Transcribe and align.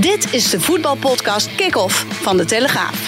Dit 0.00 0.32
is 0.32 0.50
de 0.50 0.60
voetbalpodcast 0.60 1.54
Kick-Off 1.54 2.22
van 2.22 2.36
De 2.36 2.44
Telegraaf. 2.44 3.06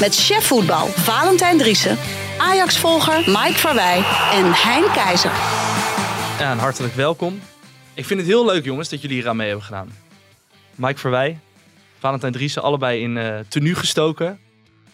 Met 0.00 0.14
chef 0.14 0.46
voetbal 0.46 0.86
Valentijn 0.86 1.58
Driessen, 1.58 1.98
Ajax-volger 2.38 3.18
Mike 3.26 3.58
Verwij 3.58 3.96
en 4.32 4.52
Hein 4.52 4.92
Keizer. 4.92 5.30
Ja, 6.38 6.50
en 6.50 6.58
hartelijk 6.58 6.94
welkom. 6.94 7.40
Ik 7.94 8.04
vind 8.04 8.20
het 8.20 8.28
heel 8.28 8.44
leuk, 8.46 8.64
jongens, 8.64 8.88
dat 8.88 9.00
jullie 9.00 9.16
hier 9.16 9.28
aan 9.28 9.36
mee 9.36 9.46
hebben 9.46 9.64
gedaan. 9.64 9.88
Mike 10.74 10.98
Verwij, 10.98 11.38
Valentijn 11.98 12.32
Driessen, 12.32 12.62
allebei 12.62 13.02
in 13.02 13.16
eh 13.16 13.38
tenue 13.48 13.74
gestoken. 13.74 14.38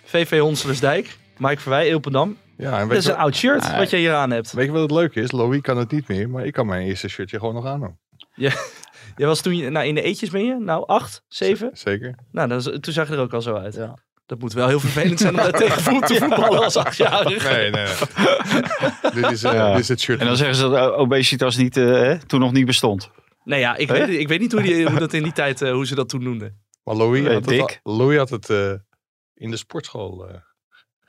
VV 0.05 0.39
Honselersdijk, 0.41 1.17
Mike 1.37 1.61
Verwij, 1.61 1.89
Ilpendam. 1.89 2.37
Ja, 2.57 2.79
en 2.79 2.89
Dat 2.89 2.97
is 2.97 3.05
je, 3.05 3.11
een 3.11 3.17
oud 3.17 3.37
shirt 3.37 3.77
wat 3.77 3.91
jij 3.91 4.01
hier 4.01 4.15
aan 4.15 4.31
hebt. 4.31 4.53
weet 4.53 4.67
je 4.67 4.73
wat 4.73 4.83
het 4.83 4.91
leuke 4.91 5.21
is? 5.21 5.33
Louis 5.33 5.61
kan 5.61 5.77
het 5.77 5.91
niet 5.91 6.09
meer, 6.09 6.31
maar 6.31 6.45
ik 6.47 6.53
kan 6.53 6.67
mijn 6.67 6.87
eerste 6.87 7.09
shirtje 7.09 7.39
gewoon 7.39 7.55
nog 7.55 7.67
aan. 7.67 7.99
Jij 9.17 9.27
was 9.27 9.41
toen, 9.41 9.57
je- 9.57 9.71
nou 9.71 9.87
in 9.87 9.95
de 9.95 10.03
eetjes 10.03 10.31
ben 10.31 10.45
je? 10.45 10.55
Nou, 10.61 10.87
acht, 10.87 11.25
zeven? 11.29 11.71
Zeker. 11.73 12.15
Nou, 12.33 12.49
dat 12.49 12.67
is- 12.67 12.79
toen 12.81 12.93
zag 12.93 13.09
je 13.09 13.15
er 13.15 13.21
ook 13.21 13.35
al 13.35 13.43
zo 13.43 13.55
uit. 13.55 13.79
Dat 14.27 14.39
moet 14.39 14.53
wel 14.53 14.69
heel 14.69 14.81
vervelend 14.81 15.21
zijn 15.21 15.31
om 15.35 15.37
daar 15.43 15.53
tegen 15.63 15.83
voet 15.83 16.07
te 16.07 16.15
voetballen 16.15 16.63
als 16.65 16.77
achtjarige. 16.77 17.49
Nee, 17.53 17.71
nee, 17.71 17.85
nee. 17.85 19.13
dit, 19.23 19.31
is, 19.31 19.43
eh, 19.45 19.53
Ja. 19.53 19.71
dit 19.71 19.81
is 19.81 19.89
het 19.89 20.01
shirt. 20.01 20.21
En 20.21 20.27
dan 20.27 20.37
zeggen 20.37 20.57
ze 20.57 20.69
dat 20.69 20.93
obesitas 20.95 21.57
niet, 21.57 21.77
eh, 21.77 21.85
hè, 21.85 22.27
toen 22.27 22.41
nog 22.41 22.53
niet 22.53 22.67
bestond. 22.67 23.11
Nee, 23.45 23.61
ja, 23.61 23.77
ik, 23.77 23.89
weet, 23.89 24.09
ik 24.09 24.29
weet 24.29 24.41
niet 24.41 24.53
hoe, 24.53 24.63
die, 24.63 24.89
hoe 24.91 24.99
dat 24.99 25.13
in 25.13 25.23
die 25.23 25.33
tijd, 25.33 25.63
eh, 25.63 25.73
hoe 25.73 25.87
ze 25.87 25.95
dat 25.95 26.09
toen 26.09 26.23
noemden. 26.23 26.61
Maar 26.85 26.95
Louis 26.97 27.25
Eh, 27.27 27.33
had 27.33 27.45
het, 27.51 27.81
Louis 27.83 28.19
had 28.19 28.31
het 28.31 28.51
eh, 28.51 28.73
in 29.35 29.51
de 29.51 29.57
sportschool 29.57 30.29
eh, 30.29 30.35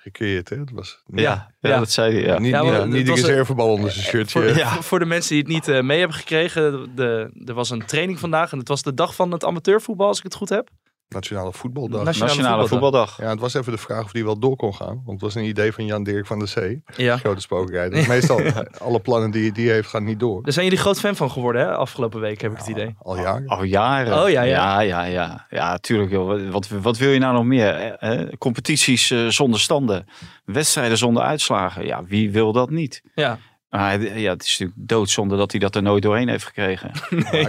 gecreëerd. 0.04 0.50
Hè? 0.50 0.58
Dat 0.58 0.70
was 0.74 1.04
Ja, 1.08 1.22
Ja, 1.60 1.70
ja. 1.70 1.80
dat 1.80 1.92
zei 1.92 2.14
hij. 2.14 2.24
Ja. 2.24 2.40
niet, 2.40 2.52
Ja, 2.52 2.86
niet, 2.86 2.94
niet 2.94 3.06
de 3.06 3.12
reservebal 3.14 3.70
onder 3.70 3.92
zijn 3.92 4.06
shirtje. 4.06 4.40
Voor, 4.40 4.58
Ja. 4.58 4.82
voor 4.90 5.00
de 5.00 5.06
mensen 5.06 5.30
die 5.30 5.44
het 5.44 5.48
niet 5.48 5.68
eh, 5.68 5.82
mee 5.82 6.00
hebben 6.00 6.18
gekregen, 6.18 6.92
de, 6.96 7.32
er 7.46 7.54
was 7.54 7.70
een 7.70 7.86
training 7.86 8.20
vandaag 8.20 8.52
en 8.52 8.58
het 8.58 8.68
was 8.68 8.84
de 8.84 8.94
dag 8.94 9.16
van 9.16 9.32
het 9.32 9.46
amateurvoetbal, 9.46 10.08
als 10.08 10.18
ik 10.18 10.24
het 10.24 10.36
goed 10.36 10.50
heb. 10.50 10.70
Nationale 11.14 11.54
voetbaldag. 11.54 12.04
Nationale 12.04 12.36
Nationale 12.36 12.68
voetbaldag. 12.68 13.10
voetbaldag. 13.10 13.18
Ja, 13.18 13.30
het 13.30 13.40
was 13.40 13.54
even 13.54 13.72
de 13.72 13.78
vraag 13.78 14.04
of 14.04 14.12
die 14.12 14.24
wel 14.24 14.40
door 14.40 14.56
kon 14.56 14.76
gaan. 14.76 15.02
Want 15.06 15.12
het 15.12 15.22
was 15.22 15.36
een 15.36 15.44
idee 15.44 15.72
van 15.72 15.86
Jan-Dirk 15.86 16.26
van 16.26 16.40
der 16.40 16.48
Zee. 16.48 16.84
Ja. 16.96 17.18
Grote 17.18 17.42
spokerij. 17.42 17.90
Dus 17.90 18.08
meestal, 18.08 18.42
alle 18.88 19.00
plannen 19.00 19.32
die 19.32 19.52
die 19.52 19.70
heeft, 19.70 19.90
gaan 19.90 20.04
niet 20.04 20.20
door. 20.20 20.44
Daar 20.44 20.54
zijn 20.54 20.66
jullie 20.66 20.80
groot 20.80 21.00
fan 21.00 21.16
van 21.16 21.32
geworden, 21.32 21.62
hè? 21.62 21.76
Afgelopen 21.76 22.20
week 22.20 22.42
heb 22.42 22.52
ik 22.52 22.58
het 22.58 22.68
idee. 22.68 22.96
Al 23.00 23.18
jaren. 23.18 23.48
Al 23.48 23.64
jaren. 23.64 24.24
Oh, 24.24 24.30
ja, 24.30 24.42
ja. 24.42 24.82
Ja, 24.82 24.82
ja, 24.82 25.04
ja. 25.04 25.46
Ja, 25.50 25.78
tuurlijk. 25.78 26.12
Joh. 26.12 26.52
Wat, 26.52 26.68
wat, 26.68 26.98
wil 26.98 27.10
je 27.10 27.20
nou 27.20 27.34
nog 27.34 27.46
meer? 27.46 27.76
Eh, 27.76 28.38
competities 28.38 29.12
eh, 29.12 29.28
zonder 29.28 29.60
standen. 29.60 30.06
Wedstrijden 30.46 30.98
zonder 30.98 31.24
uitslagen. 31.24 31.86
Ja, 31.86 32.04
wie 32.04 32.32
wil 32.32 32.52
dat 32.52 32.70
niet? 32.70 33.02
Ja. 33.16 33.40
Maar 33.80 34.00
hij- 34.00 34.20
ja, 34.22 34.32
het 34.32 34.44
is 34.44 34.60
natuurlijk 34.60 34.90
doodzonde 34.90 35.38
dat 35.38 35.52
hij 35.52 35.60
dat 35.60 35.76
er 35.76 35.82
nooit 35.82 36.04
doorheen 36.04 36.28
heeft 36.30 36.46
gekregen. 36.46 36.90
Ik 36.92 36.96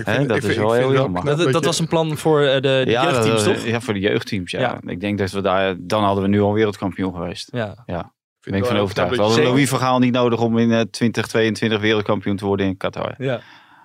vind- 0.04 0.28
dat 0.28 0.36
ik 0.36 0.42
is 0.42 0.56
wel 0.56 0.74
ik 0.74 0.80
heel 0.80 0.92
jammer. 0.92 1.24
Dat, 1.24 1.52
dat 1.52 1.64
was 1.64 1.78
een 1.78 1.88
plan 1.88 2.16
voor 2.16 2.42
eh, 2.42 2.54
de, 2.54 2.60
de 2.60 2.90
ja, 2.90 3.02
jeugdteams, 3.02 3.44
dat- 3.44 3.54
toch? 3.54 3.64
Ja, 3.66 3.80
voor 3.80 3.94
de 3.94 4.00
jeugdteams. 4.00 4.50
Ja. 4.50 4.60
Ja. 4.60 4.80
Ik 4.90 5.00
denk 5.00 5.18
dat 5.18 5.30
we 5.30 5.40
daar, 5.40 5.76
dan 5.78 6.02
hadden 6.04 6.22
we 6.22 6.28
nu 6.28 6.40
al 6.40 6.52
wereldkampioen 6.52 7.14
geweest. 7.14 7.48
Ja. 7.52 7.66
vind 7.66 7.76
Daar 7.86 8.02
het 8.40 8.50
ben 8.50 8.54
ik 8.58 8.64
van 8.64 8.72
wel 8.74 8.82
overtuigd. 8.82 9.16
We 9.16 9.22
hadden 9.22 9.44
Louis 9.44 9.68
Vergaal 9.68 9.98
niet 9.98 10.12
nodig 10.12 10.40
om 10.40 10.58
in 10.58 10.72
eh, 10.72 10.80
2022 10.80 11.80
wereldkampioen 11.80 12.36
te 12.36 12.44
worden 12.44 12.66
in 12.66 12.76
Qatar. 12.76 13.14
Ja. 13.18 13.40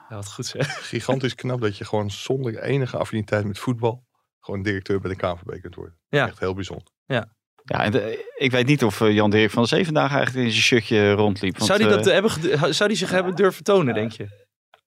Ja, 0.10 0.16
wat 0.16 0.32
goed 0.32 0.46
zeg. 0.46 0.78
gigantisch 0.90 1.36
knap 1.36 1.62
dat 1.62 1.78
je 1.78 1.86
gewoon 1.86 2.12
zonder 2.12 2.60
enige 2.60 2.98
affiniteit 2.98 3.46
met 3.46 3.60
voetbal 3.60 4.04
gewoon 4.40 4.62
directeur 4.62 5.00
bij 5.00 5.10
de 5.12 5.18
KNVB 5.18 5.62
kunt 5.62 5.76
worden. 5.76 5.98
Ja. 6.10 6.28
Echt 6.28 6.40
heel 6.40 6.54
bijzonder. 6.54 6.88
Ja, 7.06 7.26
en 7.70 7.92
de- 7.92 8.32
ik 8.38 8.52
weet 8.52 8.68
niet 8.68 8.84
of 8.84 9.02
eh, 9.02 9.12
Jan-Dirk 9.14 9.52
van 9.52 9.62
de 9.64 9.70
Zeven 9.70 9.94
dagen 9.94 10.16
eigenlijk 10.18 10.46
in 10.46 10.52
zijn 10.52 10.64
shirtje 10.64 11.12
rondliep. 11.12 11.54
want, 11.58 11.66
Zou 11.66 11.80
die, 11.80 11.88
dat 11.88 12.08
eh, 12.08 12.14
hebben, 12.14 12.74
zou 12.74 12.90
die 12.90 12.98
zich 12.98 13.10
hebben 13.12 13.36
durven 13.36 13.64
tonen, 13.64 13.94
denk 13.94 14.12
je? 14.12 14.28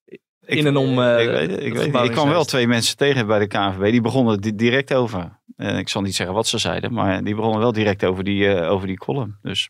ik- 0.05 0.21
in 0.59 0.67
en 0.67 0.77
om, 0.77 1.03
eh, 1.03 1.23
ik, 1.23 1.29
weet, 1.31 1.63
ik, 1.63 1.73
weet, 1.93 2.11
kwam 2.11 2.29
wel 2.29 2.45
twee 2.45 2.67
mensen 2.67 2.97
tegen 2.97 3.27
bij 3.27 3.39
de 3.39 3.47
KNVB. 3.47 3.91
Die 3.91 4.01
begonnen 4.01 4.41
di- 4.41 4.55
direct 4.55 4.95
over. 4.95 5.41
Eh, 5.57 5.79
ik 5.79 5.89
zal 5.89 6.03
niet 6.03 6.15
zeggen 6.15 6.35
wat 6.35 6.47
ze 6.47 6.59
zeiden, 6.59 6.93
maar 6.93 7.25
die 7.25 7.35
begonnen 7.35 7.61
wel 7.61 7.73
direct 7.73 8.05
over 8.05 8.25
die, 8.25 8.49
eh, 8.55 8.71
over 8.71 8.87
die 8.87 8.97
column. 8.99 9.39
Dus 9.43 9.69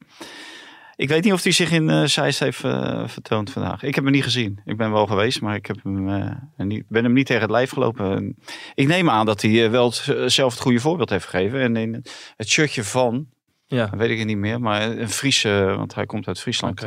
ik 1.02 1.08
weet 1.08 1.24
niet 1.24 1.32
of 1.32 1.42
hij 1.42 1.52
zich 1.52 1.70
in 1.70 2.08
Zeist 2.08 2.38
heeft 2.38 2.64
eh, 2.64 3.08
vertoond 3.08 3.50
vandaag. 3.50 3.82
Ik 3.82 3.94
heb 3.94 4.04
hem 4.04 4.12
niet 4.12 4.22
gezien. 4.22 4.60
Ik 4.64 4.76
ben 4.76 4.92
wel 4.92 5.06
geweest, 5.06 5.40
maar 5.40 5.54
ik 5.54 5.66
heb 5.66 5.76
hem, 5.82 6.08
eh, 6.08 6.30
niet, 6.66 6.84
ben 6.88 7.04
hem 7.04 7.12
niet 7.12 7.26
tegen 7.26 7.42
het 7.42 7.50
lijf 7.50 7.70
gelopen. 7.70 8.16
En 8.16 8.36
Ik 8.74 8.86
neem 8.86 9.10
aan 9.10 9.26
dat 9.26 9.42
hij 9.42 9.70
wel 9.70 9.84
het- 9.90 10.32
zelf 10.32 10.52
het 10.52 10.62
goede 10.62 10.80
voorbeeld 10.80 11.10
heeft 11.10 11.24
gegeven. 11.26 11.60
En 11.60 11.76
in 11.76 12.04
het 12.36 12.48
shirtje 12.48 12.84
van, 12.84 13.26
Ja. 13.66 13.90
weet 13.96 14.10
ik 14.10 14.18
het 14.18 14.26
niet 14.26 14.36
meer, 14.36 14.60
maar 14.60 14.82
een 14.90 15.08
Friese, 15.10 15.74
want 15.76 15.94
hij 15.94 16.06
komt 16.06 16.26
uit 16.26 16.40
Friesland. 16.40 16.80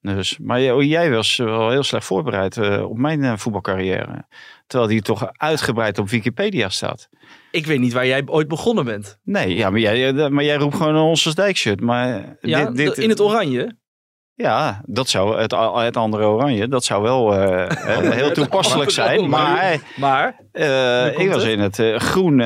Dus, 0.00 0.38
maar 0.38 0.60
jij- 0.82 1.10
was 1.10 1.36
wel 1.36 1.70
heel 1.70 1.82
slecht 1.82 2.04
voorbereid 2.06 2.56
eh, 2.56 2.88
op 2.90 2.96
mijn 2.98 3.24
eh, 3.24 3.32
voetbalcarrière. 3.36 4.24
Terwijl 4.66 4.90
die 4.90 5.02
toch 5.02 5.30
uitgebreid 5.32 5.98
op 5.98 6.08
Wikipedia 6.08 6.68
staat. 6.68 7.08
Ik 7.50 7.66
weet 7.66 7.78
niet 7.78 7.92
waar 7.92 8.06
jij 8.06 8.22
ooit 8.26 8.48
begonnen 8.48 8.84
bent. 8.84 9.18
Nee, 9.24 9.54
ja, 9.54 9.70
maar, 9.70 9.80
jij, 9.80 10.14
eh, 10.16 10.28
maar 10.28 10.44
jij 10.44 10.56
roept 10.56 10.74
gewoon 10.76 10.94
een 10.94 11.02
Onsels 11.02 11.34
Dijk 11.34 11.56
shirt. 11.56 11.80
Maar 11.80 12.36
Ja, 12.40 12.64
dit, 12.64 12.76
dit, 12.76 12.98
in 12.98 13.08
het 13.08 13.20
oranje. 13.20 13.78
Ja, 14.34 14.82
dat 14.86 15.08
zou 15.08 15.40
het, 15.40 15.54
het 15.74 15.96
andere 15.96 16.24
oranje, 16.24 16.68
dat 16.68 16.84
zou 16.84 17.02
wel 17.02 17.32
heel 18.12 18.32
toepasselijk 18.32 18.90
zijn. 18.90 19.28
Maar 19.28 19.80
Maar, 19.96 20.40
ik 21.16 21.28
was 21.30 21.42
het? 21.42 21.52
in 21.52 21.60
het 21.60 22.02
groen 22.02 22.36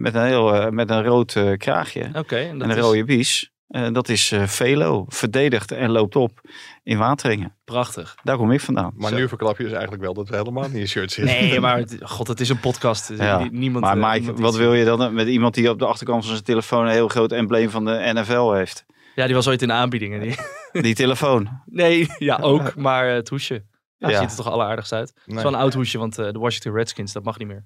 met, 0.00 0.14
een 0.14 0.24
heel, 0.24 0.70
met 0.70 0.90
een 0.90 1.04
rood 1.04 1.36
kraagje 1.56 2.00
en 2.02 2.60
een 2.60 2.70
is 2.70 2.76
rode 2.76 3.04
bies. 3.04 3.50
Eh, 3.66 3.92
dat 3.92 4.08
is 4.08 4.32
eh, 4.32 4.42
Velo, 4.46 5.04
verdedigt 5.08 5.72
en 5.72 5.90
loopt 5.90 6.16
op 6.16 6.40
in 6.82 6.98
Wateringen. 6.98 7.54
prachtig. 7.64 8.14
Daar 8.22 8.36
kom 8.36 8.50
ik 8.52 8.60
vandaan. 8.60 8.92
Maar 8.96 9.10
Zo. 9.10 9.16
nu 9.16 9.28
verklap 9.28 9.56
je 9.56 9.62
dus 9.62 9.72
eigenlijk 9.72 10.02
wel 10.02 10.14
dat 10.14 10.28
we 10.28 10.36
helemaal 10.36 10.62
niet 10.68 10.74
in 10.74 10.88
shirt 10.88 11.12
zitten. 11.12 11.34
Nee, 11.34 11.60
maar 11.66 11.78
het- 11.78 11.96
god, 12.02 12.28
het 12.28 12.40
is 12.40 12.48
een 12.48 12.60
podcast. 12.60 13.12
Ja, 13.16 13.48
Niemand, 13.50 13.84
maar 13.84 13.96
eh, 13.96 14.02
Mike, 14.04 14.18
niemand 14.18 14.40
wat 14.40 14.56
wil 14.56 14.74
je 14.74 14.84
dan 14.84 15.14
met 15.14 15.26
iemand 15.28 15.54
die 15.54 15.70
op 15.70 15.78
de 15.78 15.86
achterkant 15.86 16.22
van 16.24 16.32
zijn 16.32 16.44
telefoon 16.44 16.84
een 16.86 16.92
heel 16.92 17.08
groot 17.08 17.32
embleem 17.32 17.70
van 17.70 17.84
de 17.84 18.10
NFL 18.14 18.52
heeft? 18.52 18.84
Ja, 19.14 19.26
die 19.26 19.34
was 19.34 19.48
ooit 19.48 19.62
in 19.62 19.68
de 19.68 19.74
aanbiedingen. 19.74 20.20
Die... 20.20 20.34
Die 20.82 20.94
telefoon. 20.94 21.48
Nee, 21.64 22.06
ja, 22.18 22.36
ook. 22.40 22.74
Maar 22.76 23.08
het 23.08 23.28
hoesje. 23.28 23.64
Ja, 23.98 24.08
Ja. 24.08 24.20
ziet 24.20 24.30
er 24.30 24.36
toch 24.36 24.50
alleraardigst 24.50 24.92
uit. 24.92 25.08
Het 25.08 25.26
Nee. 25.26 25.36
is 25.36 25.42
wel 25.42 25.52
een 25.52 25.58
oud 25.58 25.74
hoesje, 25.74 25.98
want 25.98 26.18
eh, 26.18 26.32
de 26.32 26.38
Washington 26.38 26.72
Redskins, 26.72 27.12
dat 27.12 27.24
mag 27.24 27.38
niet 27.38 27.48
meer. 27.48 27.64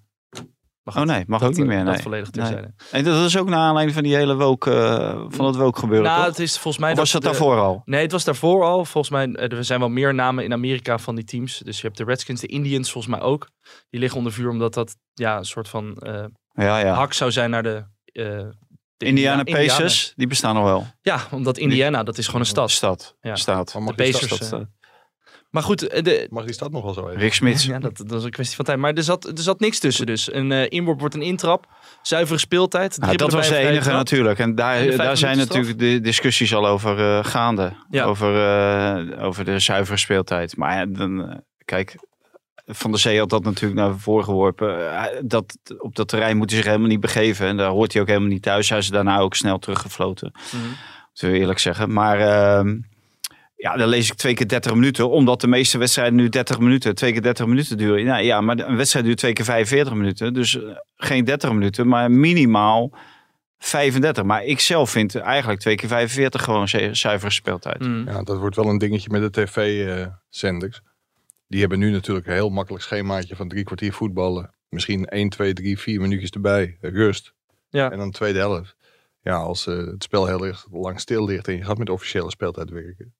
Maar 0.82 0.96
Oh 0.96 1.02
nee, 1.02 1.24
mag 1.26 1.40
dat, 1.40 1.48
ook 1.50 1.56
niet 1.56 1.66
meer. 1.66 1.84
Dat 1.84 1.94
Nee. 1.94 2.02
volledig 2.02 2.30
Nee. 2.32 2.44
terzijde. 2.46 2.74
En 2.90 3.04
dat 3.04 3.24
is 3.26 3.36
ook 3.38 3.48
naar 3.48 3.58
aanleiding 3.58 3.94
van 3.94 4.02
die 4.02 4.14
hele 4.14 4.34
woke, 4.36 4.72
eh, 4.74 5.24
van 5.28 5.46
het 5.46 5.56
woke 5.56 5.78
gebeuren, 5.78 6.06
Nou, 6.06 6.18
toch? 6.18 6.26
het 6.26 6.38
is 6.38 6.52
volgens 6.58 6.78
mij... 6.78 6.92
Of 6.92 6.98
was 6.98 7.10
dat 7.12 7.22
de- 7.22 7.28
daarvoor 7.28 7.58
al? 7.58 7.82
Nee, 7.84 8.02
het 8.02 8.12
was 8.12 8.24
daarvoor 8.24 8.64
al. 8.64 8.84
Volgens 8.84 9.10
mij, 9.12 9.32
eh, 9.32 9.56
er 9.58 9.64
zijn 9.64 9.80
wel 9.80 9.88
meer 9.88 10.14
namen 10.14 10.44
in 10.44 10.52
Amerika 10.52 10.98
van 10.98 11.14
die 11.14 11.24
teams. 11.24 11.58
Dus 11.58 11.76
je 11.80 11.86
hebt 11.86 11.98
de 11.98 12.04
Redskins, 12.04 12.40
de 12.40 12.46
Indians 12.46 12.90
volgens 12.92 13.14
mij 13.14 13.22
ook. 13.22 13.48
Die 13.90 14.00
liggen 14.00 14.18
onder 14.18 14.32
vuur 14.32 14.50
omdat 14.50 14.74
dat 14.74 14.96
ja, 15.12 15.36
een 15.36 15.44
soort 15.44 15.68
van 15.68 15.94
eh, 15.96 16.24
Ja, 16.52 16.78
ja. 16.78 16.94
hak 16.94 17.12
zou 17.12 17.32
zijn 17.32 17.50
naar 17.50 17.62
de... 17.62 17.84
eh, 18.04 18.24
de 18.96 19.06
Indiana 19.06 19.44
India- 19.44 19.54
Pacers, 19.66 20.12
die 20.16 20.26
bestaan 20.26 20.54
nog 20.54 20.64
wel. 20.64 20.86
Ja, 21.00 21.20
omdat 21.30 21.58
Indiana, 21.58 22.02
dat 22.02 22.18
is 22.18 22.26
gewoon 22.26 22.40
een 22.40 22.46
stad. 22.46 22.70
Stad. 22.70 23.16
Ja. 23.20 23.36
Staat. 23.36 23.72
De 23.72 23.94
Pacers, 23.94 24.24
stad- 24.26 24.44
Stad. 24.44 24.64
Maar 25.50 25.62
goed, 25.62 25.88
eh, 25.88 26.02
de, 26.02 26.26
Mag 26.30 26.44
die 26.44 26.54
stad 26.54 26.70
nog 26.70 26.82
wel 26.82 26.94
zo 26.94 27.08
even? 27.08 27.20
Rick 27.20 27.34
Smits. 27.34 27.64
Ja, 27.64 27.78
dat, 27.78 27.96
dat 27.96 28.18
is 28.18 28.24
een 28.24 28.30
kwestie 28.30 28.56
van 28.56 28.64
tijd. 28.64 28.78
Maar 28.78 28.92
er 28.92 29.02
zat, 29.02 29.24
er 29.24 29.38
zat 29.38 29.60
niks 29.60 29.78
tussen 29.78 30.06
dus. 30.06 30.32
Een 30.32 30.52
eh, 30.52 30.66
inworp 30.68 31.00
wordt 31.00 31.14
een 31.14 31.22
intrap. 31.22 31.66
Zuivere 32.02 32.38
speeltijd. 32.38 32.98
Nou, 32.98 33.16
dat 33.16 33.32
was 33.32 33.48
de 33.48 33.56
enige 33.56 33.82
trap. 33.82 33.94
natuurlijk. 33.94 34.38
En 34.38 34.54
daar, 34.54 34.96
daar 34.96 35.16
zijn 35.16 35.36
natuurlijk 35.36 35.78
de 35.78 36.00
discussies 36.00 36.54
al 36.54 36.66
over 36.66 36.98
eh, 36.98 37.24
gaande. 37.24 37.72
Ja. 37.90 38.04
Over, 38.04 38.34
eh, 38.34 39.24
over 39.24 39.44
de 39.44 39.58
zuivere 39.58 39.96
speeltijd. 39.98 40.56
Maar 40.56 40.76
ja, 40.76 40.86
dan, 40.86 41.28
eh, 41.30 41.36
kijk, 41.64 41.94
Van 42.66 42.90
der 42.90 43.00
Zee 43.00 43.18
had 43.18 43.30
dat 43.30 43.44
natuurlijk 43.44 43.80
naar 43.80 43.98
voren 43.98 44.24
geworpen. 44.24 44.92
Dat, 45.22 45.58
op 45.78 45.96
dat 45.96 46.08
terrein 46.08 46.36
moet 46.36 46.50
hij 46.50 46.58
zich 46.58 46.66
helemaal 46.66 46.88
niet 46.88 47.00
begeven. 47.00 47.46
En 47.46 47.56
daar 47.56 47.70
hoort 47.70 47.92
hij 47.92 48.02
ook 48.02 48.08
helemaal 48.08 48.28
niet 48.28 48.42
thuis. 48.42 48.68
Hij 48.68 48.78
is 48.78 48.88
daarna 48.88 49.18
ook 49.18 49.34
snel 49.34 49.58
teruggefloten. 49.58 50.32
Mhm. 50.32 50.62
Moeten 51.08 51.30
we 51.30 51.38
eerlijk 51.38 51.58
zeggen. 51.58 51.92
Maar 51.92 52.20
ehm, 52.20 52.78
ja, 53.60 53.76
dan 53.76 53.88
lees 53.88 54.10
ik 54.10 54.14
twee 54.16 54.34
keer 54.34 54.48
30 54.48 54.74
minuten. 54.74 55.10
Omdat 55.10 55.40
de 55.40 55.46
meeste 55.46 55.78
wedstrijden 55.78 56.14
nu 56.14 56.28
30 56.28 56.58
minuten, 56.58 56.94
twee 56.94 57.12
keer 57.12 57.22
30 57.22 57.46
minuten 57.46 57.76
duren. 57.78 58.04
Nou, 58.04 58.22
ja, 58.22 58.40
maar 58.40 58.58
een 58.58 58.76
wedstrijd 58.76 59.04
duurt 59.04 59.18
twee 59.18 59.32
keer 59.32 59.44
45 59.44 59.94
minuten. 59.94 60.34
Dus 60.34 60.62
eh, 60.62 60.76
geen 60.96 61.24
30 61.24 61.52
minuten, 61.52 61.88
maar 61.88 62.10
minimaal 62.10 62.92
35. 63.58 64.24
Maar 64.24 64.44
ik 64.44 64.60
zelf 64.60 64.90
vind 64.90 65.14
eigenlijk 65.16 65.60
twee 65.60 65.74
keer 65.74 65.88
45 65.88 66.42
gewoon 66.42 66.68
zu- 66.68 66.94
zuivere 66.94 67.30
speeltijd. 67.32 67.78
Mhm. 67.80 68.08
Ja, 68.08 68.22
dat 68.22 68.38
wordt 68.38 68.56
wel 68.56 68.66
een 68.66 68.78
dingetje 68.78 69.10
met 69.10 69.22
de 69.34 69.42
tv-zenders. 69.42 70.80
die 71.48 71.60
hebben 71.60 71.78
nu 71.78 71.90
natuurlijk 71.90 72.26
een 72.26 72.32
heel 72.32 72.50
makkelijk 72.50 72.84
schemaatje 72.84 73.36
van 73.36 73.48
drie 73.48 73.64
kwartier 73.64 73.92
voetballen. 73.92 74.50
Misschien 74.68 75.06
1, 75.06 75.28
2, 75.28 75.52
3, 75.52 75.78
4 75.78 76.00
minuutjes 76.00 76.30
erbij. 76.30 76.76
Rust. 76.80 77.32
Ja. 77.70 77.90
En 77.90 77.98
dan 77.98 78.06
de 78.10 78.14
tweede 78.16 78.38
helft. 78.38 78.76
Ja, 79.22 79.34
als 79.36 79.66
eh, 79.66 79.76
het 79.76 80.02
spel 80.02 80.26
heel 80.26 80.46
erg 80.46 80.66
lang 80.70 81.00
stil 81.00 81.24
ligt 81.24 81.48
en 81.48 81.56
je 81.56 81.64
gaat 81.64 81.78
met 81.78 81.88
officiële 81.90 82.30
speeltijd 82.30 82.70
werken. 82.70 83.14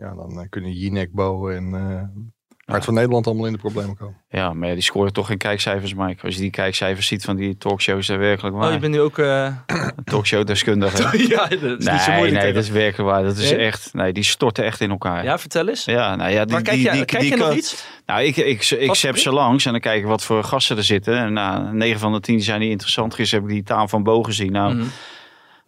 Ja, 0.00 0.14
dan 0.14 0.40
eh, 0.40 0.48
kunnen 0.48 0.72
Jinek, 0.72 1.12
Bo 1.12 1.48
en 1.48 1.74
eh 1.74 2.22
Hart 2.64 2.84
van 2.84 2.94
Nederland 2.94 3.26
allemaal 3.26 3.46
in 3.46 3.52
de 3.52 3.58
problemen 3.58 3.96
komen. 3.96 4.16
Ja, 4.28 4.52
maar 4.52 4.68
ja, 4.68 4.74
die 4.74 4.82
scoren 4.82 5.12
toch 5.12 5.26
geen 5.26 5.38
kijkcijfers, 5.38 5.94
Mike. 5.94 6.24
Als 6.26 6.34
je 6.34 6.40
die 6.40 6.50
kijkcijfers 6.50 7.06
ziet 7.06 7.24
van 7.24 7.36
die 7.36 7.56
talkshows, 7.56 8.06
daar 8.06 8.18
werkelijk 8.18 8.56
waar. 8.56 8.66
Oh, 8.66 8.72
je 8.72 8.78
bent 8.78 8.92
nu 8.94 9.00
ook... 9.00 9.18
eh, 9.18 9.48
Talkshow-deskundige. 10.04 11.02
ja, 11.34 11.46
dat 11.46 11.62
is 11.62 11.86
niet 11.86 12.00
zo 12.00 12.10
Nee, 12.10 12.18
moeilijk. 12.18 12.42
nee, 12.42 12.52
dat 12.52 12.62
is 12.62 12.70
werkelijk 12.70 13.10
waar. 13.10 13.22
Dat 13.22 13.36
is 13.36 13.50
Nee? 13.50 13.58
echt, 13.58 13.94
nee, 13.94 14.12
die 14.12 14.22
storten 14.22 14.64
echt 14.64 14.80
in 14.80 14.90
elkaar. 14.90 15.24
Ja, 15.24 15.38
vertel 15.38 15.68
eens. 15.68 15.84
Ja, 15.84 16.16
nou 16.16 16.30
ja, 16.30 16.44
die, 16.44 16.52
maar 16.54 16.62
kijk, 16.62 16.76
die, 16.76 16.90
die, 16.90 17.04
kijk 17.04 17.22
die 17.22 17.30
je 17.30 17.36
nog 17.36 17.54
iets? 17.54 17.86
Nou, 18.06 18.22
ik, 18.22 18.36
ik, 18.36 18.70
ik, 18.70 18.94
zap 18.94 19.16
ze 19.16 19.32
langs 19.32 19.64
en 19.64 19.72
dan 19.72 19.80
kijk 19.80 20.00
ik 20.00 20.06
wat 20.06 20.24
voor 20.24 20.44
gasten 20.44 20.76
er 20.76 20.84
zitten. 20.84 21.16
En 21.16 21.32
nou, 21.32 21.74
9 21.74 22.00
van 22.00 22.12
de 22.12 22.20
10 22.20 22.40
zijn 22.40 22.60
niet 22.60 22.70
interessant. 22.70 23.14
Gisteren 23.14 23.44
heb 23.44 23.52
ik 23.52 23.56
die 23.56 23.66
taal 23.74 23.88
van 23.88 24.02
Bo 24.02 24.22
gezien. 24.22 24.52
Nou, 24.52 24.74
Mhm. 24.74 24.84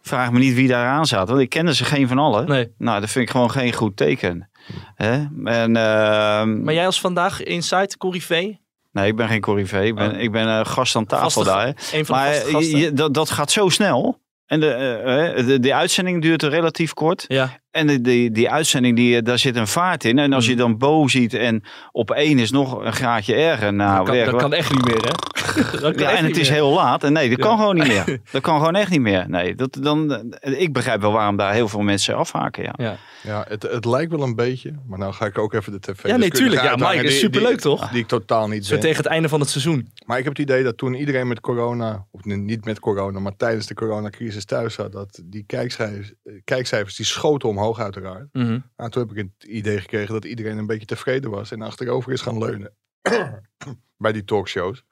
Vraag 0.07 0.31
me 0.31 0.39
niet 0.39 0.53
wie 0.53 0.67
daar 0.67 0.87
aan 0.87 1.05
zat. 1.05 1.27
Want 1.29 1.41
ik 1.41 1.49
kende 1.49 1.75
ze 1.75 1.85
geen 1.85 2.07
van 2.07 2.17
allen. 2.19 2.47
Nee. 2.47 2.73
Nou, 2.77 2.99
dat 2.99 3.09
vind 3.09 3.25
ik 3.25 3.31
gewoon 3.31 3.51
geen 3.51 3.73
goed 3.73 3.97
teken. 3.97 4.49
Hè? 4.95 5.11
En, 5.43 5.75
ehm, 5.75 6.63
Maar 6.63 6.73
jij 6.73 6.85
als 6.85 6.99
vandaag 6.99 7.43
Insight, 7.43 7.97
Corrivé, 7.97 8.57
nee, 8.91 9.07
ik 9.07 9.15
ben 9.15 9.27
geen 9.27 9.41
corrivé. 9.41 9.81
Ik 9.81 9.95
ben, 9.95 10.11
Oh. 10.15 10.21
ik 10.21 10.31
ben 10.31 10.47
eh, 10.47 10.65
gast 10.65 10.95
aan 10.95 11.05
tafel 11.05 11.43
daar. 11.43 11.67
een 11.67 12.05
van 12.05 12.17
de 12.17 12.21
Maar 12.51 12.61
je- 12.63 12.93
dat, 12.93 13.13
dat 13.13 13.29
gaat 13.29 13.51
zo 13.51 13.69
snel. 13.69 14.21
En 14.45 14.59
de, 14.59 14.71
eh, 14.73 15.45
de, 15.45 15.59
de 15.59 15.73
uitzending 15.73 16.21
duurt 16.21 16.43
relatief 16.43 16.93
kort. 16.93 17.25
ja, 17.27 17.61
En 17.73 17.87
de, 17.87 18.01
die, 18.01 18.31
die 18.31 18.49
uitzending, 18.49 18.95
die, 18.95 19.21
daar 19.21 19.39
zit 19.39 19.55
een 19.55 19.67
vaart 19.67 20.03
in. 20.03 20.19
En 20.19 20.33
als 20.33 20.45
je 20.45 20.51
Mm. 20.51 20.57
dan 20.57 20.77
Bo 20.77 21.07
ziet 21.07 21.33
en 21.33 21.63
op 21.91 22.11
één 22.11 22.39
is 22.39 22.51
nog 22.51 22.83
een 22.85 22.93
graadje 22.93 23.35
erger. 23.35 23.73
Nou, 23.73 24.05
dat, 24.05 24.15
kan, 24.15 24.25
dat 24.31 24.41
kan 24.41 24.53
echt 24.53 24.71
niet 24.73 24.85
meer, 24.85 25.01
hè? 25.03 25.11
Ja, 26.03 26.11
en 26.15 26.25
het 26.25 26.37
is 26.37 26.47
meer. 26.49 26.57
heel 26.57 26.73
laat. 26.73 27.03
En 27.03 27.13
nee, 27.13 27.29
dat 27.29 27.37
Ja. 27.37 27.43
kan 27.45 27.57
gewoon 27.57 27.75
niet 27.75 27.87
meer. 27.87 28.19
Dat 28.31 28.41
kan 28.41 28.57
gewoon 28.57 28.75
echt 28.75 28.89
niet 28.89 29.01
meer. 29.01 29.25
Nee, 29.29 29.55
dat, 29.55 29.77
dan, 29.81 30.23
ik 30.39 30.73
begrijp 30.73 31.01
wel 31.01 31.11
waarom 31.11 31.37
daar 31.37 31.53
heel 31.53 31.67
veel 31.67 31.81
mensen 31.81 32.15
afhaken. 32.15 32.63
Ja. 32.63 32.73
Ja. 32.77 32.97
Ja, 33.23 33.45
het, 33.47 33.63
het 33.63 33.85
lijkt 33.85 34.11
wel 34.11 34.21
een 34.21 34.35
beetje, 34.35 34.73
maar 34.87 34.99
nou 34.99 35.13
ga 35.13 35.25
ik 35.25 35.37
ook 35.37 35.53
even 35.53 35.71
de 35.71 35.79
tv. 35.79 36.07
Ja, 36.07 36.15
nee, 36.17 36.29
tuurlijk. 36.29 36.61
Ja, 36.61 36.75
Mike, 36.75 37.03
is 37.03 37.19
superleuk, 37.19 37.59
toch? 37.59 37.89
Die 37.89 37.99
ik 38.01 38.07
totaal 38.07 38.47
niet 38.47 38.65
Zo 38.65 38.71
ben. 38.71 38.79
tegen 38.79 38.97
het 38.97 39.05
einde 39.05 39.29
van 39.29 39.39
het 39.39 39.49
seizoen. 39.49 39.87
Maar 40.05 40.17
ik 40.17 40.23
heb 40.23 40.33
het 40.37 40.41
idee 40.41 40.63
dat 40.63 40.77
toen 40.77 40.93
iedereen 40.93 41.27
met 41.27 41.39
corona, 41.39 42.05
of 42.11 42.23
niet 42.23 42.65
met 42.65 42.79
corona, 42.79 43.19
maar 43.19 43.35
tijdens 43.37 43.67
de 43.67 43.73
coronacrisis 43.73 44.45
thuis 44.45 44.73
zat, 44.73 44.91
dat 44.91 45.21
die 45.25 45.43
kijkcijfers, 45.47 46.13
eh, 46.23 46.33
kijkcijfers 46.43 46.95
die 46.95 47.05
schoten 47.05 47.49
omhoog 47.49 47.61
uiteraard. 47.71 48.27
Mhm. 48.31 48.59
Nou, 48.77 48.89
toen 48.89 49.01
heb 49.07 49.17
ik 49.17 49.17
het 49.39 49.49
idee 49.49 49.79
gekregen 49.79 50.13
dat 50.13 50.25
iedereen 50.25 50.57
een 50.57 50.65
beetje 50.65 50.85
tevreden 50.85 51.29
was 51.31 51.51
en 51.51 51.61
achterover 51.61 52.11
is 52.11 52.21
gaan 52.21 52.37
leunen 52.37 52.75
bij 53.97 54.11
die 54.11 54.23
talkshows. 54.23 54.83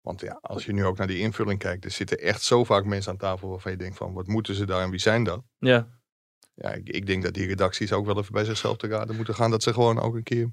Want 0.00 0.20
ja, 0.20 0.38
als 0.40 0.64
je 0.64 0.72
nu 0.72 0.84
ook 0.84 0.96
naar 0.98 1.06
die 1.06 1.18
invulling 1.18 1.58
kijkt, 1.58 1.84
er 1.84 1.90
zitten 1.90 2.18
echt 2.18 2.42
zo 2.42 2.64
vaak 2.64 2.84
mensen 2.84 3.12
aan 3.12 3.18
tafel 3.18 3.48
waarvan 3.48 3.72
je 3.72 3.78
denkt 3.78 3.96
van, 3.96 4.12
wat 4.12 4.26
moeten 4.26 4.54
ze 4.54 4.66
daar 4.66 4.82
en 4.82 4.90
wie 4.90 5.00
zijn 5.00 5.24
dat? 5.24 5.42
Ja. 5.58 5.88
Ja, 6.54 6.72
ik, 6.72 6.88
ik 6.88 7.06
denk 7.06 7.22
dat 7.22 7.34
die 7.34 7.46
redacties 7.46 7.92
ook 7.92 8.06
wel 8.06 8.18
even 8.18 8.32
bij 8.32 8.44
zichzelf 8.44 8.76
te 8.76 8.86
raden 8.86 9.16
moeten 9.16 9.34
gaan. 9.34 9.50
Dat 9.50 9.62
ze 9.62 9.72
gewoon 9.72 9.98
ook 10.00 10.14
een 10.14 10.22
keer 10.22 10.52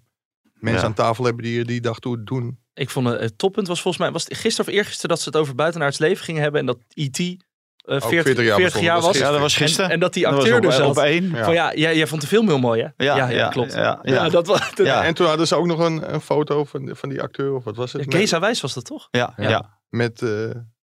mensen 0.54 0.82
Ja. 0.82 0.88
aan 0.88 0.94
tafel 0.94 1.24
hebben 1.26 1.44
die 1.44 1.66
die 1.66 1.82
dag 1.82 2.00
toe 2.00 2.24
doen. 2.24 2.60
Ik 2.74 2.90
vond 2.90 3.08
het, 3.08 3.20
het 3.20 3.38
toppunt 3.38 3.68
was 3.68 3.82
volgens 3.82 4.04
mij, 4.04 4.12
was 4.12 4.24
het 4.24 4.38
gisteren 4.38 4.72
of 4.72 4.78
eergisteren 4.78 5.10
dat 5.10 5.20
ze 5.22 5.30
het 5.30 5.38
over 5.38 5.56
buitenaards 5.56 5.98
leven 5.98 6.24
gingen 6.26 6.42
hebben 6.42 6.60
en 6.60 6.66
dat 6.66 6.80
E.T. 6.94 7.45
eh 7.86 8.02
40, 8.02 8.10
40 8.24 8.46
jaar 8.46 8.56
40 8.56 8.82
jaar 8.82 9.02
was. 9.02 9.18
Ja, 9.18 9.32
dat 9.32 9.40
was 9.40 9.54
En, 9.60 9.62
gisteren. 9.66 9.90
en 9.90 10.00
dat 10.00 10.14
die 10.14 10.24
Dat 10.24 10.34
was 10.34 10.52
acteur 10.52 10.72
zat. 10.72 10.88
op 10.88 10.98
één. 10.98 11.32
Ja. 11.34 11.44
Van 11.44 11.54
ja, 11.54 11.74
jij, 11.76 11.96
jij 11.98 12.08
vond 12.08 12.22
de 12.22 12.28
film 12.28 12.48
heel 12.48 12.60
mooi, 12.60 12.82
hè? 12.82 13.06
Ja, 13.06 13.30
ja, 13.30 13.48
klopt. 13.48 13.74
ja, 13.74 14.00
ja. 14.02 14.14
Ja, 14.14 14.30
dat 14.30 14.48
was... 14.48 14.60
Dat, 14.76 14.86
Ja. 14.86 15.04
En 15.08 15.14
toen 15.14 15.28
hadden 15.28 15.48
ze 15.48 15.56
ook 15.56 15.66
nog 15.66 15.80
een, 15.80 16.14
een 16.14 16.22
foto 16.22 16.64
van, 16.64 16.90
van 16.94 17.10
die 17.10 17.22
acteur, 17.22 17.54
of 17.54 17.64
wat 17.64 17.76
was 17.76 17.94
het? 17.94 18.06
Geza 18.08 18.40
Wijs 18.40 18.62
was 18.62 18.74
dat 18.74 18.86
toch? 18.86 19.08
Ja, 19.12 19.34
Ja. 19.38 19.75
Met, 19.96 20.22
eh, 20.22 20.30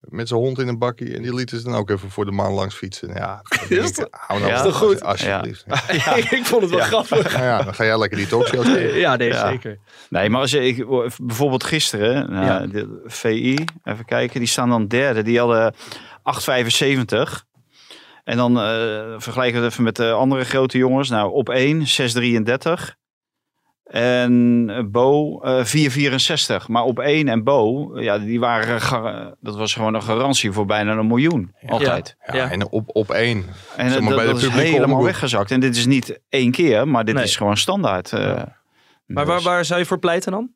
met 0.01 0.29
zijn 0.29 0.41
hond 0.41 0.59
in 0.59 0.69
een 0.69 0.79
bakkie. 0.79 1.15
En 1.17 1.23
die 1.23 1.35
lieten 1.35 1.59
ze 1.59 1.65
dan 1.65 1.75
ook 1.75 1.91
even 1.91 2.11
voor 2.11 2.25
de 2.25 2.31
maan 2.31 2.53
langs 2.53 2.75
fietsen. 2.75 3.09
Ja, 3.15 3.43
Is 3.69 3.91
ik, 3.91 4.07
hou 4.11 4.41
nou 4.41 4.53
Ja. 4.53 4.59
op, 4.61 4.67
Is 4.67 4.73
dat 4.73 4.75
goed? 4.83 5.03
Alsjeblieft. 5.03 5.65
Ja. 6.05 6.15
ik 6.15 6.41
vond 6.45 6.63
het 6.63 6.71
wel 6.71 6.79
Ja. 6.81 6.85
grappig. 6.85 7.33
Nou 7.33 7.45
ja, 7.45 7.63
dan 7.63 7.75
ga 7.75 7.85
jij 7.85 7.99
lekker 7.99 8.19
die 8.19 8.27
talkshows 8.27 8.65
kijken. 8.67 8.99
Ja, 9.07 9.17
nee, 9.17 9.29
Ja. 9.29 9.49
zeker. 9.51 9.79
Nee, 10.11 10.29
maar 10.31 10.41
als 10.41 10.51
je, 10.51 10.67
ik, 10.67 10.87
bijvoorbeeld 11.23 11.65
gisteren, 11.65 12.31
nou, 12.31 12.45
Ja. 12.47 12.67
de 12.67 13.03
VI, 13.07 13.65
even 13.85 14.05
kijken, 14.05 14.39
die 14.41 14.49
staan 14.49 14.69
dan 14.69 14.87
derde. 14.87 15.23
Die 15.23 15.39
hadden 15.39 15.75
8,75. 16.23 17.45
En 18.25 18.37
dan 18.37 18.59
eh, 18.61 18.65
vergelijken 19.19 19.59
we 19.59 19.65
het 19.65 19.73
even 19.73 19.85
met 19.85 19.97
de 19.97 20.11
andere 20.13 20.45
grote 20.45 20.79
jongens. 20.79 21.09
Nou, 21.09 21.33
op 21.33 21.49
1, 21.49 21.87
6,33. 21.87 22.95
En 23.93 24.65
eh, 24.71 24.83
Bo 24.85 25.41
eh 25.41 25.65
4,64. 26.61 26.67
Maar 26.69 26.83
op 26.83 26.99
1 26.99 27.29
en 27.29 27.45
Bo, 27.45 27.91
ja, 28.01 28.19
die 28.19 28.41
waren, 28.41 29.37
dat 29.41 29.57
was 29.57 29.75
gewoon 29.75 29.95
een 29.95 30.03
garantie 30.03 30.53
voor 30.53 30.67
bijna 30.67 30.93
een 30.93 31.07
miljoen. 31.07 31.55
Altijd. 31.67 32.17
Ja, 32.27 32.35
Ja. 32.35 32.51
En 32.51 32.71
op, 32.71 32.85
op 32.97 33.11
één. 33.11 33.45
En 33.77 33.91
Zeg 33.91 34.01
maar, 34.01 34.09
dat, 34.09 34.25
bij 34.25 34.33
de 34.35 34.47
is 34.47 34.49
helemaal 34.71 35.03
weggezakt. 35.03 35.51
En 35.51 35.61
dit 35.61 35.77
is 35.77 35.87
niet 35.87 36.21
één 36.29 36.51
keer, 36.51 36.89
maar 36.89 37.05
dit 37.05 37.15
Nee. 37.15 37.25
is 37.25 37.37
gewoon 37.37 37.57
standaard. 37.57 38.13
eh. 38.13 38.21
Maar 38.27 38.47
Dus- 39.07 39.25
waar, 39.35 39.41
waar 39.43 39.65
zou 39.65 39.81
je 39.81 39.87
voor 39.87 39.99
pleiten 39.99 40.33
dan? 40.33 40.51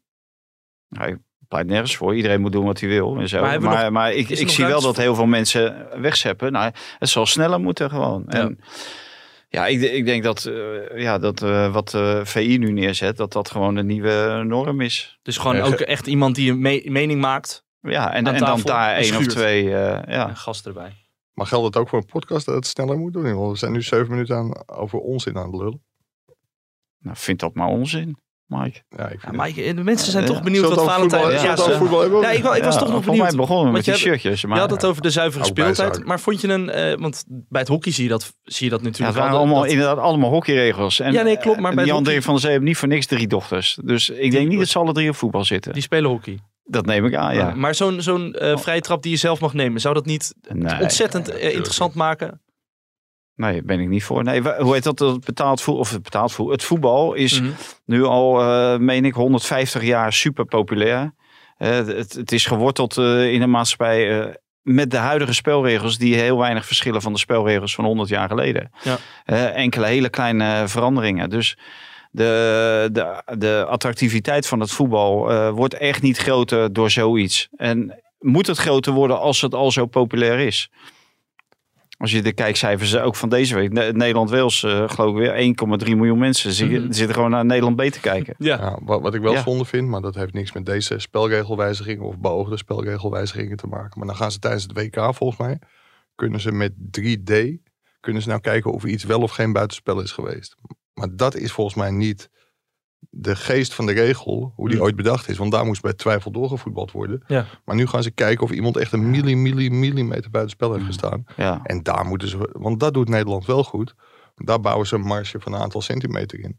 Nou, 0.88 1.08
ik 1.10 1.18
pleit 1.48 1.66
nergens 1.66 1.96
voor. 1.96 2.16
Iedereen 2.16 2.40
moet 2.40 2.52
doen 2.52 2.64
wat 2.64 2.80
hij 2.80 2.88
wil. 2.88 3.16
En 3.18 3.28
zo. 3.28 3.40
Maar 3.40 3.60
Maar, 3.60 3.92
maar, 3.92 4.12
ik, 4.12 4.28
ik 4.28 4.48
zie 4.48 4.64
wel 4.66 4.80
dat 4.80 4.96
heel 4.96 5.14
veel 5.14 5.26
mensen 5.26 5.86
wegzeppen. 6.00 6.52
Nou, 6.52 6.72
het 6.98 7.08
zal 7.08 7.26
sneller 7.26 7.60
moeten 7.60 7.90
gewoon. 7.90 8.28
En, 8.28 8.58
ja, 8.60 8.64
ik, 9.48 9.80
ik 9.80 10.04
denk 10.04 10.22
dat, 10.22 10.44
eh, 10.44 10.98
ja, 11.00 11.18
dat 11.18 11.42
eh, 11.42 11.72
wat 11.72 11.94
eh 11.94 12.24
VI 12.24 12.58
nu 12.58 12.72
neerzet, 12.72 13.16
dat 13.16 13.32
dat 13.32 13.50
gewoon 13.50 13.76
een 13.76 13.86
nieuwe 13.86 14.42
norm 14.46 14.80
is. 14.80 15.18
Dus 15.22 15.36
gewoon 15.38 15.56
Ja, 15.56 15.62
ook 15.64 15.80
echt 15.80 16.06
iemand 16.06 16.34
die 16.34 16.50
een 16.50 16.60
me- 16.60 16.82
mening 16.86 17.20
maakt. 17.20 17.64
Ja, 17.80 18.12
en, 18.12 18.26
en 18.26 18.38
dan 18.38 18.60
daar 18.62 18.94
één 18.96 19.16
of 19.16 19.26
twee. 19.26 19.62
eh, 19.64 20.14
ja. 20.14 20.28
En 20.28 20.36
gast 20.36 20.66
erbij. 20.66 20.92
Maar 21.32 21.46
geldt 21.46 21.66
het 21.66 21.76
ook 21.76 21.88
voor 21.88 21.98
een 21.98 22.06
podcast 22.06 22.46
dat 22.46 22.54
het 22.54 22.66
sneller 22.66 22.98
moet 22.98 23.12
doen? 23.12 23.34
Want 23.34 23.50
we 23.52 23.58
zijn 23.58 23.72
nu 23.72 23.82
zeven 23.82 24.10
minuten 24.10 24.36
aan, 24.36 24.68
over 24.68 24.98
onzin 24.98 25.36
aan 25.36 25.46
het 25.52 25.60
lullen. 25.60 25.84
Nou, 26.98 27.16
vind 27.16 27.40
dat 27.40 27.54
maar 27.54 27.68
onzin, 27.68 28.16
Mike. 28.46 28.82
Ja, 28.88 29.08
ik 29.08 29.22
Ja, 29.22 29.32
maar 29.32 29.48
ik- 29.48 29.76
de 29.76 29.82
mensen 29.84 30.10
zijn 30.12 30.24
Ja. 30.24 30.30
toch 30.30 30.42
benieuwd 30.42 30.68
wat 30.68 30.84
Valentijn... 30.84 31.22
voetbal- 31.22 31.70
Ja, 31.70 31.78
voetbal 31.78 32.00
hebben? 32.00 32.20
ja, 32.20 32.30
ik, 32.30 32.36
ik 32.38 32.44
was 32.44 32.54
Ja, 32.74 32.80
toch 32.80 32.80
nog 32.80 32.90
voor 32.90 33.00
benieuwd. 33.04 33.22
mij 33.28 33.36
begonnen 33.36 33.72
met 33.72 33.72
Want 33.72 33.84
die 33.84 33.94
je- 33.94 34.00
shirtjes. 34.18 34.44
Maar, 34.44 34.54
Je 34.54 34.60
had 34.60 34.70
het 34.70 34.84
over 34.84 35.02
de 35.02 35.10
zuivere 35.10 35.44
speeltijd. 35.44 36.04
Maar 36.04 36.20
vond 36.20 36.40
je 36.40 36.48
een... 36.48 36.70
eh, 36.70 36.98
want 36.98 37.24
bij 37.28 37.60
het 37.60 37.68
hockey 37.70 37.92
zie 37.92 38.04
je 38.04 38.10
dat, 38.10 38.32
zie 38.42 38.64
je 38.64 38.70
dat 38.70 38.80
ja, 38.80 38.86
natuurlijk 38.86 39.14
het 39.14 39.22
waren 39.24 39.38
al, 39.38 39.44
allemaal, 39.44 39.62
dat- 39.62 39.70
inderdaad 39.70 39.98
allemaal 39.98 40.30
hockeyregels. 40.30 41.00
En, 41.00 41.12
Ja, 41.12 41.22
nee, 41.22 41.38
klopt, 41.38 41.60
maar 41.60 41.70
eh, 41.70 41.76
bij 41.76 41.86
Jan 41.86 41.96
hockey- 41.96 42.22
van 42.22 42.32
der 42.32 42.42
Zee 42.42 42.50
heeft 42.50 42.62
niet 42.62 42.76
voor 42.76 42.88
niks 42.88 43.06
drie 43.06 43.26
dochters. 43.26 43.78
Dus 43.84 44.08
ik 44.08 44.30
denk 44.30 44.48
niet 44.48 44.58
dat 44.58 44.68
ze 44.68 44.78
alle 44.78 44.92
drie 44.92 45.08
op 45.08 45.16
voetbal 45.16 45.44
zitten. 45.44 45.72
Die 45.72 45.82
spelen 45.82 46.10
hockey. 46.10 46.38
Dat 46.64 46.86
neem 46.86 47.04
ik 47.06 47.14
aan, 47.14 47.34
ja. 47.34 47.54
Maar 47.54 47.74
zo'n 47.74 48.02
zo'n 48.02 48.32
eh, 48.34 48.56
vrije 48.56 48.80
trap 48.80 49.02
die 49.02 49.10
je 49.12 49.18
zelf 49.18 49.40
mag 49.40 49.54
nemen, 49.54 49.80
zou 49.80 49.94
dat 49.94 50.06
niet 50.06 50.34
Nee. 50.52 50.80
ontzettend 50.82 51.28
eh, 51.28 51.54
interessant 51.54 51.94
maken? 51.94 52.40
Nee, 53.36 53.62
ben 53.62 53.80
ik 53.80 53.88
niet 53.88 54.04
voor. 54.04 54.22
Nee, 54.24 54.42
hoe 54.42 54.74
heet 54.74 54.82
dat? 54.82 54.98
Het 54.98 55.24
betaald 55.24 55.60
voetbal, 55.62 55.82
of 55.82 55.90
het 55.90 56.02
betaald 56.02 56.32
voetbal. 56.32 56.54
Het 56.54 56.64
voetbal 56.64 57.14
is 57.14 57.40
Mhm. 57.40 57.50
nu 57.84 58.04
al, 58.04 58.40
eh, 58.40 58.78
meen 58.78 59.04
ik, 59.04 59.14
150 59.14 59.82
jaar 59.82 60.12
super 60.12 60.44
populair. 60.44 61.14
Eh, 61.56 61.68
het, 61.70 62.12
het 62.12 62.32
is 62.32 62.46
geworteld 62.46 62.96
eh, 62.96 63.32
in 63.32 63.42
een 63.42 63.50
maatschappij 63.50 64.36
met 64.62 64.90
de 64.90 64.96
huidige 64.96 65.32
spelregels 65.34 65.98
die 65.98 66.14
heel 66.14 66.38
weinig 66.38 66.66
verschillen 66.66 67.02
van 67.02 67.12
de 67.12 67.18
spelregels 67.18 67.74
van 67.74 67.84
100 67.84 68.08
jaar 68.08 68.28
geleden. 68.28 68.70
Ja. 68.82 68.98
Enkele 69.52 69.86
hele 69.86 70.08
kleine 70.08 70.68
veranderingen. 70.68 71.30
Dus 71.30 71.58
de, 72.10 72.88
de, 72.92 73.22
de 73.38 73.64
attractiviteit 73.68 74.46
van 74.46 74.60
het 74.60 74.70
voetbal 74.70 75.32
wordt 75.52 75.74
echt 75.74 76.02
niet 76.02 76.16
groter 76.18 76.72
door 76.72 76.90
zoiets. 76.90 77.48
En 77.56 78.02
moet 78.18 78.46
het 78.46 78.58
groter 78.58 78.92
worden 78.92 79.20
als 79.20 79.40
het 79.40 79.54
al 79.54 79.70
zo 79.70 79.86
populair 79.86 80.38
is? 80.38 80.70
Als 81.98 82.10
je 82.10 82.22
de 82.22 82.32
kijkcijfers 82.32 82.96
ook 82.96 83.16
van 83.16 83.28
deze 83.28 83.54
week, 83.54 83.72
Ne- 83.72 83.92
Nederland-Wales, 83.92 84.62
eh, 84.62 84.88
geloof 84.88 85.10
ik 85.10 85.16
weer 85.18 85.36
1,3 85.38 85.96
miljoen 85.96 86.18
mensen 86.18 86.52
zitten, 86.52 86.82
Mhm. 86.82 86.92
zitten 86.92 87.14
gewoon 87.14 87.30
naar 87.30 87.44
Nederland 87.44 87.76
B 87.76 87.82
te 87.82 88.00
kijken. 88.00 88.34
Ja. 88.38 88.56
Ja, 88.60 88.78
wat, 88.82 89.00
wat 89.00 89.14
ik 89.14 89.20
wel 89.20 89.32
Ja. 89.32 89.42
zonde 89.42 89.64
vind, 89.64 89.88
maar 89.88 90.00
dat 90.00 90.14
heeft 90.14 90.32
niks 90.32 90.52
met 90.52 90.66
deze 90.66 90.98
spelregelwijzigingen 90.98 92.04
of 92.04 92.18
beoogde 92.18 92.56
spelregelwijzigingen 92.56 93.56
te 93.56 93.66
maken. 93.66 93.98
Maar 93.98 94.06
dan 94.08 94.16
gaan 94.16 94.30
ze 94.32 94.38
tijdens 94.38 94.62
het 94.62 94.72
WK 94.72 95.14
volgens 95.14 95.38
mij, 95.38 95.58
kunnen 96.14 96.40
ze 96.40 96.52
met 96.52 96.72
3D, 96.90 97.32
kunnen 98.00 98.22
ze 98.22 98.28
nou 98.28 98.40
kijken 98.40 98.72
of 98.72 98.82
er 98.82 98.88
iets 98.88 99.04
wel 99.04 99.20
of 99.20 99.30
geen 99.30 99.52
buitenspel 99.52 100.00
is 100.00 100.12
geweest. 100.12 100.56
Maar 100.94 101.08
dat 101.16 101.34
is 101.36 101.52
volgens 101.52 101.76
mij 101.76 101.90
niet 101.90 102.30
de 103.10 103.36
geest 103.36 103.74
van 103.74 103.86
de 103.86 103.92
regel, 103.92 104.52
hoe 104.56 104.68
die 104.68 104.76
Hmm. 104.76 104.86
ooit 104.86 104.96
bedacht 104.96 105.28
is. 105.28 105.36
Want 105.36 105.52
daar 105.52 105.64
moest 105.64 105.82
bij 105.82 105.92
twijfel 105.94 106.30
doorgevoetbald 106.30 106.92
worden. 106.92 107.22
Ja. 107.26 107.46
Maar 107.64 107.76
nu 107.76 107.86
gaan 107.86 108.02
ze 108.02 108.10
kijken 108.10 108.44
of 108.44 108.50
iemand 108.50 108.76
echt 108.76 108.92
een 108.92 109.10
milli, 109.10 109.36
milli, 109.36 109.70
millimeter 109.70 110.30
buitenspel 110.30 110.68
heeft 110.72 110.82
Hmm. 110.82 110.92
gestaan. 110.92 111.24
Ja. 111.36 111.60
En 111.62 111.82
daar 111.82 112.04
moeten 112.04 112.28
ze, 112.28 112.48
want 112.52 112.80
dat 112.80 112.94
doet 112.94 113.08
Nederland 113.08 113.46
wel 113.46 113.64
goed. 113.64 113.94
Daar 114.34 114.60
bouwen 114.60 114.86
ze 114.86 114.94
een 114.94 115.00
marge 115.00 115.40
van 115.40 115.52
een 115.52 115.60
aantal 115.60 115.80
centimeter 115.80 116.40
in. 116.40 116.58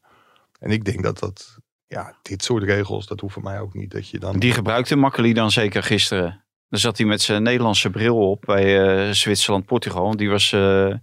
En 0.59 0.71
ik 0.71 0.85
denk 0.85 1.03
dat 1.03 1.19
dat, 1.19 1.57
ja, 1.87 2.15
dit 2.21 2.43
soort 2.43 2.63
regels, 2.63 3.07
dat 3.07 3.19
hoeft 3.19 3.33
voor 3.33 3.43
mij 3.43 3.59
ook 3.59 3.73
niet. 3.73 3.91
Dat 3.91 4.09
je 4.09 4.19
dan. 4.19 4.39
Die 4.39 4.53
gebruikte 4.53 4.95
Makkeli 4.95 5.33
dan 5.33 5.51
zeker 5.51 5.83
gisteren. 5.83 6.45
Dan 6.69 6.79
zat 6.79 6.97
hij 6.97 7.07
met 7.07 7.21
zijn 7.21 7.43
Nederlandse 7.43 7.89
bril 7.89 8.29
op 8.29 8.43
bij 8.45 8.81
eh, 9.07 9.11
Zwitserland-Portugal. 9.13 10.17
Die 10.17 10.29
was, 10.29 10.51
eh, 10.53 10.93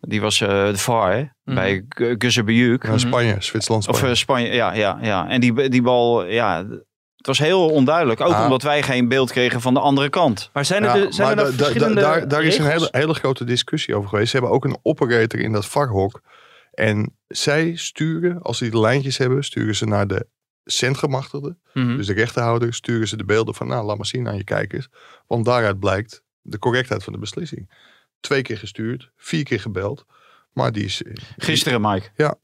Die 0.00 0.20
was 0.20 0.40
eh, 0.40 0.48
de 0.48 0.76
VAR 0.78 1.12
hè, 1.12 1.24
Mhm. 1.44 1.54
bij 1.54 1.84
Gu- 1.88 2.14
Guzebuyuk. 2.18 2.86
Ja, 2.86 2.98
Spanje, 2.98 3.36
Zwitserland, 3.38 3.88
Of 3.88 3.96
Spanje. 3.96 4.12
eh, 4.12 4.18
Spanje, 4.18 4.52
ja, 4.52 4.72
ja, 4.74 4.98
ja. 5.02 5.28
En 5.28 5.40
die, 5.40 5.68
die 5.68 5.82
bal, 5.82 6.24
ja, 6.26 6.66
het 7.16 7.26
was 7.26 7.38
heel 7.38 7.68
onduidelijk. 7.70 8.20
Ook 8.20 8.32
Ah. 8.32 8.42
omdat 8.42 8.62
wij 8.62 8.82
geen 8.82 9.08
beeld 9.08 9.30
kregen 9.32 9.60
van 9.60 9.74
de 9.74 9.80
andere 9.80 10.08
kant. 10.08 10.50
Maar 10.52 10.64
zijn 10.64 10.84
er, 10.84 10.96
Ja, 10.98 11.06
de, 11.06 11.12
zijn 11.12 11.28
er 11.28 11.34
maar 11.36 11.44
nou 11.44 11.56
da- 11.56 11.62
da- 11.62 11.64
verschillende 11.64 12.00
daar, 12.00 12.28
daar 12.28 12.42
is 12.44 12.58
een 12.58 12.66
hele, 12.70 12.88
hele 12.90 13.14
grote 13.14 13.44
discussie 13.44 13.94
over 13.96 14.08
geweest. 14.08 14.30
Ze 14.30 14.36
hebben 14.36 14.54
ook 14.54 14.64
een 14.64 14.78
operator 14.82 15.40
in 15.40 15.52
dat 15.52 15.66
vakhok. 15.66 16.20
En 16.72 17.16
zij 17.28 17.72
sturen, 17.76 18.42
als 18.42 18.58
ze 18.58 18.70
die 18.70 18.80
lijntjes 18.80 19.18
hebben, 19.18 19.44
sturen 19.44 19.74
ze 19.76 19.86
naar 19.86 20.06
de 20.06 20.26
centgemachtigden. 20.64 21.58
Mhm. 21.72 21.96
Dus 21.96 22.06
de 22.06 22.12
rechterhouder 22.12 22.74
sturen 22.74 23.08
ze 23.08 23.16
de 23.16 23.24
beelden 23.24 23.54
van, 23.54 23.66
nou, 23.66 23.86
laat 23.86 23.96
maar 23.96 24.06
zien 24.06 24.28
aan 24.28 24.36
je 24.36 24.44
kijkers. 24.44 24.88
Want 25.26 25.44
daaruit 25.44 25.78
blijkt 25.78 26.22
de 26.42 26.58
correctheid 26.58 27.04
van 27.04 27.12
de 27.12 27.18
beslissing. 27.18 27.70
Twee 28.20 28.42
keer 28.42 28.58
gestuurd, 28.58 29.10
vier 29.16 29.44
keer 29.44 29.60
gebeld. 29.60 30.04
Maar 30.52 30.72
die, 30.72 30.84
is, 30.84 31.02
Gisteren, 31.36 31.80
Mike. 31.80 32.36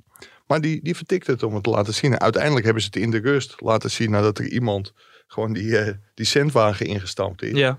maar 0.47 0.61
die, 0.61 0.83
die 0.83 0.97
vertikt 0.97 1.27
het 1.27 1.43
om 1.43 1.55
het 1.55 1.63
te 1.63 1.71
laten 1.71 1.95
zien. 1.95 2.13
En 2.13 2.21
uiteindelijk 2.21 2.65
hebben 2.65 2.83
ze 2.83 2.89
het 2.93 3.03
in 3.03 3.11
de 3.11 3.19
rust 3.21 3.61
laten 3.61 3.91
zien 3.91 4.11
nadat 4.11 4.39
er 4.39 4.49
iemand 4.49 4.93
gewoon 5.27 5.53
die, 5.53 5.79
eh, 5.79 5.95
die 6.15 6.27
centwagen 6.27 6.87
ingestampt 6.87 7.43
is. 7.43 7.57
Ja. 7.59 7.79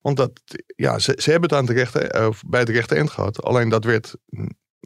Want 0.00 0.16
dat, 0.16 0.40
ja, 0.76 0.98
ze, 0.98 1.14
ze 1.18 1.30
hebben 1.30 1.48
het 1.48 1.58
aan 1.58 1.66
de 1.66 1.72
rechter, 1.72 2.10
eh, 2.10 2.26
of 2.26 2.42
bij 2.46 2.64
de 2.64 2.72
rechter 2.72 2.96
eind 2.96 3.10
gehad. 3.10 3.42
Alleen 3.42 3.68
dat 3.68 3.84
werd 3.84 4.14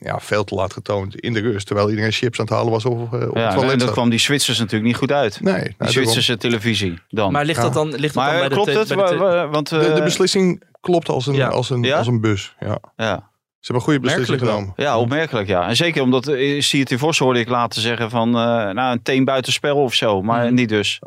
ja, 0.01 0.21
veel 0.21 0.45
te 0.45 0.55
laat 0.55 0.73
getoond 0.73 1.17
in 1.21 1.33
de 1.33 1.41
rust. 1.41 1.67
Terwijl 1.67 1.91
iedereen 1.91 2.13
chips 2.13 2.39
aan 2.41 2.45
het 2.45 2.55
halen 2.55 2.73
was 2.73 2.85
op, 2.85 3.15
eh, 3.15 3.29
op 3.29 3.37
Ja, 3.37 3.43
het 3.43 3.53
en 3.53 3.59
toilet. 3.59 3.81
dat 3.81 3.91
kwam 3.91 4.11
die 4.11 4.19
Zwitsers 4.19 4.59
natuurlijk 4.59 4.85
niet 4.85 4.97
goed 4.97 5.13
uit. 5.13 5.41
Nee, 5.41 5.53
nou, 5.53 5.65
Die 5.65 5.75
daarom. 5.79 5.97
Zwitserse 5.97 6.37
televisie 6.37 6.99
dan. 7.09 7.33
Maar 7.33 7.45
ligt 7.45 7.57
Ja. 7.59 7.65
dat 7.65 7.73
dan, 7.75 7.95
ligt 7.95 8.15
dat 8.15 8.25
dan 8.25 8.39
bij 8.39 8.49
klopt 8.49 8.73
de... 8.73 8.79
het? 8.79 8.89
bij 8.89 9.07
de 9.11 9.49
Want, 9.51 9.69
de, 9.69 9.79
de 9.79 9.85
eh, 9.87 10.05
beslissing 10.05 10.63
klopt 10.81 11.09
als 11.09 11.27
een, 11.27 11.35
Ja. 11.35 11.49
als 11.49 11.71
een, 11.71 11.83
Ja? 11.83 11.99
als 11.99 12.07
een 12.07 12.21
bus. 12.21 12.55
Ja. 12.61 12.79
ja. 12.97 13.29
Ze 13.59 13.73
hebben 13.73 13.75
een 13.75 13.81
goede 13.81 14.01
beslissing 14.01 14.39
genomen. 14.39 14.73
Ja, 14.77 14.99
opmerkelijk 14.99 15.49
ja. 15.49 15.69
En 15.69 15.77
zeker 15.77 16.03
omdat 16.03 16.27
eh, 16.29 16.61
zie 16.63 16.81
het 16.81 16.91
in 16.91 16.99
Vos 16.99 17.19
hoorde 17.19 17.39
ik 17.41 17.49
laten 17.49 17.81
zeggen 17.81 18.11
van 18.11 18.29
eh, 18.29 18.35
nou, 18.71 18.93
een 18.93 19.03
teen 19.03 19.25
buitenspel 19.25 19.77
of 19.77 19.95
zo. 19.95 20.23
Maar 20.23 20.45
Mhm. 20.45 20.55
niet 20.55 20.69
dus. 20.69 20.99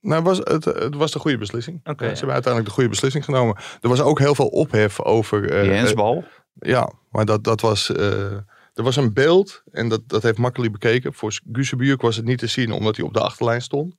Nou, 0.00 0.14
het 0.14 0.24
was, 0.24 0.38
het, 0.54 0.64
het 0.64 0.94
was 0.94 1.12
de 1.12 1.18
goede 1.18 1.38
beslissing. 1.38 1.80
Oké. 1.84 2.04
Ze 2.04 2.14
hebben 2.14 2.32
uiteindelijk 2.32 2.64
de 2.66 2.70
goede 2.74 2.88
beslissing 2.88 3.24
genomen. 3.24 3.56
Er 3.80 3.88
was 3.88 4.00
ook 4.00 4.18
heel 4.18 4.34
veel 4.34 4.46
ophef 4.48 5.00
over... 5.00 5.50
eh, 5.50 5.62
Die 5.62 5.70
eh, 5.70 5.76
hensbal. 5.78 6.24
Ja, 6.60 6.92
maar 7.18 7.26
dat, 7.26 7.44
dat 7.44 7.60
was. 7.60 7.92
eh, 7.92 8.32
er 8.74 8.82
was 8.84 8.96
een 8.96 9.12
beeld, 9.12 9.62
en 9.72 9.88
dat, 9.88 10.00
dat 10.06 10.22
heeft 10.22 10.38
Makkeli 10.38 10.70
bekeken. 10.70 11.14
Voor 11.14 11.40
Gusebuurk 11.52 12.00
was 12.00 12.16
het 12.16 12.24
niet 12.24 12.38
te 12.38 12.46
zien 12.46 12.72
omdat 12.72 12.96
hij 12.96 13.04
op 13.04 13.12
de 13.12 13.20
achterlijn 13.20 13.62
stond. 13.62 13.94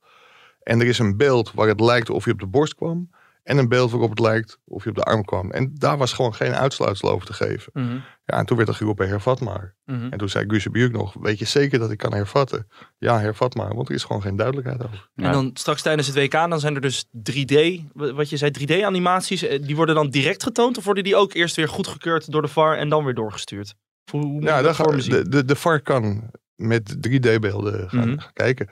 En 0.62 0.80
er 0.80 0.86
is 0.86 0.98
een 0.98 1.16
beeld 1.16 1.52
waar 1.54 1.68
het 1.68 1.80
lijkt 1.80 2.10
of 2.10 2.24
hij 2.24 2.32
op 2.32 2.38
de 2.38 2.46
borst 2.46 2.74
kwam. 2.74 3.10
En 3.50 3.58
een 3.58 3.68
beeld 3.68 3.90
waarop 3.90 4.10
het 4.10 4.18
lijkt 4.18 4.58
of 4.64 4.82
hij 4.82 4.92
op 4.92 4.98
de 4.98 5.04
arm 5.04 5.24
kwam. 5.24 5.50
En 5.50 5.70
daar 5.74 5.98
was 5.98 6.12
gewoon 6.12 6.34
geen 6.34 6.54
uitsluitsel 6.54 7.10
over 7.10 7.26
te 7.26 7.32
geven. 7.32 7.70
Mhm, 7.74 7.94
Ja, 8.24 8.36
en 8.38 8.46
toen 8.46 8.56
werd 8.56 8.68
er 8.68 8.74
geroepen, 8.74 9.08
hervat 9.08 9.40
maar. 9.40 9.74
mhm. 9.84 10.06
En 10.10 10.18
toen 10.18 10.28
zei 10.28 10.44
Gusebuurk 10.48 10.92
nog, 10.92 11.14
weet 11.20 11.38
je 11.38 11.44
zeker 11.44 11.78
dat 11.78 11.90
ik 11.90 11.98
kan 11.98 12.14
hervatten? 12.14 12.68
Ja, 12.98 13.20
hervat 13.20 13.54
maar, 13.54 13.74
want 13.74 13.88
er 13.88 13.94
is 13.94 14.04
gewoon 14.04 14.22
geen 14.22 14.36
duidelijkheid 14.36 14.84
over. 14.84 15.08
Ja. 15.14 15.24
En 15.24 15.32
dan 15.32 15.50
straks 15.54 15.82
tijdens 15.82 16.06
het 16.06 16.16
WK, 16.16 16.32
dan 16.32 16.60
zijn 16.60 16.74
er 16.74 16.80
dus 16.80 17.04
3D, 17.12 17.54
w- 17.92 18.10
wat 18.10 18.30
je 18.30 18.36
zei, 18.36 18.50
3D-animaties. 18.50 19.42
eh, 19.42 19.62
Die 19.62 19.76
worden 19.76 19.94
dan 19.94 20.10
direct 20.10 20.42
getoond 20.42 20.78
of 20.78 20.84
worden 20.84 21.04
die 21.04 21.16
ook 21.16 21.34
eerst 21.34 21.56
weer 21.56 21.68
goedgekeurd 21.68 22.32
door 22.32 22.42
de 22.42 22.48
VAR 22.48 22.76
en 22.76 22.88
dan 22.88 23.04
weer 23.04 23.14
doorgestuurd? 23.14 23.74
Hoe, 24.10 24.20
hoe 24.20 24.30
moet 24.32 24.42
Ja, 24.42 24.48
je 24.48 24.54
dan 24.54 24.62
dat 24.64 24.74
ga, 24.74 24.84
voor 24.84 24.94
me 24.94 25.00
zien? 25.00 25.12
de, 25.12 25.28
de, 25.28 25.44
de 25.44 25.56
VAR 25.56 25.80
kan 25.80 26.30
met 26.56 26.96
3D-beelden 27.08 27.88
gaan, 27.90 28.08
Mhm. 28.08 28.18
gaan 28.18 28.32
kijken. 28.32 28.68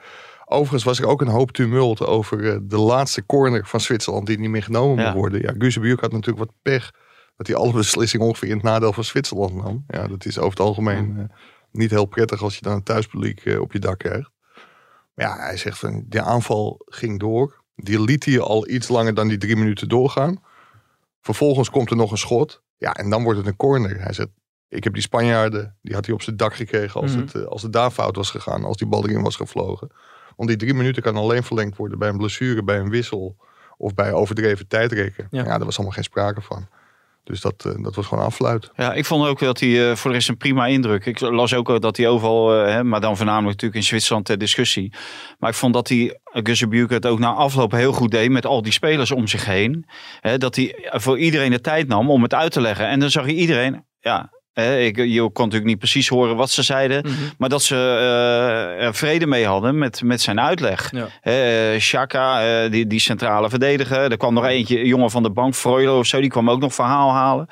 Overigens 0.51 0.83
was 0.83 0.99
er 0.99 1.07
ook 1.07 1.21
een 1.21 1.27
hoop 1.27 1.51
tumult 1.51 2.05
over 2.05 2.51
eh, 2.53 2.57
de 2.61 2.77
laatste 2.77 3.25
corner 3.25 3.65
van 3.65 3.79
Zwitserland 3.81 4.27
die 4.27 4.39
niet 4.39 4.49
meer 4.49 4.63
genomen 4.63 5.03
Ja. 5.03 5.09
moet 5.09 5.19
worden. 5.19 5.41
Ja, 5.41 5.53
Gusebuurk 5.57 5.99
had 6.01 6.11
natuurlijk 6.11 6.45
wat 6.45 6.55
pech 6.61 6.91
dat 7.35 7.47
hij 7.47 7.55
alle 7.55 7.73
beslissingen 7.73 8.25
ongeveer 8.27 8.49
in 8.49 8.53
het 8.55 8.63
nadeel 8.63 8.93
van 8.93 9.03
Zwitserland 9.03 9.53
nam. 9.55 9.83
Ja, 9.87 10.07
dat 10.07 10.25
is 10.25 10.37
over 10.37 10.49
het 10.49 10.59
algemeen 10.59 11.15
eh, 11.17 11.23
niet 11.71 11.89
heel 11.89 12.05
prettig 12.05 12.41
als 12.43 12.55
je 12.55 12.61
dan 12.61 12.73
een 12.73 12.83
thuispubliek 12.83 13.45
eh, 13.45 13.61
op 13.61 13.71
je 13.73 13.79
dak 13.79 13.97
krijgt. 13.99 14.29
Maar 15.13 15.25
ja, 15.27 15.37
hij 15.37 15.57
zegt 15.57 15.79
van, 15.79 16.03
de 16.07 16.21
aanval 16.21 16.81
ging 16.85 17.19
door. 17.19 17.63
Die 17.75 18.01
liet 18.01 18.25
hij 18.25 18.39
al 18.39 18.69
iets 18.69 18.87
langer 18.87 19.13
dan 19.13 19.27
die 19.27 19.37
drie 19.37 19.55
minuten 19.55 19.89
doorgaan. 19.89 20.41
Vervolgens 21.21 21.69
komt 21.69 21.89
er 21.89 21.95
nog 21.95 22.11
een 22.11 22.17
schot. 22.17 22.61
Ja, 22.77 22.93
en 22.93 23.09
dan 23.09 23.23
wordt 23.23 23.37
het 23.39 23.47
een 23.47 23.55
corner. 23.55 24.01
Hij 24.01 24.13
zegt, 24.13 24.29
ik 24.69 24.83
heb 24.83 24.93
die 24.93 25.01
Spanjaarden, 25.01 25.77
die 25.81 25.93
had 25.95 26.05
hij 26.05 26.13
op 26.15 26.21
zijn 26.21 26.37
dak 26.37 26.55
gekregen 26.55 27.01
als, 27.01 27.11
Mhm. 27.15 27.19
het, 27.21 27.45
als 27.47 27.61
het 27.61 27.73
daar 27.73 27.91
fout 27.91 28.15
was 28.15 28.29
gegaan. 28.31 28.63
Als 28.63 28.77
die 28.77 28.87
bal 28.87 29.03
erin 29.07 29.21
was 29.21 29.35
gevlogen. 29.35 29.89
Want 30.39 30.51
die 30.51 30.59
drie 30.59 30.73
minuten 30.73 31.03
kan 31.03 31.15
alleen 31.15 31.43
verlengd 31.43 31.77
worden 31.77 31.99
bij 31.99 32.09
een 32.09 32.17
blessure, 32.17 32.63
bij 32.63 32.79
een 32.79 32.89
wissel. 32.89 33.35
Of 33.77 33.93
bij 33.93 34.13
overdreven 34.13 34.67
tijdrekken. 34.67 35.27
Ja. 35.31 35.43
Ja, 35.43 35.57
daar 35.57 35.65
was 35.65 35.75
allemaal 35.75 35.95
geen 35.95 36.03
sprake 36.03 36.41
van. 36.41 36.67
Dus 37.23 37.41
dat, 37.41 37.65
eh, 37.65 37.83
dat 37.83 37.95
was 37.95 38.05
gewoon 38.05 38.23
afluit. 38.23 38.71
Ja, 38.75 38.93
ik 38.93 39.05
vond 39.05 39.27
ook 39.27 39.39
dat 39.39 39.59
hij 39.59 39.89
eh, 39.89 39.95
voor 39.95 40.09
de 40.09 40.15
rest 40.15 40.29
een 40.29 40.37
prima 40.37 40.67
indruk. 40.67 41.05
Ik 41.05 41.19
las 41.19 41.53
ook 41.53 41.81
dat 41.81 41.97
hij 41.97 42.07
overal, 42.07 42.55
eh, 42.55 42.73
hè, 42.73 42.83
maar 42.83 43.01
dan 43.01 43.17
voornamelijk 43.17 43.51
natuurlijk 43.51 43.79
in 43.81 43.87
Zwitserland 43.87 44.25
ter 44.25 44.37
discussie. 44.37 44.93
Maar 45.39 45.49
ik 45.49 45.55
vond 45.55 45.73
dat 45.73 45.87
hij, 45.87 46.19
Gussebuurk 46.23 46.89
het 46.89 47.05
ook 47.05 47.19
na 47.19 47.33
afloop 47.33 47.71
heel 47.71 47.93
goed 47.93 48.11
deed 48.11 48.29
met 48.29 48.45
al 48.45 48.61
die 48.61 48.71
spelers 48.71 49.11
om 49.11 49.27
zich 49.27 49.45
heen. 49.45 49.85
Hè, 50.19 50.37
dat 50.37 50.55
hij 50.55 50.89
voor 50.91 51.19
iedereen 51.19 51.51
de 51.51 51.61
tijd 51.61 51.87
nam 51.87 52.09
om 52.09 52.23
het 52.23 52.33
uit 52.33 52.51
te 52.51 52.61
leggen. 52.61 52.87
En 52.87 52.99
dan 52.99 53.09
zag 53.09 53.25
je 53.25 53.33
iedereen, 53.33 53.85
ja, 53.99 54.31
ik, 54.59 54.97
je 54.97 55.21
kon 55.21 55.43
natuurlijk 55.43 55.65
niet 55.65 55.79
precies 55.79 56.07
horen 56.07 56.35
wat 56.35 56.49
ze 56.49 56.63
zeiden. 56.63 57.01
Mhm. 57.05 57.15
Maar 57.37 57.49
dat 57.49 57.61
ze 57.61 57.75
eh, 57.75 58.85
er 58.85 58.95
vrede 58.95 59.25
mee 59.25 59.45
hadden 59.45 59.77
met, 59.77 60.01
met 60.03 60.21
zijn 60.21 60.39
uitleg. 60.39 60.91
Ja. 60.91 61.79
Shaka, 61.79 62.43
eh, 62.63 62.71
die, 62.71 62.87
die 62.87 62.99
centrale 62.99 63.49
verdediger. 63.49 64.11
Er 64.11 64.17
kwam 64.17 64.33
nog 64.33 64.45
eentje, 64.45 64.79
een 64.79 64.85
jongen 64.87 65.11
van 65.11 65.23
de 65.23 65.31
bank, 65.31 65.55
Freulo 65.55 65.99
of 65.99 66.05
zo. 66.05 66.19
Die 66.19 66.29
kwam 66.29 66.49
ook 66.49 66.59
nog 66.59 66.73
verhaal 66.73 67.11
halen. 67.11 67.47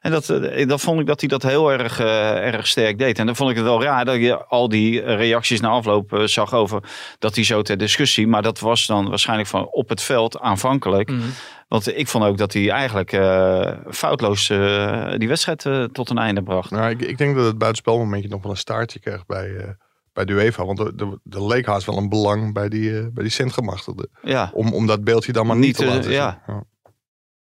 En 0.00 0.10
dat, 0.10 0.28
eh, 0.28 0.68
dat 0.68 0.80
vond 0.80 1.00
ik 1.00 1.06
dat 1.06 1.20
hij 1.20 1.28
dat 1.28 1.42
heel 1.42 1.72
erg, 1.72 2.00
eh, 2.00 2.46
erg 2.46 2.66
sterk 2.66 2.98
deed. 2.98 3.18
En 3.18 3.26
dan 3.26 3.36
vond 3.36 3.50
ik 3.50 3.56
het 3.56 3.64
wel 3.64 3.82
raar 3.82 4.04
dat 4.04 4.16
je 4.16 4.44
al 4.44 4.68
die 4.68 5.00
reacties 5.00 5.60
na 5.60 5.68
afloop 5.68 6.12
eh, 6.12 6.22
zag 6.24 6.54
over 6.54 6.82
dat 7.18 7.34
hij 7.34 7.44
zo 7.44 7.62
ter 7.62 7.76
discussie. 7.76 8.26
Maar 8.26 8.42
dat 8.42 8.58
was 8.58 8.86
dan 8.86 9.08
waarschijnlijk 9.08 9.48
van 9.48 9.66
op 9.70 9.88
het 9.88 10.02
veld 10.02 10.38
aanvankelijk. 10.38 11.10
Mhm. 11.10 11.20
Want 11.68 11.96
ik 11.98 12.08
vond 12.08 12.24
ook 12.24 12.38
dat 12.38 12.52
hij 12.52 12.70
eigenlijk 12.70 13.12
eh, 13.12 13.72
foutloos 13.90 14.50
eh, 14.50 15.12
die 15.16 15.28
wedstrijd 15.28 15.66
eh, 15.66 15.84
tot 15.84 16.10
een 16.10 16.18
einde 16.18 16.42
bracht. 16.42 16.70
Nou, 16.70 16.90
ik, 16.90 17.00
ik 17.02 17.18
denk 17.18 17.36
dat 17.36 17.44
het 17.46 17.58
buitenspelmomentje 17.58 18.28
nog 18.28 18.42
wel 18.42 18.50
een 18.50 18.56
staartje 18.56 18.98
krijgt 18.98 19.26
bij, 19.26 19.56
eh, 19.56 19.68
bij 20.12 20.24
de 20.24 20.32
UEFA. 20.32 20.64
Want 20.64 20.78
er, 20.78 20.92
er, 20.96 21.18
er 21.30 21.46
leek 21.46 21.66
haast 21.66 21.86
wel 21.86 21.96
een 21.96 22.08
belang 22.08 22.54
bij 22.54 22.68
die, 22.68 22.98
eh, 22.98 23.04
bij 23.12 23.22
die 23.22 23.32
centgemachtigden. 23.32 24.10
Ja, 24.22 24.50
Om, 24.54 24.72
om 24.72 24.86
dat 24.86 25.04
beeldje 25.04 25.32
dan 25.32 25.46
maar 25.46 25.56
niet, 25.56 25.66
Niet, 25.66 25.76
te 25.76 25.84
eh, 25.84 25.88
laten 25.90 26.04
zien. 26.04 26.12
ja. 26.12 26.42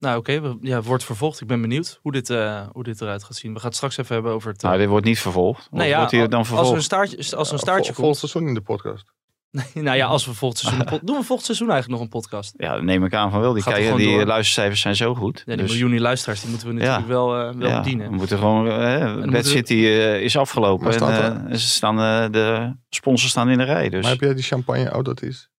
Nou 0.04 0.18
oké, 0.18 0.42
we- 0.42 0.58
ja, 0.62 0.82
wordt 0.82 1.04
vervolgd. 1.04 1.42
Ik 1.42 1.48
ben 1.48 1.62
benieuwd 1.62 2.00
hoe 2.02 2.12
dit, 2.12 2.30
eh, 2.30 2.68
hoe 2.72 2.84
dit 2.84 3.02
eruit 3.02 3.24
gaat 3.24 3.36
zien. 3.36 3.54
We 3.54 3.58
gaan 3.60 3.68
het 3.68 3.76
straks 3.76 3.98
even 3.98 4.14
hebben 4.14 4.32
over 4.34 4.52
het... 4.52 4.62
eh, 4.64 4.68
nou, 4.68 4.80
dit 4.82 4.90
wordt 4.90 5.06
niet 5.06 5.20
vervolgd. 5.20 5.68
Nee, 5.72 5.88
ja, 5.90 5.98
wordt 5.98 6.12
hij 6.12 6.28
dan 6.28 6.40
als 6.40 6.48
er 6.50 6.54
vervolgd? 6.56 6.78
een 6.78 6.84
staartje, 6.84 7.18
als 7.18 7.32
er 7.32 7.38
een 7.40 7.46
Ja, 7.50 7.58
staartje 7.58 7.94
vol- 7.94 8.04
komt. 8.04 8.18
Volgend 8.18 8.18
seizoen 8.20 8.48
in 8.48 8.54
de 8.54 8.62
podcast. 8.62 9.12
nou 9.74 9.98
ja, 9.98 10.06
als 10.08 10.26
we 10.26 10.34
volgend 10.34 10.60
seizoen... 10.62 10.86
doen 11.08 11.18
we 11.18 11.24
volgend 11.24 11.46
seizoen 11.46 11.70
eigenlijk 11.70 12.02
nog 12.02 12.02
een 12.12 12.20
podcast? 12.20 12.54
Ja, 12.58 12.74
dat 12.74 12.84
neem 12.84 13.06
ik 13.06 13.14
aan 13.14 13.32
van 13.32 13.40
wel. 13.42 13.54
Die, 13.54 13.64
er 13.66 13.72
kijken, 13.74 13.96
die 13.98 14.08
door. 14.18 14.26
luistercijfers 14.26 14.82
zijn 14.82 14.96
zo 14.96 15.16
goed. 15.16 15.38
Ja, 15.38 15.44
die 15.46 15.56
Dus, 15.58 15.72
miljoenen 15.72 16.02
luisteraars, 16.02 16.42
die 16.42 16.50
moeten 16.50 16.68
we 16.68 16.74
natuurlijk 16.74 17.02
Ja. 17.02 17.08
wel, 17.08 17.36
eh, 17.40 17.54
wel 17.56 17.68
ja, 17.70 17.78
bedienen. 17.82 18.10
we 18.10 18.16
moeten 18.16 18.38
gewoon... 18.38 18.68
eh 18.70 19.00
Bad 19.16 19.26
moeten 19.26 19.46
City 19.46 19.74
eh, 19.74 20.22
is 20.22 20.38
afgelopen. 20.38 20.94
En, 20.94 21.00
eh, 21.02 21.26
en 21.52 21.60
ze 21.60 21.68
staan, 21.68 22.00
eh, 22.00 22.32
de 22.32 22.76
sponsors 22.90 23.32
staan 23.32 23.50
in 23.50 23.58
de 23.58 23.64
rij. 23.64 23.90
Dus. 23.90 24.02
Maar 24.02 24.12
heb 24.12 24.22
jij 24.22 24.34
die 24.34 24.44
champagne? 24.44 24.96
Oh, 24.96 25.04
dat 25.04 25.22
is... 25.22 25.50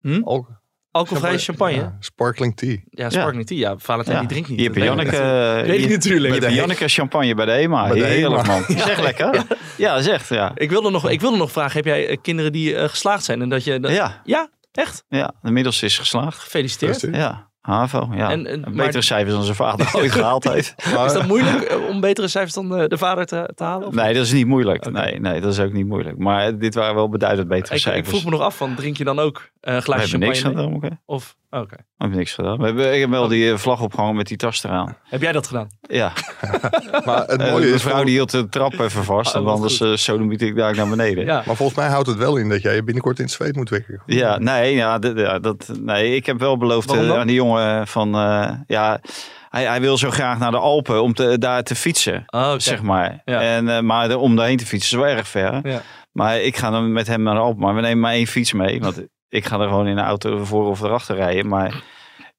Hm? 0.00 0.20
Al- 0.24 0.58
Alcoholvrije 0.90 1.38
champagne? 1.38 1.74
Ja, 1.76 1.80
Ja, 1.82 1.96
sparkling 2.00 2.56
tea. 2.56 3.10
sparkling 3.10 3.46
tea. 3.46 3.58
Ja, 3.58 3.74
Valentijn 3.78 4.14
Ja. 4.16 4.22
die 4.22 4.30
drinkt 4.30 4.48
niet. 4.48 4.60
Je 4.60 4.70
weet 4.70 4.84
Janneke, 4.84 5.16
Weet 5.66 5.80
ik 5.84 5.90
natuurlijk. 5.90 6.42
je 6.42 6.54
Janneke 6.54 6.88
champagne 6.88 7.34
bij 7.34 7.44
de. 7.44 7.68
Bij 7.68 7.88
de 7.88 8.04
Heerlijk 8.04 8.46
HEMA. 8.46 8.58
man. 8.58 8.76
Is 8.76 8.82
echt 8.82 9.02
lekker. 9.02 9.42
Ja, 9.76 9.96
is 9.96 10.06
echt. 10.06 10.28
Ja. 10.28 10.52
Ik 10.54 10.70
wilde, 10.70 10.90
nog, 10.90 11.10
ik 11.10 11.20
wilde 11.20 11.36
nog 11.36 11.52
vragen, 11.52 11.76
heb 11.76 11.84
jij 11.84 12.08
eh, 12.08 12.16
kinderen 12.22 12.52
die 12.52 12.76
eh, 12.76 12.88
geslaagd 12.88 13.24
zijn? 13.24 13.42
En 13.42 13.48
dat 13.48 13.64
je, 13.64 13.80
dat- 13.80 13.90
Ja, 13.90 14.20
ja, 14.24 14.48
echt? 14.72 15.04
ja, 15.08 15.32
de 15.42 15.50
middelste 15.50 15.86
is 15.86 15.98
geslaagd. 15.98 16.38
Gefeliciteerd. 16.38 17.00
Ja, 17.12 17.49
HAVO. 17.70 18.08
Ja. 18.12 18.30
En- 18.30 18.46
en- 18.46 18.52
Een 18.52 18.60
maar- 18.60 18.84
betere 18.84 19.02
cijfers 19.02 19.34
dan 19.34 19.42
zijn 19.44 19.56
vader 19.56 19.90
ooit 19.96 20.12
gehaald 20.12 20.44
heeft. 20.52 20.74
Is 21.06 21.12
dat 21.12 21.26
moeilijk 21.26 21.60
eh, 21.62 21.88
om 21.88 22.00
betere 22.00 22.28
cijfers 22.28 22.54
dan 22.54 22.76
eh, 22.76 22.88
de 22.88 22.98
vader 22.98 23.26
te, 23.26 23.50
te 23.54 23.64
halen? 23.64 23.86
of 23.88 23.94
Nee, 23.94 24.14
dat 24.14 24.24
is 24.24 24.32
niet 24.32 24.46
moeilijk. 24.46 24.90
Nee, 24.90 25.20
nee, 25.20 25.40
dat 25.40 25.52
is 25.52 25.60
ook 25.60 25.72
niet 25.72 25.86
moeilijk. 25.86 26.18
Maar 26.18 26.58
dit 26.58 26.74
waren 26.74 26.94
wel 26.94 27.08
beduidend 27.08 27.48
betere 27.48 27.68
Ik, 27.74 27.76
ik 27.76 27.80
cijfers. 27.86 28.08
vroeg 28.08 28.24
me 28.24 28.30
nog 28.30 28.40
af, 28.40 28.56
van, 28.56 28.74
drink 28.74 28.96
je 28.96 29.04
dan 29.04 29.18
ook 29.18 29.50
eh, 29.60 29.70
een 29.72 29.78
We 29.78 29.84
glaasje 29.84 30.18
niks 30.18 30.40
champagne? 30.40 30.66
mee? 30.66 30.74
gedaan. 30.80 30.90
oké. 30.90 31.00
Of, 31.06 31.36
oké. 31.50 31.76
We 31.76 31.84
hebben 31.96 32.18
niks 32.18 32.34
gedaan. 32.34 32.58
We 32.58 32.64
hebben, 32.64 32.94
ik 32.94 33.00
heb 33.00 33.10
wel 33.10 33.28
die 33.28 33.50
eh, 33.50 33.56
vlag 33.58 33.80
opgehangen 33.82 34.16
met 34.16 34.26
die 34.26 34.36
tas 34.36 34.64
eraan. 34.64 34.96
Heb 35.04 35.20
jij 35.22 35.32
dat 35.32 35.46
gedaan? 35.46 35.68
Ja, 35.80 36.12
Maar 37.04 37.24
het 37.26 37.40
Eh, 37.40 37.50
mooie 37.50 37.66
de 37.66 37.72
is... 37.72 37.82
vrouw 37.82 38.04
die 38.04 38.12
hield 38.14 38.30
de 38.30 38.48
trap 38.48 38.72
even 38.78 39.04
vast. 39.04 39.34
Oh, 39.34 39.42
en 39.42 39.48
anders 39.48 39.80
uh, 39.80 39.96
sodemiet 39.96 40.42
ik 40.42 40.56
daar 40.56 40.74
naar 40.76 40.88
beneden. 40.88 41.24
Ja. 41.24 41.42
Maar 41.46 41.56
volgens 41.56 41.78
mij 41.78 41.88
houdt 41.88 42.06
het 42.08 42.16
wel 42.16 42.36
in 42.36 42.48
dat 42.48 42.62
jij 42.62 42.74
je 42.74 42.84
binnenkort 42.84 43.18
in 43.18 43.24
het 43.24 43.32
zweet 43.32 43.56
moet 43.56 43.68
wekken. 43.70 44.02
Ja, 44.06 44.38
nee, 44.38 44.74
ja, 44.74 44.98
dat, 44.98 45.70
nee, 45.80 46.14
ik 46.14 46.26
heb 46.26 46.38
wel 46.38 46.56
beloofd 46.56 46.92
eh, 46.92 47.18
aan 47.18 47.26
die 47.26 47.36
jongen 47.36 47.86
van, 47.86 48.14
eh, 48.14 48.50
ja, 48.66 49.00
hij, 49.48 49.64
hij 49.64 49.80
wil 49.80 49.98
zo 49.98 50.10
graag 50.10 50.38
naar 50.38 50.50
de 50.50 50.58
Alpen 50.58 51.02
om 51.02 51.14
te, 51.14 51.38
daar 51.38 51.62
te 51.62 51.74
fietsen, 51.74 52.22
Oh, 52.26 52.54
zeg 52.56 52.82
maar. 52.82 53.22
Ja. 53.24 53.40
En, 53.40 53.68
eh, 53.68 53.80
maar 53.80 54.08
de, 54.08 54.18
om 54.18 54.36
daarheen 54.36 54.56
te 54.56 54.66
fietsen 54.66 54.98
is 54.98 55.04
wel 55.04 55.16
erg 55.16 55.28
ver. 55.28 55.60
Ja. 55.62 55.82
Maar 56.12 56.40
ik 56.40 56.56
ga 56.56 56.70
dan 56.70 56.92
met 56.92 57.06
hem 57.06 57.22
naar 57.22 57.34
de 57.34 57.40
Alpen, 57.40 57.60
maar 57.60 57.74
we 57.74 57.80
nemen 57.80 58.00
maar 58.00 58.12
één 58.12 58.26
fiets 58.26 58.52
mee, 58.52 58.80
want 58.80 59.02
ik 59.30 59.44
ga 59.46 59.58
er 59.60 59.68
gewoon 59.68 59.86
in 59.86 59.96
de 59.96 60.02
auto 60.02 60.44
voor 60.44 60.66
of 60.66 60.80
erachter 60.80 61.16
rijden. 61.16 61.48
Maar 61.48 61.82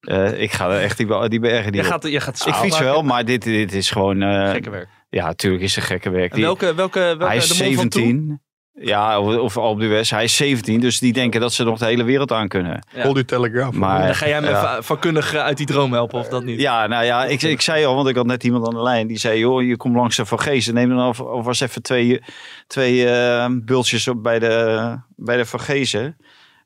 Eh, 0.02 0.42
ik 0.42 0.52
ga 0.52 0.80
echt 0.80 0.98
die, 0.98 1.30
die 1.30 1.40
bergen 1.40 1.66
niet 1.66 1.76
Jij 1.76 1.84
op. 1.86 1.92
gaat, 1.92 2.08
jij 2.12 2.20
gaat 2.22 2.44
Ik 2.48 2.54
fiets 2.54 2.72
maken. 2.72 2.86
wel, 2.86 3.02
maar 3.02 3.26
dit, 3.26 3.42
dit 3.44 3.74
is 3.74 3.92
gewoon... 3.92 4.22
eh, 4.22 4.50
Gekke 4.50 4.70
werk. 4.70 4.88
ja, 5.10 5.26
natuurlijk 5.26 5.64
is 5.64 5.76
het 5.76 5.84
gekke 5.84 6.10
werk. 6.10 6.30
En 6.30 6.36
Die- 6.36 6.44
welke, 6.46 6.74
welke, 6.76 7.00
welke, 7.00 7.26
hij 7.26 7.36
is 7.36 7.48
de 7.58 7.64
mol 7.64 7.74
van 7.74 7.90
Toe? 7.90 8.02
17. 8.02 8.42
Ja, 8.74 9.20
of, 9.20 9.36
of 9.38 9.58
Alpe 9.58 9.82
d'Huez. 9.82 10.10
Hij 10.12 10.24
is 10.24 10.36
17, 10.36 10.80
dus 10.80 11.00
die 11.00 11.14
denken 11.14 11.42
dat 11.42 11.54
ze 11.54 11.64
nog 11.64 11.80
de 11.80 11.86
hele 11.86 12.04
wereld 12.04 12.32
aan 12.32 12.48
kunnen. 12.48 12.86
Ja. 12.96 13.14
Die 13.14 13.26
Telegraaf. 13.26 13.74
Maar- 13.74 14.06
Dan 14.06 14.16
ga 14.16 14.28
jij 14.28 14.42
me 14.42 14.50
Ja. 14.50 14.62
va- 14.62 14.82
vakkundig 14.82 15.36
uit 15.36 15.58
die 15.58 15.66
droom 15.66 15.94
helpen, 15.94 16.20
of 16.20 16.28
dat 16.28 16.44
niet? 16.44 16.60
Ja, 16.60 16.88
nou 16.88 17.04
ja, 17.06 17.26
ik, 17.26 17.42
ik 17.42 17.62
zei 17.62 17.86
al, 17.86 17.96
want 17.96 18.08
ik 18.08 18.16
had 18.16 18.26
net 18.26 18.44
iemand 18.44 18.68
aan 18.68 18.74
de 18.76 18.82
lijn. 18.82 19.08
Die 19.08 19.18
zei, 19.18 19.40
joh, 19.40 19.62
je 19.64 19.78
komt 19.78 19.96
langs 19.96 20.16
de 20.16 20.26
Van 20.26 20.40
Gezen. 20.40 20.74
Neem 20.74 20.90
dan 20.90 20.98
al- 21.00 21.30
alvast 21.30 21.62
even 21.62 21.82
twee, 21.82 22.22
twee 22.68 23.08
eh, 23.10 23.46
bultjes 23.52 24.08
op 24.08 24.24
bij 24.24 24.40
de, 24.40 24.96
bij 25.16 25.38
de 25.38 25.46
Van 25.46 25.60
Gezen. 25.60 26.18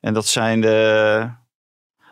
En 0.06 0.14
dat 0.14 0.28
zijn 0.28 0.62
de 0.62 1.30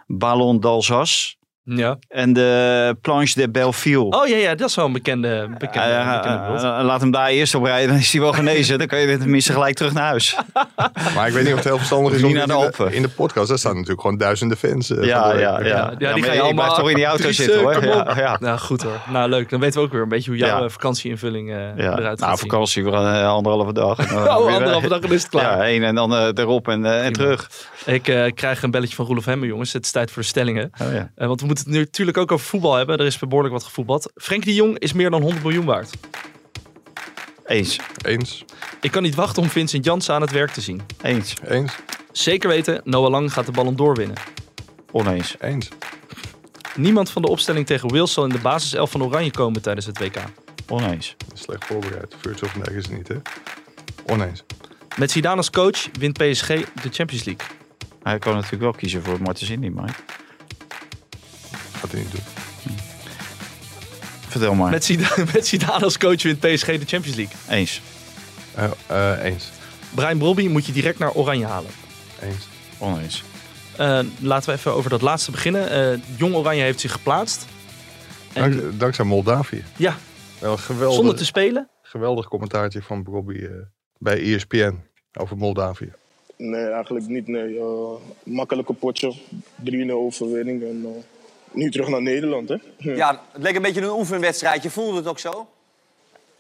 Ballon 0.07 0.59
d'Alsace 0.59 1.35
Ja. 1.65 1.98
en 2.10 2.34
de 2.34 2.96
Planche 3.01 3.41
de 3.41 3.50
Belleville. 3.50 4.03
Oh 4.03 4.27
ja, 4.27 4.36
ja, 4.36 4.55
dat 4.55 4.70
is 4.70 4.75
wel 4.75 4.86
een 4.86 4.91
bekende, 4.93 5.48
bekende, 5.58 5.88
Ja, 5.88 6.00
ja, 6.01 6.17
bekende 6.22 6.48
beeld. 6.48 6.63
eh, 6.63 6.79
laat 6.84 7.01
hem 7.01 7.12
daar 7.12 7.27
eerst 7.27 7.55
op 7.55 7.63
rijden, 7.63 7.88
dan 7.89 7.98
is 7.98 8.12
hij 8.12 8.22
wel 8.22 8.34
genezen. 8.34 8.77
Dan 8.77 8.88
kan 8.88 9.00
je 9.00 9.17
tenminste 9.17 9.53
gelijk 9.53 9.75
terug 9.75 9.93
naar 9.93 10.03
huis. 10.03 10.36
Maar 11.15 11.27
ik 11.27 11.34
weet 11.34 11.43
niet 11.43 11.51
of 11.51 11.58
het 11.60 11.67
heel 11.67 11.77
verstandig 11.77 12.13
is 12.13 12.24
om 12.24 12.34
naar 12.34 12.48
de 12.48 12.53
in 12.53 12.60
Alpen. 12.60 12.93
in 12.93 13.01
de 13.01 13.10
podcast. 13.10 13.48
Daar 13.48 13.58
staan 13.58 13.74
natuurlijk 13.74 14.01
gewoon 14.01 14.17
duizenden 14.17 14.58
fans. 14.58 14.89
eh, 14.89 15.03
Ja, 15.03 15.34
ja, 15.34 15.39
ja. 15.39 15.60
Ja, 15.60 15.65
ja, 15.65 15.89
die 15.96 16.08
maar 16.08 16.10
ga 16.20 16.25
je 16.32 16.34
ik 16.34 16.41
allemaal 16.43 16.53
blijf 16.65 16.79
toch 16.79 16.89
in 16.89 16.96
die 16.96 17.05
auto 17.05 17.32
zitten 17.32 17.58
eh, 17.60 17.63
hoor. 17.63 17.84
Ja, 17.86 18.13
ja. 18.17 18.38
Nou, 18.39 18.58
goed 18.60 18.84
hoor. 18.84 19.01
Nou, 19.10 19.29
leuk. 19.29 19.50
Dan 19.50 19.60
weten 19.60 19.79
we 19.79 19.86
ook 19.86 19.91
weer 19.91 20.01
een 20.01 20.10
beetje 20.10 20.29
hoe 20.29 20.39
jouw 20.39 20.58
Ja. 20.60 20.63
eh, 20.65 20.70
vakantieinvulling 20.70 21.50
eh, 21.51 21.58
Ja, 21.77 21.98
eruit 21.98 22.20
nou, 22.20 22.38
vakantie 22.38 22.84
voor 22.84 22.93
een 22.96 23.13
eh, 23.22 23.27
anderhalve 23.27 23.74
dag. 23.74 23.98
En 23.98 24.08
dan 24.08 24.17
Oh, 24.17 24.46
weer, 24.46 24.53
anderhalve 24.55 24.86
eh, 24.86 24.91
dag 24.91 25.00
en 25.01 25.12
is 25.12 25.22
het 25.22 25.32
klaar. 25.32 25.58
Ja, 25.58 25.63
één 25.65 25.84
en 25.84 25.96
dan 25.96 26.15
eh, 26.15 26.27
erop 26.34 26.67
en, 26.67 26.86
eh, 26.86 27.05
en 27.05 27.13
terug. 27.13 27.50
Ik 27.86 28.08
eh, 28.08 28.32
krijg 28.34 28.63
een 28.63 28.72
belletje 28.72 28.96
van 28.96 29.05
Roelof 29.05 29.25
Hemmen, 29.25 29.48
jongens. 29.48 29.74
Het 29.74 29.86
is 29.86 29.91
tijd 29.91 30.12
voor 30.12 30.22
de 30.22 30.27
stellingen. 30.27 30.72
Oh, 30.82 30.93
ja. 30.93 31.12
Eh, 31.15 31.27
want 31.27 31.39
we 31.39 31.46
moeten 31.46 31.52
het 31.57 31.67
nu 31.67 31.79
natuurlijk 31.79 32.17
ook 32.17 32.31
over 32.31 32.45
voetbal 32.45 32.75
hebben. 32.75 32.98
Er 32.98 33.05
is 33.05 33.17
behoorlijk 33.19 33.53
wat 33.53 33.63
gevoetbald. 33.63 34.12
Frenkie 34.15 34.50
de 34.50 34.55
Jong 34.55 34.79
is 34.79 34.93
meer 34.93 35.10
dan 35.10 35.22
100 35.22 35.43
miljoen 35.43 35.65
waard. 35.65 35.89
Eens, 37.45 37.79
Eens. 38.05 38.45
Ik 38.81 38.91
kan 38.91 39.03
niet 39.03 39.15
wachten 39.15 39.43
om 39.43 39.50
Vincent 39.50 39.86
Janssen 39.86 40.13
aan 40.15 40.22
het 40.22 40.31
werk 40.31 40.51
te 40.51 40.62
zien. 40.62 40.81
eens, 41.01 41.33
Eens. 41.48 41.75
Zeker 42.12 42.50
weten, 42.50 42.81
Noah 42.83 43.10
Lang 43.10 43.33
gaat 43.33 43.45
de 43.45 43.51
Ballon 43.51 43.75
d'Or 43.75 43.95
winnen. 43.95 44.17
oneens. 44.91 45.36
Eens. 45.39 45.69
Niemand 46.75 47.10
van 47.10 47.22
de 47.22 47.27
opstelling 47.29 47.65
tegen 47.65 47.89
Wales 47.89 48.13
zal 48.13 48.24
in 48.24 48.29
de 48.29 48.39
basiself 48.39 48.91
van 48.91 49.03
Oranje 49.03 49.31
komen 49.31 49.62
tijdens 49.62 49.86
het 49.86 50.00
WK. 50.00 50.17
Oneens. 50.67 51.15
Slecht 51.33 51.65
voorbereid. 51.65 52.15
Virtual 52.19 52.51
vandaag 52.51 52.74
is 52.74 52.86
het 52.86 52.98
niet, 52.98 53.07
hè? 53.07 53.15
Oneens. 54.05 54.43
Met 54.98 55.12
Zidane 55.12 55.38
als 55.38 55.50
coach 55.50 55.88
wint 56.00 56.13
PSG 56.17 56.48
de 56.48 56.89
Champions 56.91 57.24
League. 57.24 57.48
Hij 58.03 58.19
kan 58.19 58.33
natuurlijk 58.33 58.62
wel 58.62 58.72
kiezen 58.72 59.03
voor 59.03 59.22
Martens 59.22 59.50
Indy, 59.50 59.67
maar 59.69 60.00
Gaat 61.83 61.91
hij 61.91 62.01
niet 62.01 62.11
doen. 62.11 62.75
vertel 64.27 64.53
maar. 64.53 64.71
Met 64.71 64.83
Zidane, 64.85 65.25
met 65.33 65.47
Zidane 65.47 65.83
als 65.83 65.97
coach 65.97 66.23
wint 66.23 66.39
PSG 66.39 66.65
de 66.65 66.85
Champions 66.85 67.15
League. 67.17 67.35
Eens, 67.49 67.81
Eh, 68.55 68.71
eh, 68.87 69.23
eens. 69.25 69.49
Brian 69.95 70.17
Brobby 70.17 70.47
moet 70.47 70.65
je 70.65 70.71
direct 70.71 70.99
naar 70.99 71.11
Oranje 71.13 71.45
halen. 71.45 71.69
Eens. 72.21 72.47
oneens. 72.77 73.23
Eh, 73.77 73.99
laten 74.19 74.49
we 74.49 74.55
even 74.55 74.73
over 74.73 74.89
dat 74.89 75.01
laatste 75.01 75.31
beginnen. 75.31 75.69
Eh, 75.69 75.99
Jong 76.17 76.35
Oranje 76.35 76.61
heeft 76.61 76.79
zich 76.79 76.91
geplaatst. 76.91 77.45
En, 78.33 78.51
Dank, 78.57 78.79
dankzij 78.79 79.05
Moldavië. 79.05 79.63
ja, 79.77 79.97
Wel 80.39 80.51
een 80.51 80.57
geweldig, 80.59 80.95
zonder 80.95 81.15
te 81.15 81.25
spelen. 81.25 81.69
geweldig 81.81 82.27
commentaartje 82.27 82.81
van 82.81 83.03
Bobby 83.03 83.33
eh, 83.37 83.49
bij 83.97 84.21
ESPN 84.33 84.79
over 85.13 85.37
Moldavië. 85.37 85.91
Nee, 86.37 86.65
eigenlijk 86.69 87.07
niet. 87.07 87.27
Nee. 87.27 87.57
Eh, 87.59 87.65
makkelijke 88.23 88.73
potje, 88.73 89.13
3-0 89.63 89.91
overwinning 89.91 90.61
en 90.63 90.81
eh, 90.85 91.03
nu 91.53 91.72
terug 91.72 91.88
naar 91.88 92.01
Nederland. 92.01 92.50
Hè? 92.50 92.57
Ja, 92.77 93.22
het 93.31 93.41
leek 93.41 93.55
een 93.55 93.62
beetje 93.62 93.81
een 93.81 93.89
oefenwedstrijdje. 93.89 94.69
Voelde 94.69 94.98
het 94.98 95.07
ook 95.07 95.19
zo? 95.19 95.48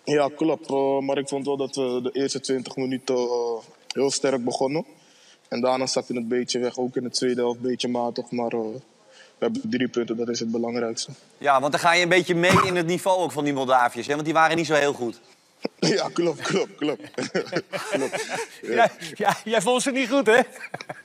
Ja, 0.03 0.29
klopt. 0.35 0.69
Eh, 0.69 0.99
maar 0.99 1.17
ik 1.17 1.27
vond 1.27 1.45
wel 1.45 1.57
dat 1.57 1.75
we 1.75 1.99
de 2.03 2.11
eerste 2.11 2.39
20 2.39 2.75
minuten 2.75 3.15
eh, 3.15 3.57
heel 3.87 4.11
sterk 4.11 4.43
begonnen. 4.43 4.85
En 5.47 5.61
daarna 5.61 5.87
zakte 5.87 6.13
het 6.13 6.21
een 6.21 6.27
beetje 6.27 6.59
weg, 6.59 6.77
ook 6.77 6.95
in 6.95 7.03
de 7.03 7.09
tweede 7.09 7.41
helft 7.41 7.57
een 7.57 7.69
beetje 7.69 7.87
matig. 7.87 8.31
Maar 8.31 8.51
eh, 8.51 8.59
we 9.37 9.39
hebben 9.39 9.61
drie 9.69 9.87
punten, 9.87 10.17
dat 10.17 10.29
is 10.29 10.39
het 10.39 10.51
belangrijkste. 10.51 11.11
Ja, 11.37 11.59
want 11.59 11.71
dan 11.71 11.81
ga 11.81 11.93
je 11.93 12.03
een 12.03 12.09
beetje 12.09 12.35
mee 12.35 12.65
in 12.65 12.75
het 12.75 12.85
niveau 12.85 13.19
ook 13.19 13.31
van 13.31 13.43
die 13.43 13.53
Moldaviërs. 13.53 14.07
Hè? 14.07 14.13
Want 14.13 14.25
die 14.25 14.33
waren 14.33 14.57
niet 14.57 14.65
zo 14.65 14.73
heel 14.73 14.93
goed. 14.93 15.19
ja, 15.79 16.09
klopt, 16.13 16.41
klopt, 16.41 16.75
klopt. 16.75 17.09
klopt. 17.91 18.25
Ja, 18.61 18.91
ja, 19.13 19.37
jij 19.45 19.61
vond 19.61 19.81
ze 19.81 19.91
niet 19.91 20.09
goed, 20.09 20.25
hè? 20.25 20.39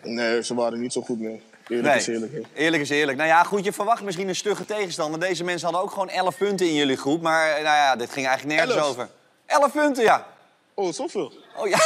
Nee, 0.02 0.42
ze 0.44 0.54
waren 0.54 0.80
niet 0.80 0.92
zo 0.92 1.00
goed, 1.00 1.20
nee. 1.20 1.40
Eerlijk 1.68 1.88
Nee. 1.88 1.96
is 1.96 2.06
eerlijk. 2.06 2.32
hè. 2.32 2.40
Eerlijk 2.54 2.82
is 2.82 2.90
eerlijk. 2.90 3.16
Nou 3.18 3.28
ja, 3.28 3.42
goed, 3.42 3.64
je 3.64 3.72
verwacht 3.72 4.02
misschien 4.02 4.28
een 4.28 4.36
stugge 4.36 4.64
tegenstander. 4.64 5.20
Deze 5.20 5.44
mensen 5.44 5.64
hadden 5.64 5.82
ook 5.82 5.90
gewoon 5.90 6.08
11 6.08 6.36
punten 6.36 6.66
in 6.66 6.74
jullie 6.74 6.96
groep. 6.96 7.22
Maar 7.22 7.46
eh, 7.48 7.52
nou 7.54 7.64
ja, 7.76 7.96
dit 7.96 8.10
ging 8.12 8.26
eigenlijk 8.26 8.56
nergens 8.58 8.78
Elf? 8.78 8.88
over. 8.90 9.08
11 9.46 9.72
punten, 9.72 10.04
ja. 10.04 10.26
Oh, 10.74 10.92
zoveel? 10.92 11.32
Oh 11.56 11.68
ja. 11.68 11.78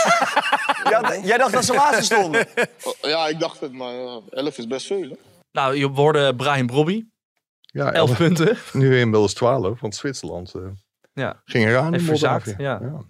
ja 0.90 1.16
jij 1.22 1.38
dacht 1.38 1.52
dat 1.52 1.64
ze 1.64 1.72
laatste 1.74 2.02
stonden. 2.04 2.46
Oh, 3.02 3.10
ja, 3.10 3.28
ik 3.28 3.38
dacht 3.40 3.60
het, 3.60 3.72
maar 3.72 3.94
uh, 3.94 4.16
11 4.30 4.58
is 4.58 4.66
best 4.66 4.86
veel. 4.86 5.08
Hè? 5.08 5.16
Nou, 5.52 5.76
je 5.76 5.86
hoorde 5.88 6.34
Brian 6.36 6.66
Brobby. 6.66 7.04
Ja, 7.60 7.92
11 7.92 8.16
punten. 8.16 8.56
Nu 8.72 8.98
inmiddels 8.98 9.34
12, 9.34 9.80
want 9.80 9.94
Zwitserland 9.94 10.54
eh, 10.54 10.62
Ja. 11.12 11.42
ging 11.44 11.66
eraan 11.66 11.92
Heeft 11.92 12.04
verzaakt, 12.04 12.46
Moldavië. 12.46 12.62
ja. 12.86 13.00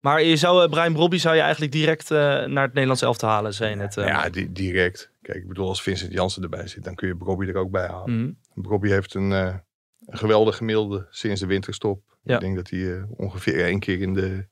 Maar 0.00 0.22
je 0.22 0.36
zou, 0.36 0.62
eh, 0.64 0.70
Brian 0.70 0.92
Brobby 0.92 1.18
zou 1.18 1.34
je 1.36 1.40
eigenlijk 1.40 1.72
direct 1.72 2.10
eh, 2.10 2.18
naar 2.44 2.62
het 2.64 2.72
Nederlands 2.72 3.02
elftal 3.02 3.28
halen, 3.28 3.54
zei 3.54 3.70
je 3.70 3.76
net. 3.76 3.96
eh. 3.96 4.06
Ja, 4.06 4.28
di- 4.28 4.52
direct. 4.52 5.10
Kijk, 5.32 5.42
ik 5.42 5.48
bedoel, 5.48 5.68
als 5.68 5.82
Vincent 5.82 6.12
Janssen 6.12 6.42
erbij 6.42 6.66
zit, 6.66 6.84
dan 6.84 6.94
kun 6.94 7.08
je 7.08 7.14
Bobby 7.14 7.46
er 7.46 7.56
ook 7.56 7.70
bij 7.70 7.86
halen. 7.86 8.38
Bobby 8.54 8.88
heeft 8.88 9.14
een, 9.14 9.30
een 9.30 9.62
geweldig 10.06 10.56
gemiddelde 10.56 11.06
sinds 11.10 11.40
de 11.40 11.46
winterstop. 11.46 12.02
Ja. 12.22 12.34
Ik 12.34 12.40
denk 12.40 12.56
dat 12.56 12.70
hij 12.70 12.96
eh, 12.96 13.02
ongeveer 13.16 13.64
één 13.64 13.78
keer 13.78 14.00
in 14.00 14.14
de, 14.14 14.46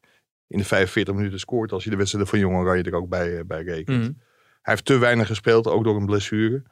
in 0.47 0.59
de 0.59 0.65
45 0.65 1.15
minuten 1.15 1.39
scoort. 1.39 1.73
Als 1.73 1.85
je 1.85 1.91
de 1.91 1.97
wedstrijden 1.97 2.31
van 2.31 2.39
Jong 2.39 2.57
Oranje 2.57 2.83
er 2.83 2.95
ook 2.95 3.09
bij, 3.09 3.39
eh, 3.39 3.45
bij 3.47 3.63
rekent. 3.63 3.99
Mhm. 3.99 4.13
Hij 4.63 4.75
heeft 4.75 4.85
te 4.85 4.99
weinig 4.99 5.27
gespeeld, 5.27 5.67
ook 5.67 5.85
door 5.85 5.97
een 5.97 6.07
blessure. 6.07 6.63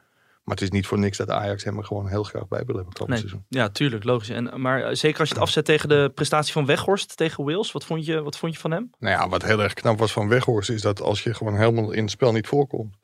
Maar 0.43 0.55
het 0.55 0.63
is 0.63 0.69
niet 0.71 0.87
voor 0.87 0.99
niks 0.99 1.17
dat 1.17 1.29
Ajax 1.29 1.63
hem 1.63 1.77
er 1.77 1.83
gewoon 1.83 2.07
heel 2.07 2.23
graag 2.23 2.47
bij 2.47 2.63
wil 2.65 2.75
hebben 2.75 2.93
komend 2.93 3.09
Nee. 3.09 3.19
seizoen. 3.19 3.45
Ja, 3.49 3.69
tuurlijk, 3.69 4.03
logisch. 4.03 4.29
En, 4.29 4.61
maar 4.61 4.95
zeker 4.95 5.19
als 5.19 5.27
je 5.29 5.33
het 5.35 5.43
afzet 5.43 5.65
tegen 5.65 5.89
de 5.89 6.11
prestatie 6.15 6.53
van 6.53 6.65
Weghorst 6.65 7.17
tegen 7.17 7.43
Wales. 7.45 7.71
Wat 7.71 7.85
vond 7.85 8.05
je, 8.05 8.21
wat 8.21 8.37
vond 8.37 8.53
je 8.53 8.59
van 8.59 8.71
hem? 8.71 8.89
Nou 8.99 9.13
ja, 9.13 9.29
wat 9.29 9.43
heel 9.43 9.61
erg 9.63 9.73
knap 9.73 9.99
was 9.99 10.11
van 10.11 10.27
Weghorst 10.27 10.69
is 10.69 10.81
dat 10.81 11.01
als 11.01 11.23
je 11.23 11.33
gewoon 11.33 11.57
helemaal 11.57 11.91
in 11.91 12.01
het 12.01 12.11
spel 12.11 12.31
niet 12.31 12.47
voorkomt. 12.47 12.95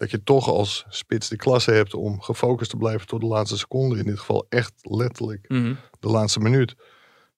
Dat 0.00 0.10
je 0.10 0.22
toch 0.22 0.48
als 0.48 0.84
spits 0.88 1.28
de 1.28 1.36
klasse 1.36 1.70
hebt 1.70 1.94
om 1.94 2.20
gefocust 2.20 2.70
te 2.70 2.76
blijven 2.76 3.06
tot 3.06 3.20
de 3.20 3.26
laatste 3.26 3.58
seconde. 3.58 3.98
In 3.98 4.04
dit 4.04 4.18
geval 4.18 4.46
echt 4.48 4.72
letterlijk 4.82 5.44
Mhm. 5.48 5.74
de 6.00 6.08
laatste 6.08 6.40
minuut. 6.40 6.74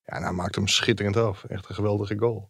Ja, 0.05 0.15
en 0.15 0.23
hij 0.23 0.31
maakt 0.31 0.55
hem 0.55 0.67
schitterend 0.67 1.17
af. 1.17 1.43
Echt 1.43 1.69
een 1.69 1.75
geweldige 1.75 2.17
goal. 2.17 2.49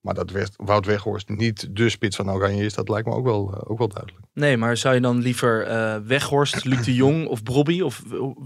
Maar 0.00 0.14
dat 0.14 0.30
West- 0.30 0.54
Wout 0.56 0.86
Weghorst 0.86 1.28
niet 1.28 1.76
de 1.76 1.88
spits 1.88 2.16
van 2.16 2.30
Oranje 2.30 2.64
is, 2.64 2.74
dat 2.74 2.88
lijkt 2.88 3.06
me 3.08 3.14
ook 3.14 3.24
wel, 3.24 3.52
eh, 3.54 3.70
ook 3.70 3.78
wel 3.78 3.88
duidelijk. 3.88 4.24
Nee, 4.34 4.56
maar 4.56 4.76
zou 4.76 4.94
je 4.94 5.00
dan 5.00 5.18
liever 5.18 5.62
eh, 5.66 5.96
Weghorst, 6.04 6.64
Luc 6.64 6.84
de 6.84 6.94
Jong 6.94 7.26
of 7.26 7.42
Brobby? 7.42 7.80
Of 7.80 8.02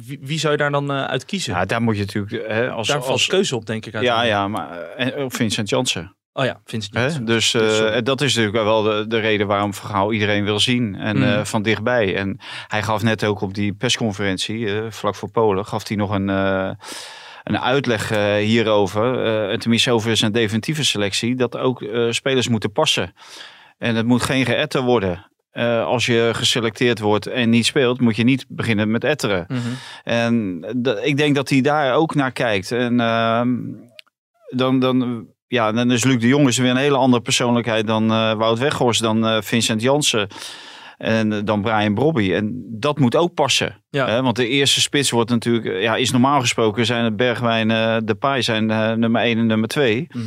wie, 0.06 0.18
wie 0.22 0.38
zou 0.38 0.52
je 0.52 0.58
daar 0.58 0.70
dan 0.70 0.90
eh, 0.90 1.04
uit 1.04 1.24
kiezen? 1.24 1.52
Ja, 1.54 1.64
daar 1.64 1.82
moet 1.82 1.94
je 1.96 2.00
natuurlijk... 2.00 2.48
Hè, 2.48 2.70
als, 2.70 2.88
daar 2.88 2.98
valt 2.98 3.10
als, 3.10 3.26
keuze 3.26 3.56
op, 3.56 3.66
denk 3.66 3.86
ik. 3.86 4.00
ja, 4.00 4.22
ja, 4.22 4.48
maar 4.48 4.88
ook 5.16 5.32
Vincent 5.32 5.68
Janssen. 5.68 6.14
Oh 6.32 6.44
ja, 6.44 6.60
Vincent? 6.64 6.94
Janssen. 6.94 7.24
Dus 7.24 7.54
eh, 7.54 7.68
Sorry. 7.68 8.02
dat 8.02 8.20
is 8.20 8.34
natuurlijk 8.34 8.64
wel 8.64 8.82
de, 8.82 9.04
de 9.08 9.18
reden 9.18 9.46
waarom 9.46 9.74
Vergaal 9.74 10.12
iedereen 10.12 10.44
wil 10.44 10.60
zien. 10.60 10.94
En 10.94 11.16
Mhm. 11.18 11.28
eh, 11.28 11.44
van 11.44 11.62
dichtbij. 11.62 12.16
En 12.16 12.40
hij 12.66 12.82
gaf 12.82 13.02
net 13.02 13.24
ook 13.24 13.40
op 13.40 13.54
die 13.54 13.72
persconferentie, 13.72 14.66
eh, 14.80 14.90
vlak 14.90 15.14
voor 15.14 15.30
Polen, 15.30 15.66
gaf 15.66 15.88
hij 15.88 15.96
nog 15.96 16.10
een, 16.10 16.28
een 16.28 17.58
uitleg 17.60 18.08
hierover. 18.38 19.24
en 19.50 19.58
tenminste 19.58 19.90
over 19.92 20.16
zijn 20.16 20.32
definitieve 20.32 20.84
selectie. 20.84 21.34
Dat 21.36 21.56
ook 21.56 21.84
spelers 22.10 22.48
moeten 22.48 22.72
passen. 22.72 23.12
En 23.78 23.94
het 23.94 24.06
moet 24.06 24.22
geen 24.22 24.44
geëtter 24.44 24.82
worden. 24.82 25.30
Als 25.84 26.06
je 26.06 26.30
geselecteerd 26.34 26.98
wordt 26.98 27.26
en 27.26 27.50
niet 27.50 27.66
speelt, 27.66 28.00
moet 28.00 28.16
je 28.16 28.24
niet 28.24 28.44
beginnen 28.48 28.90
met 28.90 29.04
etteren. 29.04 29.44
Mhm. 29.48 29.58
En 30.04 30.64
ik 31.02 31.16
denk 31.16 31.34
dat 31.34 31.48
hij 31.48 31.60
daar 31.60 31.94
ook 31.94 32.14
naar 32.14 32.32
kijkt. 32.32 32.72
En 32.72 33.00
ehm, 33.00 33.48
dan, 34.48 34.78
dan, 34.78 35.26
ja, 35.50 35.72
dan 35.72 35.90
is 35.90 36.04
Luc 36.04 36.20
de 36.20 36.28
Jong 36.28 36.48
is 36.48 36.58
weer 36.58 36.70
een 36.70 36.76
hele 36.76 36.96
andere 36.96 37.22
persoonlijkheid 37.22 37.86
dan 37.86 38.10
eh, 38.10 38.32
Wout 38.32 38.58
Weghorst, 38.58 39.00
dan 39.00 39.26
eh, 39.26 39.36
Vincent 39.40 39.82
Jansen 39.82 40.28
en 40.98 41.32
eh, 41.32 41.38
dan 41.44 41.62
Brian 41.62 41.94
Brobby. 41.94 42.32
En 42.32 42.64
dat 42.68 42.98
moet 42.98 43.16
ook 43.16 43.34
passen. 43.34 43.82
Ja. 43.90 44.06
Hè? 44.08 44.22
Want 44.22 44.36
de 44.36 44.48
eerste 44.48 44.80
spits 44.80 45.10
wordt 45.10 45.30
natuurlijk, 45.30 45.80
ja, 45.82 45.96
is 45.96 46.10
normaal 46.10 46.40
gesproken 46.40 46.86
zijn 46.86 47.04
het 47.04 47.16
Bergwijn, 47.16 47.68
de 48.04 48.14
Pai 48.14 48.42
zijn 48.42 48.66
nummer 48.98 49.22
1 49.22 49.38
en 49.38 49.46
nummer 49.46 49.68
2. 49.68 50.06
Mhm. 50.10 50.24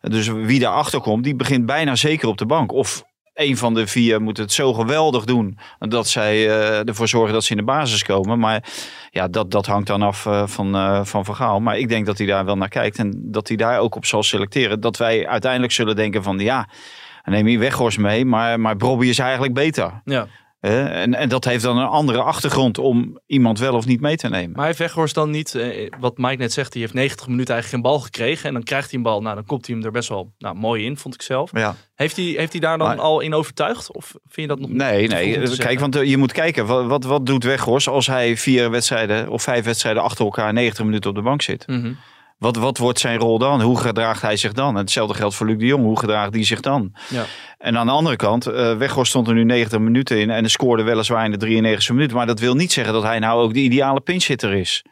Dus 0.00 0.28
wie 0.28 0.60
daarachter 0.60 1.00
komt, 1.00 1.24
die 1.24 1.34
begint 1.34 1.66
bijna 1.66 1.96
zeker 1.96 2.28
op 2.28 2.38
de 2.38 2.46
bank. 2.46 2.72
Of 2.72 3.04
een 3.34 3.56
van 3.56 3.74
de 3.74 3.86
vier 3.86 4.22
moet 4.22 4.36
het 4.36 4.52
zo 4.52 4.72
geweldig 4.72 5.24
doen 5.24 5.58
dat 5.78 6.08
zij 6.08 6.48
eh, 6.48 6.88
ervoor 6.88 7.08
zorgen 7.08 7.32
dat 7.32 7.44
ze 7.44 7.50
in 7.50 7.56
de 7.56 7.64
basis 7.64 8.02
komen. 8.02 8.38
Maar 8.38 8.64
ja, 9.10 9.28
dat, 9.28 9.50
dat 9.50 9.66
hangt 9.66 9.86
dan 9.86 10.02
af 10.02 10.26
eh, 10.26 10.46
van, 10.46 10.74
eh 10.74 11.04
van 11.04 11.24
Vergaal. 11.24 11.60
Maar 11.60 11.78
ik 11.78 11.88
denk 11.88 12.06
dat 12.06 12.18
hij 12.18 12.26
daar 12.26 12.44
wel 12.44 12.56
naar 12.56 12.68
kijkt 12.68 12.98
en 12.98 13.20
dat 13.24 13.48
hij 13.48 13.56
daar 13.56 13.78
ook 13.78 13.94
op 13.94 14.06
zal 14.06 14.22
selecteren. 14.22 14.80
Dat 14.80 14.96
wij 14.96 15.26
uiteindelijk 15.26 15.72
zullen 15.72 15.96
denken 15.96 16.22
van 16.22 16.38
ja, 16.38 16.68
neem 17.24 17.48
je 17.48 17.58
Weghorst 17.58 17.98
mee, 17.98 18.24
maar, 18.24 18.60
maar 18.60 18.76
Brobby 18.76 19.06
is 19.06 19.18
eigenlijk 19.18 19.54
beter. 19.54 20.00
Ja. 20.04 20.26
En, 20.60 21.14
en 21.14 21.28
dat 21.28 21.44
heeft 21.44 21.62
dan 21.62 21.78
een 21.78 21.86
andere 21.86 22.22
achtergrond 22.22 22.78
om 22.78 23.18
iemand 23.26 23.58
wel 23.58 23.74
of 23.74 23.86
niet 23.86 24.00
mee 24.00 24.16
te 24.16 24.28
nemen. 24.28 24.56
Maar 24.56 24.66
heeft 24.66 24.78
Weghorst 24.78 25.14
dan 25.14 25.30
niet, 25.30 25.54
eh, 25.54 25.90
wat 26.00 26.18
Mike 26.18 26.36
net 26.36 26.52
zegt, 26.52 26.72
die 26.72 26.80
heeft 26.82 26.94
90 26.94 27.26
minuten 27.28 27.54
eigenlijk 27.54 27.84
geen 27.84 27.92
bal 27.92 28.02
gekregen. 28.04 28.48
En 28.48 28.54
dan 28.54 28.62
krijgt 28.62 28.88
hij 28.90 28.98
een 28.98 29.04
bal, 29.04 29.22
nou 29.22 29.34
dan 29.34 29.44
komt 29.46 29.66
hij 29.66 29.76
hem 29.76 29.84
er 29.84 29.90
best 29.90 30.08
wel 30.08 30.32
nou, 30.38 30.54
mooi 30.56 30.84
in, 30.84 30.96
vond 30.96 31.14
ik 31.14 31.22
zelf. 31.22 31.50
ja. 31.52 31.74
Heeft 31.94 32.16
hij, 32.16 32.24
heeft 32.24 32.52
hij 32.52 32.60
daar 32.60 32.78
dan 32.78 32.86
Maar- 32.88 32.98
al 32.98 33.20
in 33.20 33.34
overtuigd? 33.34 33.92
Of 33.92 34.06
vind 34.10 34.20
je 34.34 34.46
dat 34.46 34.58
nog 34.60 34.70
Nee, 34.70 35.08
nee. 35.08 35.32
Kijk, 35.34 35.46
zeggen? 35.48 35.80
want 35.80 35.96
eh, 35.96 36.04
je 36.04 36.16
moet 36.16 36.32
kijken, 36.32 36.66
wat, 36.66 36.86
wat, 36.86 37.04
wat 37.04 37.26
doet 37.26 37.44
Weghorst 37.44 37.88
als 37.88 38.06
hij 38.06 38.36
vier 38.36 38.70
wedstrijden 38.70 39.28
of 39.28 39.42
vijf 39.42 39.64
wedstrijden 39.64 40.02
achter 40.02 40.24
elkaar 40.24 40.52
90 40.52 40.84
minuten 40.84 41.10
op 41.10 41.16
de 41.16 41.22
bank 41.22 41.42
zit? 41.42 41.66
Mhm. 41.66 41.92
Wat, 42.40 42.56
wat 42.56 42.78
wordt 42.78 42.98
zijn 42.98 43.18
rol 43.18 43.38
dan? 43.38 43.60
Hoe 43.60 43.78
gedraagt 43.78 44.22
hij 44.22 44.36
zich 44.36 44.52
dan? 44.52 44.74
En 44.74 44.80
hetzelfde 44.80 45.14
geldt 45.14 45.34
voor 45.34 45.46
Luc 45.46 45.58
de 45.58 45.66
Jong. 45.66 45.84
Hoe 45.84 45.98
gedraagt 45.98 46.32
die 46.32 46.44
zich 46.44 46.60
dan? 46.60 46.92
Ja. 47.08 47.24
En 47.58 47.78
aan 47.78 47.86
de 47.86 47.92
andere 47.92 48.16
kant, 48.16 48.44
Weghorst 48.44 49.10
stond 49.10 49.28
er 49.28 49.34
nu 49.34 49.44
90 49.44 49.78
minuten 49.78 50.20
in 50.20 50.30
en 50.30 50.50
scoorde 50.50 50.82
weliswaar 50.82 51.24
in 51.24 51.30
de 51.30 51.36
93 51.36 51.90
minuut. 51.94 52.12
Maar 52.12 52.26
dat 52.26 52.40
wil 52.40 52.54
niet 52.54 52.72
zeggen 52.72 52.92
dat 52.92 53.02
hij 53.02 53.18
nou 53.18 53.42
ook 53.42 53.54
de 53.54 53.60
ideale 53.60 54.00
pinchhitter 54.00 54.52
is. 54.52 54.84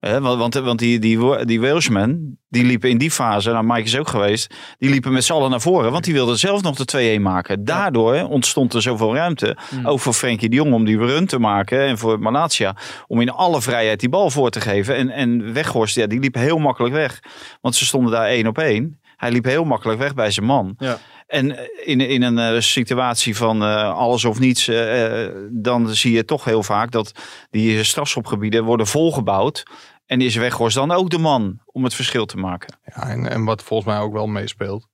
Want, 0.00 0.54
want, 0.54 0.78
die, 0.78 0.98
die, 0.98 1.44
die 1.44 1.60
Welshman, 1.60 2.36
die 2.48 2.64
liepen 2.64 2.90
in 2.90 2.98
die 2.98 3.10
fase, 3.10 3.50
nou 3.50 3.64
Mike 3.64 3.82
is 3.82 3.98
ook 3.98 4.08
geweest, 4.08 4.54
die 4.78 4.90
liepen 4.90 5.12
met 5.12 5.24
z'n 5.24 5.32
allen 5.32 5.50
naar 5.50 5.60
voren. 5.60 5.92
Want 5.92 6.04
die 6.04 6.14
wilde 6.14 6.36
zelf 6.36 6.62
nog 6.62 6.76
de 6.76 7.16
2-1 7.18 7.22
maken. 7.22 7.64
Daardoor 7.64 8.22
ontstond 8.22 8.74
er 8.74 8.82
zoveel 8.82 9.14
ruimte. 9.14 9.56
Ook 9.84 10.00
voor 10.00 10.12
Frenkie 10.12 10.48
de 10.48 10.56
Jong 10.56 10.72
om 10.72 10.84
die 10.84 10.98
run 10.98 11.26
te 11.26 11.38
maken. 11.38 11.80
En 11.80 11.98
voor 11.98 12.18
Malatia 12.18 12.76
om 13.06 13.20
in 13.20 13.30
alle 13.30 13.62
vrijheid 13.62 14.00
die 14.00 14.08
bal 14.08 14.30
voor 14.30 14.50
te 14.50 14.60
geven. 14.60 14.96
En, 14.96 15.10
en 15.10 15.52
Weghorst, 15.52 15.94
ja, 15.94 16.06
die 16.06 16.20
liep 16.20 16.34
heel 16.34 16.58
makkelijk 16.58 16.94
weg. 16.94 17.20
Want 17.60 17.74
ze 17.74 17.84
stonden 17.84 18.12
daar 18.12 18.26
één 18.26 18.46
op 18.46 18.58
één. 18.58 19.00
Hij 19.16 19.30
liep 19.30 19.44
heel 19.44 19.64
makkelijk 19.64 19.98
weg 19.98 20.14
bij 20.14 20.30
zijn 20.30 20.46
man. 20.46 20.74
Ja. 20.78 20.98
En 21.30 21.68
in, 21.84 22.00
in 22.00 22.22
een 22.22 22.38
eh, 22.38 22.60
situatie 22.60 23.36
van 23.36 23.62
eh, 23.62 23.94
alles 23.94 24.24
of 24.24 24.38
niets, 24.38 24.68
eh, 24.68 25.24
eh, 25.24 25.32
dan 25.50 25.88
zie 25.88 26.12
je 26.12 26.24
toch 26.24 26.44
heel 26.44 26.62
vaak 26.62 26.90
dat 26.90 27.12
die 27.50 27.84
strafschopgebieden 27.84 28.64
worden 28.64 28.86
volgebouwd. 28.86 29.62
En 30.06 30.20
is 30.20 30.36
Weghorst 30.36 30.76
dan 30.76 30.90
ook 30.90 31.10
de 31.10 31.18
man 31.18 31.60
om 31.66 31.84
het 31.84 31.94
verschil 31.94 32.26
te 32.26 32.36
maken? 32.36 32.78
Ja, 32.84 33.08
en, 33.08 33.30
en 33.30 33.44
wat 33.44 33.62
volgens 33.62 33.88
mij 33.88 34.00
ook 34.00 34.12
wel 34.12 34.26
meespeelt. 34.26 34.88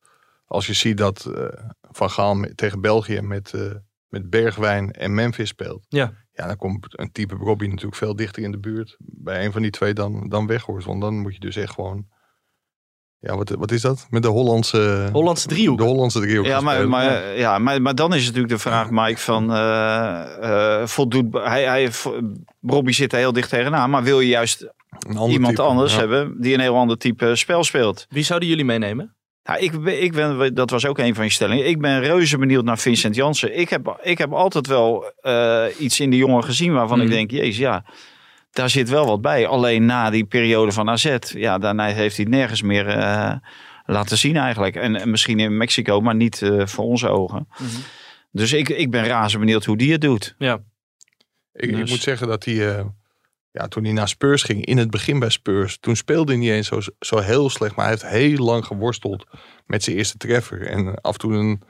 Als 0.46 0.66
je 0.66 0.72
ziet 0.72 0.98
dat 0.98 1.24
eh, 1.24 1.44
Van 1.90 2.10
Gaal 2.10 2.46
tegen 2.54 2.80
België 2.80 3.20
met, 3.20 3.54
eh, 3.54 3.60
met 4.08 4.30
Bergwijn 4.30 4.92
en 4.92 5.14
Memphis 5.14 5.48
speelt. 5.48 5.86
Ja. 5.88 6.12
Ja, 6.32 6.46
dan 6.46 6.56
komt 6.56 6.98
een 6.98 7.12
type 7.12 7.34
Robbie 7.34 7.68
natuurlijk 7.68 7.96
veel 7.96 8.16
dichter 8.16 8.42
in 8.42 8.50
de 8.50 8.58
buurt. 8.58 8.96
Bij 8.98 9.44
een 9.44 9.52
van 9.52 9.62
die 9.62 9.70
twee 9.70 9.92
dan, 9.92 10.28
dan 10.28 10.46
Weghorst. 10.46 10.86
Want 10.86 11.00
dan 11.00 11.18
moet 11.18 11.34
je 11.34 11.40
dus 11.40 11.56
echt 11.56 11.74
gewoon... 11.74 12.06
Ja, 13.18 13.36
wat, 13.36 13.50
wat 13.50 13.70
is 13.70 13.80
dat? 13.80 14.06
Met 14.10 14.22
de 14.22 14.28
Hollandse... 14.28 15.08
Hollandse 15.12 15.48
driehoek. 15.48 15.78
De 15.78 15.84
Hollandse 15.84 16.20
driehoek 16.20 16.46
Ja 16.46 16.60
maar, 16.60 16.72
spelen. 16.72 16.90
maar, 16.90 17.36
ja, 17.36 17.58
maar, 17.58 17.82
maar 17.82 17.94
dan 17.94 18.14
is 18.14 18.24
natuurlijk 18.24 18.52
de 18.52 18.58
vraag, 18.58 18.90
Mike, 18.90 19.20
van 19.20 19.52
eh, 19.52 20.80
eh, 20.80 20.86
voldoet... 20.86 21.26
Hij, 21.32 21.64
hij, 21.64 21.90
Robbie 22.62 22.94
zit 22.94 23.12
er 23.12 23.18
heel 23.18 23.32
dicht 23.32 23.50
tegenaan, 23.50 23.90
maar 23.90 24.02
wil 24.02 24.20
je 24.20 24.28
juist 24.28 24.72
ander 25.06 25.30
iemand 25.30 25.56
type, 25.56 25.68
anders 25.68 25.92
ja. 25.92 25.98
hebben 25.98 26.40
die 26.40 26.54
een 26.54 26.60
heel 26.60 26.76
ander 26.76 26.98
type 26.98 27.36
spel 27.36 27.64
speelt? 27.64 28.06
Wie 28.08 28.24
zouden 28.24 28.48
jullie 28.48 28.64
meenemen? 28.64 29.16
Nou, 29.44 29.60
ik, 29.60 29.82
ben- 29.82 30.02
ik 30.02 30.12
ben, 30.12 30.54
dat 30.54 30.70
was 30.70 30.86
ook 30.86 30.98
een 30.98 31.14
van 31.14 31.24
je 31.24 31.30
stellingen. 31.30 31.68
Ik 31.68 31.80
ben 31.80 32.00
reuze 32.00 32.38
benieuwd 32.38 32.64
naar 32.64 32.78
Vincent 32.78 33.14
Jansen. 33.14 33.58
Ik 33.58 33.68
heb, 33.68 33.98
ik 34.02 34.18
heb 34.18 34.32
altijd 34.32 34.66
wel 34.66 35.12
eh, 35.20 35.64
iets 35.78 36.00
in 36.00 36.10
die 36.10 36.18
jongen 36.18 36.44
gezien 36.44 36.72
waarvan 36.72 37.00
ik 37.00 37.08
denk, 37.08 37.30
jezus, 37.30 37.58
ja, 37.58 37.84
daar 38.56 38.70
zit 38.70 38.88
wel 38.88 39.06
wat 39.06 39.20
bij. 39.20 39.46
Alleen 39.46 39.84
na 39.84 40.10
die 40.10 40.24
periode 40.24 40.72
van 40.72 40.88
AZ, 40.90 41.16
ja, 41.20 41.58
daarna 41.58 41.86
heeft 41.86 42.16
hij 42.16 42.24
het 42.24 42.34
nergens 42.34 42.62
meer 42.62 42.88
eh, 42.88 43.36
laten 43.84 44.18
zien 44.18 44.36
eigenlijk. 44.36 44.76
En, 44.76 44.96
en 44.96 45.10
misschien 45.10 45.40
in 45.40 45.56
Mexico, 45.56 46.00
maar 46.00 46.14
niet 46.14 46.42
eh, 46.42 46.66
voor 46.66 46.84
onze 46.84 47.08
ogen. 47.08 47.48
Mhm. 47.58 47.70
Dus 48.30 48.52
ik, 48.52 48.68
ik 48.68 48.90
ben 48.90 49.04
razend 49.04 49.40
benieuwd 49.40 49.64
hoe 49.64 49.76
die 49.76 49.92
het 49.92 50.00
doet. 50.00 50.34
Ja. 50.38 50.54
Ik, 51.52 51.70
ik 51.70 51.76
Dus- 51.76 51.90
moet 51.90 52.02
zeggen 52.02 52.26
dat 52.26 52.44
hij, 52.44 52.76
eh, 52.76 52.84
ja, 53.50 53.68
toen 53.68 53.84
hij 53.84 53.92
naar 53.92 54.08
Spurs 54.08 54.42
ging, 54.42 54.64
in 54.64 54.78
het 54.78 54.90
begin 54.90 55.18
bij 55.18 55.30
Spurs, 55.30 55.78
toen 55.80 55.96
speelde 55.96 56.32
hij 56.32 56.40
niet 56.40 56.50
eens 56.50 56.66
zo, 56.66 56.80
zo 57.00 57.18
heel 57.18 57.50
slecht, 57.50 57.76
maar 57.76 57.84
hij 57.86 57.94
heeft 57.94 58.08
heel 58.08 58.44
lang 58.44 58.64
geworsteld 58.64 59.26
met 59.66 59.82
zijn 59.82 59.96
eerste 59.96 60.16
treffer. 60.16 60.66
En 60.66 61.00
af 61.00 61.12
en 61.12 61.18
toe 61.18 61.32
een, 61.34 61.62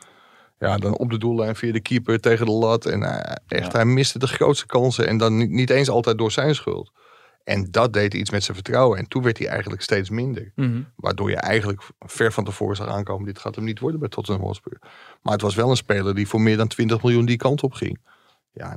ja, 0.58 0.76
dan 0.76 0.96
op 0.96 1.10
de 1.10 1.18
doellijn 1.18 1.56
via 1.56 1.72
de 1.72 1.80
keeper 1.80 2.20
tegen 2.20 2.46
de 2.46 2.52
lat. 2.52 2.86
En 2.86 3.02
eh, 3.02 3.36
echt, 3.46 3.72
hij 3.72 3.84
miste 3.84 4.18
de 4.18 4.26
grootste 4.26 4.66
kansen 4.66 5.06
en 5.06 5.18
dan 5.18 5.36
niet, 5.36 5.50
niet 5.50 5.70
eens 5.70 5.88
altijd 5.88 6.18
door 6.18 6.32
zijn 6.32 6.54
schuld. 6.54 6.92
En 7.44 7.70
dat 7.70 7.92
deed 7.92 8.14
iets 8.14 8.30
met 8.30 8.44
zijn 8.44 8.56
vertrouwen. 8.56 8.98
En 8.98 9.08
toen 9.08 9.22
werd 9.22 9.38
hij 9.38 9.48
eigenlijk 9.48 9.82
steeds 9.82 10.10
minder. 10.10 10.52
Mhm. 10.54 10.82
Waardoor 10.96 11.30
je 11.30 11.36
eigenlijk 11.36 11.82
ver 11.98 12.32
van 12.32 12.44
tevoren 12.44 12.76
zag 12.76 12.88
aankomen. 12.88 13.26
Dit 13.26 13.38
gaat 13.38 13.54
hem 13.54 13.64
niet 13.64 13.78
worden 13.78 14.00
bij 14.00 14.08
Tottenham 14.08 14.44
Hotspur. 14.44 14.78
Maar 15.22 15.32
het 15.32 15.42
was 15.42 15.54
wel 15.54 15.70
een 15.70 15.76
speler 15.76 16.14
die 16.14 16.28
voor 16.28 16.40
meer 16.40 16.56
dan 16.56 16.68
20 16.68 17.02
miljoen 17.02 17.26
die 17.26 17.36
kant 17.36 17.62
op 17.62 17.72
ging. 17.72 17.98
Ja, 18.52 18.76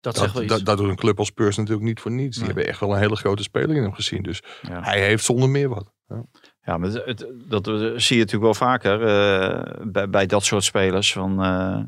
Dat, 0.00 0.16
zegt 0.16 0.32
wel 0.32 0.46
dat, 0.46 0.56
dat, 0.56 0.66
dat 0.66 0.78
doet 0.78 0.88
een 0.88 0.96
club 0.96 1.18
als 1.18 1.28
Spurs 1.28 1.56
natuurlijk 1.56 1.86
niet 1.86 2.00
voor 2.00 2.10
niets. 2.10 2.36
Die 2.36 2.46
hebben 2.46 2.66
echt 2.66 2.80
wel 2.80 2.92
een 2.92 2.98
hele 2.98 3.16
grote 3.16 3.42
speler 3.42 3.76
in 3.76 3.82
hem 3.82 3.92
gezien. 3.92 4.22
Dus 4.22 4.42
Ja. 4.62 4.82
hij 4.82 5.00
heeft 5.00 5.24
zonder 5.24 5.48
meer 5.48 5.68
wat. 5.68 5.92
Ja. 6.08 6.24
Ja, 6.66 6.76
maar 6.76 6.90
het, 6.90 7.26
dat 7.48 7.68
eh, 7.68 7.74
zie 7.74 8.16
je 8.16 8.22
natuurlijk 8.22 8.42
wel 8.42 8.54
vaker 8.54 9.02
eh, 9.02 9.72
bij, 9.82 10.08
bij 10.08 10.26
dat 10.26 10.44
soort 10.44 10.64
spelers. 10.64 11.12
Van, 11.12 11.42
eh, 11.44 11.78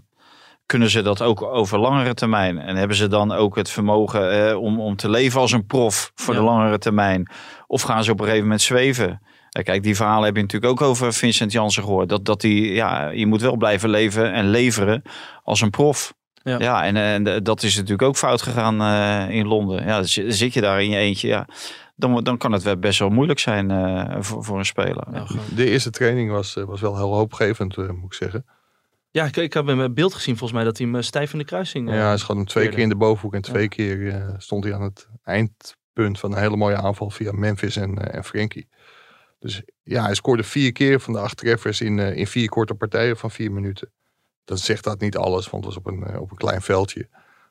kunnen 0.67 0.91
ze 0.91 1.03
dat 1.03 1.23
ook 1.23 1.43
over 1.43 1.79
langere 1.79 2.14
termijn? 2.14 2.59
En 2.59 2.77
hebben 2.77 2.97
ze 2.97 3.09
dan 3.09 3.33
ook 3.33 3.57
het 3.57 3.71
vermogen 3.71 4.59
om, 4.61 4.81
om 4.81 4.97
te 4.97 5.11
leven 5.11 5.41
als 5.41 5.53
een 5.53 5.67
prof 5.67 6.12
voor 6.14 6.35
Ja. 6.35 6.41
de 6.41 6.47
langere 6.47 6.79
termijn? 6.79 7.31
Of 7.67 7.83
gaan 7.83 8.05
ze 8.05 8.11
op 8.11 8.19
een 8.19 8.25
gegeven 8.25 8.45
moment 8.45 8.62
zweven? 8.62 9.23
Kijk, 9.62 9.83
die 9.83 9.97
verhalen 9.97 10.25
heb 10.25 10.37
je 10.37 10.43
natuurlijk 10.43 10.73
ook 10.73 10.88
over 10.88 11.12
Vincent 11.12 11.53
Janssen 11.53 11.83
gehoord. 11.83 12.09
Dat, 12.09 12.25
dat 12.25 12.41
die, 12.41 12.73
ja, 12.73 13.09
je 13.09 13.27
moet 13.27 13.41
wel 13.41 13.57
blijven 13.57 13.88
leven 13.88 14.33
en 14.33 14.51
leveren 14.51 15.03
als 15.43 15.61
een 15.61 15.71
prof. 15.71 16.14
Ja. 16.43 16.59
Ja, 16.59 16.85
en, 16.85 16.97
en 16.97 17.43
dat 17.43 17.62
is 17.62 17.75
natuurlijk 17.75 18.03
ook 18.03 18.17
fout 18.17 18.43
gegaan 18.43 18.83
in 19.31 19.47
Londen. 19.47 19.87
Ja, 19.87 20.03
zit 20.03 20.55
je 20.55 20.61
daar 20.61 20.83
in 20.83 20.91
je 20.91 20.97
eentje, 20.97 21.29
ja, 21.29 21.47
dan, 21.99 22.25
dan 22.25 22.39
kan 22.39 22.53
het 22.53 22.63
wel 22.63 22.77
best 22.77 22.99
wel 22.99 23.09
moeilijk 23.09 23.39
zijn 23.39 23.71
eh, 23.71 24.17
voor, 24.21 24.45
voor 24.45 24.59
een 24.59 24.65
speler. 24.65 25.07
Nou, 25.11 25.29
De 25.55 25.71
eerste 25.71 25.91
training 25.91 26.31
was, 26.31 26.57
eh, 26.57 26.65
was 26.65 26.81
wel 26.81 26.97
heel 26.97 27.15
hoopgevend, 27.15 27.77
eh, 27.77 27.89
moet 27.89 28.05
ik 28.05 28.13
zeggen. 28.13 28.45
Ja, 29.11 29.25
ik, 29.25 29.37
ik 29.37 29.53
heb 29.53 29.69
in 29.69 29.77
mijn 29.77 29.95
beeld 29.95 30.15
gezien 30.15 30.37
volgens 30.37 30.59
mij 30.59 30.65
dat 30.69 30.79
hij 30.79 30.87
hem 30.87 31.03
stijf 31.03 31.33
in 31.33 31.39
de 31.39 31.45
kruising... 31.45 31.91
Ja, 31.91 32.07
hij 32.07 32.17
schoot 32.17 32.37
hem 32.37 32.47
twee 32.47 32.69
keer 32.69 32.79
in 32.79 32.89
de 32.89 32.97
bovenhoek. 32.97 33.35
En 33.35 33.43
twee 33.43 33.69
keer 33.69 34.09
eh, 34.09 34.35
stond 34.37 34.65
hij 34.65 34.75
aan 34.75 34.83
het 34.83 35.09
eindpunt 35.23 36.19
van 36.19 36.33
een 36.33 36.39
hele 36.39 36.57
mooie 36.57 36.77
aanval 36.77 37.11
via 37.11 37.33
Memphis 37.33 37.77
en, 37.77 37.99
eh 37.99 38.17
en 38.17 38.25
Frenkie. 38.25 38.69
Dus 39.39 39.63
ja, 39.83 40.05
hij 40.05 40.15
scoorde 40.15 40.43
vier 40.43 40.73
keer 40.73 41.01
van 41.01 41.13
de 41.13 41.19
acht 41.19 41.37
treffers 41.37 41.81
in, 41.81 41.99
eh, 41.99 42.17
in 42.17 42.27
vier 42.27 42.49
korte 42.49 42.75
partijen 42.75 43.17
van 43.17 43.31
vier 43.31 43.53
minuten. 43.53 43.91
Dan 44.45 44.59
zegt 44.59 44.85
dat 44.85 45.01
niet 45.01 45.17
alles, 45.17 45.51
want 45.51 45.65
het 45.65 45.75
was 45.75 45.85
op 45.85 45.93
een, 45.93 46.19
op 46.19 46.31
een 46.31 46.37
klein 46.37 46.63
veldje. 46.63 47.09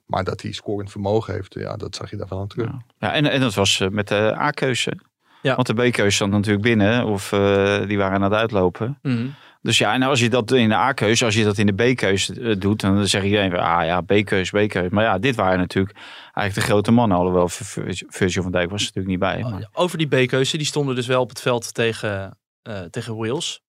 Maar 0.08 0.24
dat 0.24 0.42
hij 0.42 0.52
scorend 0.52 0.92
vermogen 0.92 1.34
heeft, 1.34 1.54
ja, 1.54 1.76
dat 1.76 1.96
zag 1.96 2.10
je 2.10 2.16
daarvan 2.18 2.40
aan 2.40 2.48
terug. 2.48 2.68
Ja, 2.68 2.82
ja 3.00 3.14
en, 3.14 3.26
en 3.32 3.40
dat 3.40 3.54
was 3.54 3.80
eh, 3.80 3.88
met 3.88 4.08
de 4.08 4.36
A-keuze. 4.38 4.98
Ja. 5.42 5.56
Want 5.56 5.68
de 5.68 5.74
B-keuze 5.74 6.16
stond 6.16 6.32
natuurlijk 6.32 6.64
binnen. 6.64 7.06
Of 7.06 7.32
eh, 7.32 7.88
die 7.88 7.98
waren 7.98 8.16
aan 8.16 8.22
het 8.22 8.34
uitlopen. 8.34 9.00
mhm. 9.02 9.28
Dus 9.62 9.78
ja, 9.78 9.94
en 9.94 10.02
als 10.04 10.20
je 10.20 10.30
dat 10.30 10.52
in 10.52 10.70
de 10.70 10.76
A-keuze, 10.76 11.26
als 11.26 11.36
je 11.36 11.44
dat 11.44 11.58
in 11.58 11.66
de 11.66 11.74
B-keuze 11.94 12.42
eh, 12.42 12.60
doet, 12.60 12.82
dan 12.82 13.08
zeg 13.08 13.24
iedereen 13.24 13.50
van, 13.52 13.60
ah 13.60 13.86
ja, 13.86 14.02
B-keuze, 14.02 14.66
B-keuze. 14.66 14.94
Maar 14.94 15.04
ja, 15.04 15.18
dit 15.20 15.36
waren 15.36 15.60
natuurlijk 15.60 15.96
eigenlijk 16.34 16.54
de 16.56 16.62
grote 16.74 16.92
mannen. 16.92 17.18
Alhoewel 17.18 17.50
Vir- 17.50 18.04
Virgil 18.08 18.44
van 18.44 18.52
Dijk 18.52 18.70
was 18.70 18.80
er 18.82 18.92
natuurlijk 18.96 19.08
niet 19.08 19.20
bij. 19.20 19.44
Oh, 19.44 19.52
Maar. 19.52 19.70
Over 19.74 19.98
die 19.98 20.08
B-keuze, 20.08 20.58
die 20.58 20.66
stonden 20.66 20.96
dus 20.96 21.08
wel 21.08 21.22
op 21.22 21.30
het 21.30 21.42
veld 21.42 21.74
tegen, 21.74 22.38
eh, 22.62 22.80
tegen 22.82 23.16
Wales. 23.18 23.62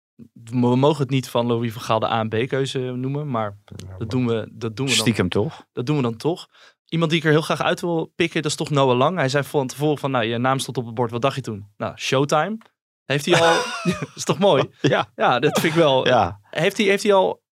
We 0.43 0.75
mogen 0.75 1.01
het 1.01 1.09
niet 1.09 1.29
van 1.29 1.45
Louis 1.45 1.73
van 1.73 1.81
Gaal 1.81 1.99
de 1.99 2.05
A 2.11 2.19
en 2.19 2.29
B-keuze 2.29 2.79
noemen, 2.79 3.29
maar 3.29 3.57
dat 3.97 4.09
doen 4.09 4.27
we, 4.27 4.49
dat 4.51 4.75
doen 4.75 4.85
we 4.85 4.91
dan 4.91 5.01
stiekem 5.01 5.29
toch? 5.29 5.65
Dat 5.73 5.85
doen 5.85 5.95
we 5.95 6.01
dan 6.01 6.17
toch. 6.17 6.47
Iemand 6.85 7.11
die 7.11 7.19
ik 7.19 7.25
er 7.25 7.31
heel 7.31 7.41
graag 7.41 7.61
uit 7.61 7.81
wil 7.81 8.11
pikken, 8.15 8.41
dat 8.41 8.51
is 8.51 8.57
toch 8.57 8.69
Noah 8.69 8.97
Lang. 8.97 9.17
Hij 9.17 9.29
zei 9.29 9.43
van 9.43 9.67
tevoren 9.67 9.97
van, 9.97 10.11
nou, 10.11 10.25
je 10.25 10.37
naam 10.37 10.59
stond 10.59 10.77
op 10.77 10.85
het 10.85 10.93
bord. 10.93 11.11
Wat 11.11 11.21
dacht 11.21 11.35
je 11.35 11.41
toen? 11.41 11.67
Nou, 11.77 11.97
Showtime. 11.97 12.57
Heeft 13.05 13.25
hij 13.25 13.41
al... 13.41 13.53
dat 13.83 14.09
is 14.15 14.23
toch 14.23 14.39
mooi? 14.39 14.69
Ja. 14.81 15.11
Ja, 15.15 15.39
dat 15.39 15.59
vind 15.59 15.73
ik 15.73 15.79
wel. 15.79 16.07
Ja, 16.07 16.39
Heeft, 16.49 16.77
hij, 16.77 16.85
heeft 16.85 17.03
hij 17.03 17.13
al 17.13 17.43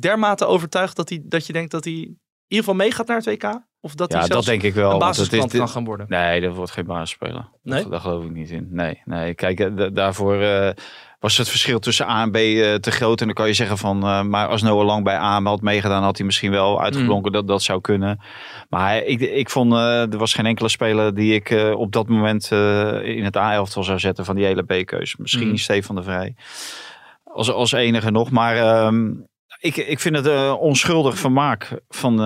dermate 0.00 0.46
overtuigd 0.46 0.96
dat, 0.96 1.08
hij, 1.08 1.20
dat 1.24 1.46
je 1.46 1.52
denkt 1.52 1.70
dat 1.70 1.84
hij 1.84 1.92
in 1.92 2.18
ieder 2.48 2.64
geval 2.64 2.74
meegaat 2.74 3.06
naar 3.06 3.16
het 3.16 3.26
WK? 3.26 3.44
Of 3.80 3.94
dat 3.94 4.12
hij 4.12 4.20
ja 4.20 4.26
dat 4.26 4.32
zelfs 4.32 4.46
denk 4.46 4.62
ik 4.62 4.74
wel. 4.74 5.02
een 5.02 5.28
dit- 5.28 5.56
kan 5.56 5.68
gaan 5.68 5.84
worden? 5.84 6.06
Nee, 6.08 6.40
dat 6.40 6.54
wordt 6.54 6.70
geen 6.70 6.86
basisspeler. 6.86 7.48
Nee? 7.62 7.82
Dat, 7.82 7.90
daar 7.90 8.00
geloof 8.00 8.24
ik 8.24 8.30
niet 8.30 8.50
in. 8.50 8.68
Nee, 8.70 9.02
nee. 9.04 9.34
Kijk, 9.34 9.60
eh, 9.60 9.76
da- 9.76 9.88
daarvoor 9.88 10.40
eh, 10.40 10.70
was 11.20 11.36
het 11.36 11.48
verschil 11.48 11.78
tussen 11.78 12.08
A 12.08 12.22
en 12.22 12.30
B 12.30 12.36
eh, 12.36 12.74
te 12.74 12.90
groot. 12.90 13.20
En 13.20 13.26
dan 13.26 13.34
kan 13.34 13.46
je 13.46 13.52
zeggen 13.52 13.78
van, 13.78 14.02
eh, 14.02 14.22
maar 14.22 14.48
als 14.48 14.62
Noah 14.62 14.86
Lang 14.86 15.04
bij 15.04 15.16
A 15.16 15.42
had 15.42 15.60
meegedaan, 15.60 16.02
had 16.02 16.16
hij 16.16 16.26
misschien 16.26 16.50
wel 16.50 16.82
uitgeblonken. 16.82 17.32
Dat, 17.32 17.48
dat 17.48 17.62
zou 17.62 17.80
kunnen. 17.80 18.20
Maar 18.68 19.02
ik, 19.02 19.20
ik 19.20 19.50
vond, 19.50 19.72
eh, 19.72 20.12
er 20.12 20.18
was 20.18 20.34
geen 20.34 20.46
enkele 20.46 20.68
speler 20.68 21.14
die 21.14 21.34
ik 21.34 21.74
op 21.76 21.92
dat 21.92 22.08
moment 22.08 22.50
in 23.02 23.24
het 23.24 23.36
A-elftal 23.36 23.84
zou 23.84 23.98
zetten 23.98 24.24
van 24.24 24.36
die 24.36 24.44
hele 24.44 24.62
B-keus. 24.62 25.16
Misschien 25.16 25.44
Mm. 25.46 25.56
Stefan 25.56 25.94
de 25.94 26.02
Vrij. 26.02 26.34
Als, 27.24 27.50
als 27.50 27.72
enige 27.72 28.10
nog. 28.10 28.30
Maar 28.30 28.56
ehm, 28.56 29.10
ik, 29.60 29.76
ik 29.76 30.00
vind 30.00 30.16
het 30.16 30.50
onschuldig 30.58 31.18
vermaak 31.18 31.80
van, 31.88 32.16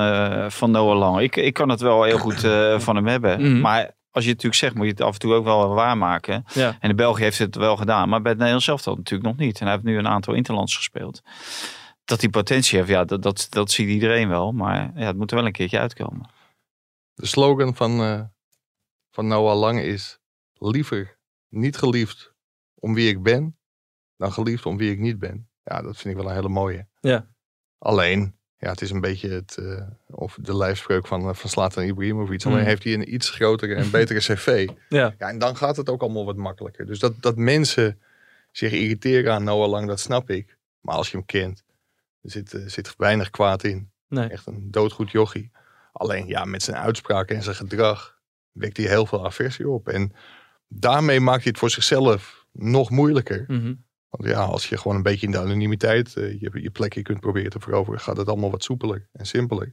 van 0.51 0.71
Noah 0.71 0.99
Lang. 0.99 1.21
Ik, 1.21 1.37
ik 1.37 1.55
kan 1.55 1.69
het 1.69 1.81
wel 1.81 2.03
heel 2.03 2.19
goed 2.19 2.49
van 2.79 2.97
hem 2.97 3.07
hebben. 3.07 3.41
Mhm. 3.41 3.61
Maar 3.61 3.91
als 4.11 4.25
je 4.25 4.31
het 4.31 4.43
natuurlijk 4.43 4.55
zegt, 4.55 4.75
moet 4.75 4.85
je 4.85 4.91
het 4.91 5.01
af 5.01 5.13
en 5.13 5.19
toe 5.19 5.35
ook 5.35 5.45
wel 5.45 5.75
waarmaken. 5.75 6.45
Ja. 6.53 6.77
En 6.81 6.89
de 6.89 6.95
België 6.95 7.23
heeft 7.23 7.39
het 7.39 7.55
wel 7.55 7.77
gedaan. 7.77 8.09
Maar 8.09 8.21
bij 8.21 8.31
het 8.31 8.39
Nederlands 8.39 8.67
zelf 8.67 8.87
natuurlijk 8.87 9.31
nog 9.31 9.37
niet. 9.37 9.59
En 9.59 9.65
hij 9.65 9.75
heeft 9.75 9.87
nu 9.87 9.99
een 9.99 10.09
aantal 10.09 10.35
interlands 10.35 10.77
gespeeld. 10.77 11.23
dat 12.05 12.21
hij 12.21 12.31
potentie 12.31 12.79
heeft, 12.79 12.91
ja, 12.91 13.05
dat, 13.05 13.23
dat, 13.23 13.47
dat 13.51 13.71
ziet 13.71 13.89
iedereen 13.89 14.29
wel. 14.29 14.53
Maar 14.53 14.91
ja, 14.95 15.07
het 15.07 15.17
moet 15.17 15.31
er 15.31 15.37
wel 15.37 15.47
een 15.47 15.53
keertje 15.53 15.79
uitkomen. 15.79 16.31
De 17.15 17.27
slogan 17.27 17.77
van, 17.77 18.01
eh, 18.01 18.23
van 19.11 19.27
Noah 19.27 19.59
Lang 19.59 19.81
is 19.81 20.19
liever 20.53 21.19
niet 21.49 21.77
geliefd 21.77 22.35
om 22.75 22.95
wie 22.95 23.09
ik 23.09 23.23
ben, 23.23 23.59
dan 24.17 24.33
geliefd 24.33 24.67
om 24.67 24.77
wie 24.77 24.91
ik 24.91 24.99
niet 24.99 25.19
ben. 25.19 25.51
Ja, 25.63 25.83
dat 25.83 25.97
vind 25.97 26.15
ik 26.15 26.21
wel 26.21 26.31
een 26.31 26.37
hele 26.37 26.49
mooie. 26.49 26.89
Ja. 27.01 27.29
Alleen, 27.79 28.40
ja, 28.61 28.71
het 28.71 28.81
is 28.81 28.91
een 28.91 29.01
beetje 29.01 29.29
het, 29.31 29.57
eh, 29.57 29.83
of 30.07 30.39
de 30.41 30.57
lijfspreuk 30.57 31.07
van, 31.07 31.29
uh, 31.29 31.35
van 31.35 31.51
Zlatan 31.51 31.85
Ibrahimovic. 31.85 32.45
Alleen 32.45 32.59
Mm. 32.59 32.65
heeft 32.65 32.85
hij 32.85 32.95
een 32.95 33.15
iets 33.15 33.31
grotere 33.31 33.75
en 33.75 33.91
betere 33.91 34.19
cv. 34.19 34.69
Ja. 34.89 35.15
Ja, 35.19 35.29
en 35.29 35.39
dan 35.39 35.57
gaat 35.57 35.77
het 35.77 35.89
ook 35.89 36.01
allemaal 36.03 36.25
wat 36.25 36.37
makkelijker. 36.37 36.87
Dus 36.87 36.99
dat, 36.99 37.23
dat 37.23 37.37
mensen 37.37 37.99
zich 38.53 38.73
irriteren 38.73 39.33
aan 39.33 39.45
Noah 39.45 39.69
Lang, 39.71 39.87
dat 39.87 40.01
snap 40.01 40.31
ik. 40.31 40.57
Maar 40.81 40.95
als 40.95 41.11
je 41.11 41.17
hem 41.17 41.27
kent, 41.27 41.65
er 42.23 42.31
zit, 42.31 42.53
er 42.53 42.71
zit 42.71 42.95
weinig 42.97 43.31
kwaad 43.31 43.63
in. 43.65 43.91
Nee. 44.09 44.29
Echt 44.29 44.47
een 44.47 44.71
doodgoed 44.71 45.11
jochie. 45.11 45.51
Alleen 45.93 46.27
ja, 46.27 46.45
met 46.45 46.63
zijn 46.63 46.77
uitspraken 46.77 47.37
en 47.37 47.43
zijn 47.43 47.57
gedrag 47.57 48.19
wekt 48.53 48.77
hij 48.77 48.87
heel 48.87 49.07
veel 49.07 49.25
aversie 49.25 49.69
op. 49.69 49.89
En 49.89 50.13
daarmee 50.69 51.21
maakt 51.21 51.43
hij 51.43 51.51
het 51.51 51.59
voor 51.59 51.71
zichzelf 51.71 52.47
nog 52.53 52.91
moeilijker. 52.91 53.45
Mhm. 53.49 53.75
Want 54.11 54.29
ja, 54.29 54.41
als 54.41 54.69
je 54.69 54.79
gewoon 54.79 54.97
een 54.97 55.03
beetje 55.03 55.27
in 55.27 55.33
de 55.33 55.39
anonimiteit 55.39 56.17
eh, 56.17 56.41
je, 56.41 56.51
je 56.53 56.71
plekje 56.71 57.03
kunt 57.03 57.21
proberen 57.21 57.51
te 57.51 57.61
veroveren, 57.61 58.01
gaat 58.01 58.17
het 58.17 58.29
allemaal 58.29 58.51
wat 58.51 58.63
soepeler 58.63 59.09
en 59.13 59.27
simpeler. 59.27 59.73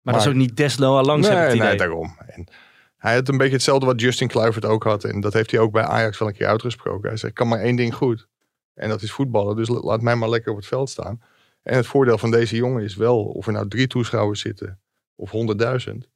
Maar, 0.00 0.14
dat 0.14 0.22
is 0.22 0.28
ook 0.28 0.34
niet 0.34 0.56
Deslo 0.56 1.02
langs 1.02 1.26
ik 1.26 1.32
het 1.32 1.42
nee, 1.46 1.54
idee. 1.54 1.68
nee, 1.68 1.76
daarom. 1.76 2.16
En 2.26 2.48
hij 2.96 3.14
had 3.14 3.28
een 3.28 3.36
beetje 3.36 3.52
hetzelfde 3.52 3.86
wat 3.86 4.00
Justin 4.00 4.28
Kluivert 4.28 4.64
ook 4.64 4.84
had. 4.84 5.04
En 5.04 5.20
dat 5.20 5.32
heeft 5.32 5.50
hij 5.50 5.60
ook 5.60 5.72
bij 5.72 5.82
Ajax 5.82 6.18
wel 6.18 6.28
een 6.28 6.34
keer 6.34 6.46
uitgesproken. 6.46 7.08
Hij 7.08 7.16
zei, 7.16 7.30
ik 7.30 7.36
kan 7.36 7.48
maar 7.48 7.60
één 7.60 7.76
ding 7.76 7.94
goed. 7.94 8.28
En 8.74 8.88
dat 8.88 9.02
is 9.02 9.12
voetballen. 9.12 9.56
Dus 9.56 9.68
la- 9.68 9.80
laat 9.80 10.00
mij 10.00 10.16
maar 10.16 10.28
lekker 10.28 10.50
op 10.50 10.56
het 10.56 10.66
veld 10.66 10.90
staan. 10.90 11.22
En 11.62 11.76
het 11.76 11.86
voordeel 11.86 12.18
van 12.18 12.30
deze 12.30 12.56
jongen 12.56 12.82
is 12.82 12.96
wel, 12.96 13.24
of 13.24 13.46
er 13.46 13.52
nou 13.52 13.68
drie 13.68 13.86
toeschouwers 13.86 14.40
zitten 14.40 14.80
of 15.14 15.30
honderdduizend. 15.30 16.08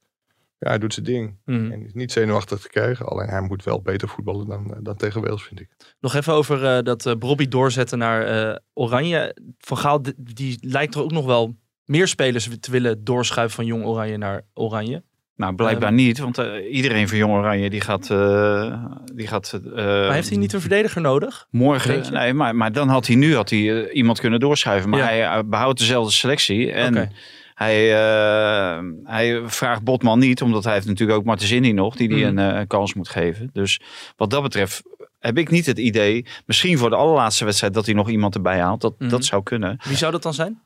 Ja, 0.59 0.69
hij 0.69 0.77
doet 0.77 0.93
zijn 0.93 1.05
ding. 1.05 1.35
Mhm. 1.45 1.71
En 1.71 1.85
is 1.85 1.93
niet 1.93 2.11
zenuwachtig 2.11 2.59
te 2.59 2.69
krijgen. 2.69 3.05
Alleen 3.05 3.27
hij 3.27 3.41
moet 3.41 3.63
wel 3.63 3.81
beter 3.81 4.07
voetballen 4.07 4.47
dan, 4.47 4.73
eh, 4.73 4.77
dan 4.81 4.95
tegen 4.95 5.21
Wales, 5.21 5.43
vind 5.43 5.59
ik. 5.59 5.69
Nog 5.99 6.15
even 6.15 6.33
over 6.33 6.65
eh, 6.65 6.83
dat 6.83 7.05
eh 7.05 7.15
Bobby 7.15 7.47
doorzetten 7.47 7.97
naar 7.97 8.23
eh, 8.25 8.55
Oranje. 8.73 9.35
Van 9.59 9.77
Gaal, 9.77 10.01
die 10.17 10.57
lijkt 10.61 10.95
er 10.95 11.01
ook 11.03 11.11
nog 11.11 11.25
wel 11.25 11.55
meer 11.85 12.07
spelers 12.07 12.49
te 12.59 12.71
willen 12.71 13.03
doorschuiven 13.03 13.55
van 13.55 13.65
Jong 13.65 13.85
Oranje 13.85 14.17
naar 14.17 14.41
Oranje. 14.53 15.03
Nou, 15.35 15.55
blijkbaar 15.55 15.93
niet, 15.93 16.19
want 16.19 16.37
eh, 16.37 16.73
iedereen 16.75 17.07
van 17.07 17.17
Jong 17.17 17.33
Oranje 17.33 17.69
die 17.69 17.81
gaat, 17.81 18.09
eh, 18.09 18.83
die 19.13 19.27
gaat 19.27 19.53
eh, 19.53 19.75
Maar 19.75 20.13
heeft 20.13 20.29
hij 20.29 20.37
niet 20.37 20.53
een 20.53 20.59
verdediger 20.61 21.01
nodig? 21.01 21.47
Morgen. 21.51 22.13
Nee, 22.13 22.33
maar, 22.33 22.55
maar 22.55 22.71
dan 22.71 22.87
had 22.87 23.07
hij 23.07 23.15
nu 23.15 23.35
had 23.35 23.49
hij, 23.49 23.91
iemand 23.91 24.19
kunnen 24.19 24.39
doorschuiven. 24.39 24.89
Maar 24.89 24.99
Ja. 24.99 25.05
hij 25.05 25.23
eh, 25.23 25.39
behoudt 25.45 25.79
dezelfde 25.79 26.11
selectie. 26.11 26.71
En 26.71 26.97
Oké. 26.97 27.09
Hij, 27.57 27.93
eh, 27.93 28.83
hij 29.03 29.41
vraagt 29.49 29.83
Botman 29.83 30.19
niet, 30.19 30.41
omdat 30.41 30.63
hij 30.63 30.73
heeft 30.73 30.85
natuurlijk 30.87 31.19
ook 31.19 31.25
Martensini 31.25 31.71
nog, 31.71 31.95
die 31.95 32.07
die 32.07 32.25
Mhm. 32.25 32.37
een 32.37 32.55
eh, 32.55 32.67
kans 32.67 32.93
moet 32.93 33.09
geven. 33.09 33.49
Dus 33.53 33.81
wat 34.15 34.29
dat 34.29 34.41
betreft 34.41 34.81
heb 35.19 35.37
ik 35.37 35.49
niet 35.49 35.65
het 35.65 35.77
idee, 35.77 36.25
misschien 36.45 36.77
voor 36.77 36.89
de 36.89 36.95
allerlaatste 36.95 37.45
wedstrijd, 37.45 37.73
dat 37.73 37.85
hij 37.85 37.95
nog 37.95 38.09
iemand 38.09 38.35
erbij 38.35 38.59
haalt. 38.59 38.81
Dat, 38.81 38.93
dat 38.97 39.25
zou 39.25 39.43
kunnen. 39.43 39.77
Wie 39.83 39.97
zou 39.97 40.11
dat 40.11 40.23
dan 40.23 40.33
zijn? 40.33 40.61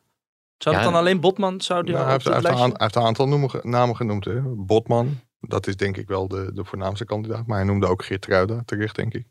Zou 0.58 0.76
dat 0.76 0.84
Ja, 0.86 0.92
dan 0.92 1.00
alleen 1.00 1.20
Botman? 1.20 1.62
Zou 1.62 1.84
die 1.84 1.94
Nou, 1.94 2.04
hij, 2.04 2.14
heeft, 2.14 2.26
hij, 2.26 2.34
dat 2.34 2.44
heeft 2.44 2.56
een, 2.56 2.60
lijstje? 2.62 2.74
aan- 2.74 2.88
hij 2.88 2.90
heeft 2.94 2.96
een 2.96 3.26
aantal 3.26 3.28
noemen- 3.28 3.70
namen 3.72 3.96
genoemd. 3.96 4.26
Hè. 4.26 4.42
Botman, 4.42 5.20
dat 5.40 5.68
is 5.68 5.76
denk 5.76 5.98
ik 5.98 6.08
wel 6.08 6.28
de, 6.28 6.52
de 6.54 6.64
voornaamste 6.66 7.06
kandidaat. 7.06 7.48
Maar 7.48 7.58
hij 7.58 7.66
noemde 7.68 7.88
ook 7.88 8.06
Geert 8.06 8.26
Ruida 8.26 8.62
terecht, 8.66 8.96
denk 8.96 9.14
ik. 9.14 9.26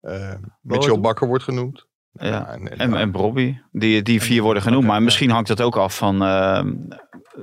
Eh 0.00 0.34
Mitchell 0.60 1.00
Bakker 1.00 1.26
wordt 1.28 1.44
genoemd. 1.44 1.86
Ja. 2.12 2.46
en, 2.46 2.68
en, 2.70 2.78
En, 2.78 2.94
en 2.94 3.10
Brobby, 3.10 3.58
die, 3.70 4.02
die 4.02 4.22
vier 4.22 4.42
worden 4.42 4.62
genoemd. 4.62 4.86
maar 4.86 5.02
misschien 5.02 5.30
hangt 5.30 5.48
het 5.48 5.60
ook 5.60 5.76
af 5.76 5.96
van 5.96 6.22
eh, 6.22 6.64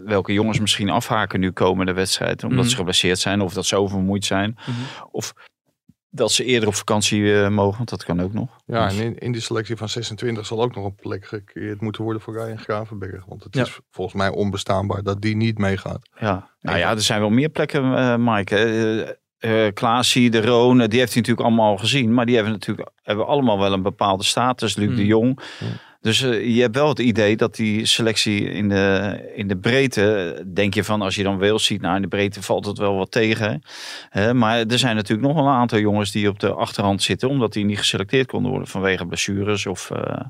welke 0.03 0.33
jongens 0.33 0.59
misschien 0.59 0.89
afhaken 0.89 1.39
nu 1.39 1.51
komende 1.51 1.93
wedstrijd. 1.93 2.43
Omdat 2.43 2.59
Mhm. 2.59 2.69
ze 2.69 2.75
geblesseerd 2.75 3.19
zijn 3.19 3.41
of 3.41 3.53
dat 3.53 3.65
ze 3.65 3.75
oververmoeid 3.75 4.25
zijn. 4.25 4.57
Mhm. 4.59 4.71
Of 5.11 5.33
dat 6.11 6.31
ze 6.31 6.43
eerder 6.43 6.67
op 6.67 6.75
vakantie 6.75 7.41
eh, 7.41 7.49
mogen, 7.49 7.77
want 7.77 7.89
dat 7.89 8.03
kan 8.03 8.21
ook 8.21 8.33
nog. 8.33 8.55
Ja, 8.65 8.87
Dus- 8.87 8.97
en 8.99 9.03
in, 9.05 9.17
in 9.17 9.31
die 9.31 9.41
selectie 9.41 9.75
van 9.75 9.89
26 9.89 10.45
zal 10.45 10.61
ook 10.63 10.75
nog 10.75 10.85
een 10.85 10.95
plek 10.95 11.25
gecreëerd 11.27 11.81
moeten 11.81 12.03
worden 12.03 12.21
voor 12.21 12.33
Ryan 12.33 12.57
Gravenberg. 12.59 13.25
Want 13.25 13.43
het 13.43 13.55
Ja. 13.55 13.61
is 13.61 13.79
volgens 13.91 14.15
mij 14.17 14.29
onbestaanbaar 14.29 15.03
dat 15.03 15.21
die 15.21 15.35
niet 15.35 15.57
meegaat. 15.57 16.09
Ja, 16.19 16.49
nou 16.61 16.77
ja, 16.77 16.89
er 16.91 17.01
zijn 17.01 17.19
wel 17.19 17.29
meer 17.29 17.49
plekken, 17.49 17.95
eh 17.97 18.15
Mike. 18.17 18.55
Eh, 19.39 19.67
Klaasie, 19.73 20.29
De 20.29 20.41
Roon, 20.41 20.77
die 20.77 20.99
heeft 20.99 21.13
hij 21.13 21.21
natuurlijk 21.21 21.47
allemaal 21.47 21.71
al 21.71 21.77
gezien. 21.77 22.13
Maar 22.13 22.25
die 22.25 22.35
hebben 22.35 22.53
natuurlijk 22.53 22.89
hebben 23.03 23.27
allemaal 23.27 23.59
wel 23.59 23.73
een 23.73 23.81
bepaalde 23.81 24.23
status. 24.23 24.75
Luc 24.75 24.89
Mm. 24.89 24.95
de 24.95 25.05
Jong. 25.05 25.39
Ja. 25.59 25.65
Dus 26.01 26.21
eh, 26.23 26.55
je 26.55 26.61
hebt 26.61 26.75
wel 26.75 26.89
het 26.89 26.99
idee 26.99 27.35
dat 27.37 27.55
die 27.55 27.85
selectie 27.85 28.51
in 28.51 28.69
de, 28.69 29.31
in 29.35 29.47
de 29.47 29.57
breedte... 29.57 30.43
Denk 30.53 30.73
je 30.73 30.83
van, 30.83 31.01
als 31.01 31.15
je 31.15 31.23
dan 31.23 31.39
Wales 31.39 31.65
ziet, 31.65 31.81
nou 31.81 31.95
in 31.95 32.01
de 32.01 32.07
breedte 32.07 32.41
valt 32.41 32.65
het 32.65 32.77
wel 32.77 32.95
wat 32.95 33.11
tegen. 33.11 33.61
Hè. 34.09 34.33
maar 34.33 34.57
er 34.65 34.79
zijn 34.79 34.95
natuurlijk 34.95 35.27
nog 35.27 35.37
wel 35.37 35.45
een 35.47 35.57
aantal 35.59 35.79
jongens 35.79 36.11
die 36.11 36.29
op 36.29 36.39
de 36.39 36.53
achterhand 36.53 37.01
zitten. 37.03 37.29
Omdat 37.29 37.53
die 37.53 37.65
niet 37.65 37.77
geselecteerd 37.77 38.27
konden 38.27 38.51
worden 38.51 38.67
vanwege 38.69 39.05
blessures 39.05 39.65
of... 39.65 39.91
eh, 39.91 40.21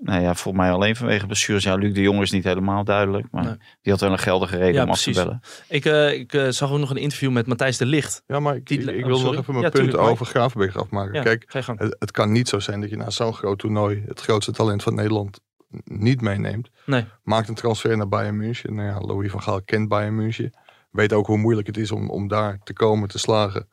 nou 0.00 0.22
ja, 0.22 0.34
volgens 0.34 0.64
mij 0.64 0.72
alleen 0.72 0.96
vanwege 0.96 1.26
blessures. 1.26 1.64
Ja, 1.64 1.74
Luc 1.74 1.94
de 1.94 2.00
Jong 2.00 2.20
is 2.22 2.30
niet 2.30 2.44
helemaal 2.44 2.84
duidelijk. 2.84 3.26
Maar 3.30 3.44
Nee. 3.44 3.56
die 3.82 3.92
had 3.92 4.00
wel 4.00 4.12
een 4.12 4.18
geldige 4.18 4.56
reden 4.56 4.74
Ja, 4.74 4.82
om 4.82 4.90
af 4.90 4.96
te 4.96 5.02
precies. 5.02 5.22
bellen. 5.22 5.40
Ik, 5.68 5.84
eh, 5.84 6.12
ik 6.20 6.32
eh, 6.32 6.48
zag 6.48 6.72
ook 6.72 6.78
nog 6.78 6.90
een 6.90 6.96
interview 6.96 7.30
met 7.30 7.46
Matthijs 7.46 7.76
de 7.76 7.86
Licht. 7.86 8.22
Ja, 8.26 8.40
maar 8.40 8.56
ik, 8.56 8.66
Die- 8.66 8.80
ik, 8.80 8.88
ik 8.96 9.04
oh, 9.04 9.06
wil 9.06 9.20
nog 9.20 9.32
even 9.36 9.52
mijn 9.52 9.64
Ja, 9.64 9.70
punt 9.70 9.84
tuurlijk, 9.90 10.08
over 10.10 10.26
Gravenberg 10.26 10.76
afmaken. 10.76 11.14
Ja, 11.14 11.22
Kijk, 11.22 11.44
het, 11.52 11.96
het 11.98 12.10
kan 12.10 12.32
niet 12.32 12.48
zo 12.48 12.58
zijn 12.60 12.80
dat 12.80 12.90
je 12.90 12.96
na 12.96 13.10
zo'n 13.10 13.34
groot 13.34 13.58
toernooi 13.58 14.02
het 14.06 14.20
grootste 14.20 14.52
talent 14.52 14.82
van 14.82 14.94
Nederland 14.94 15.40
niet 15.84 16.20
meeneemt. 16.20 16.68
Nee. 16.86 17.04
Maakt 17.22 17.48
een 17.48 17.54
transfer 17.54 17.96
naar 17.96 18.08
Bayern 18.08 18.36
München. 18.36 18.74
Nou 18.74 18.88
ja, 18.88 19.00
Louis 19.00 19.30
van 19.30 19.42
Gaal 19.42 19.62
kent 19.62 19.88
Bayern 19.88 20.14
München. 20.14 20.52
Weet 20.90 21.12
ook 21.12 21.26
hoe 21.26 21.38
moeilijk 21.38 21.66
het 21.66 21.76
is 21.76 21.90
om, 21.90 22.10
om 22.10 22.28
daar 22.28 22.58
te 22.64 22.72
komen 22.72 23.08
te 23.08 23.18
slagen. 23.18 23.68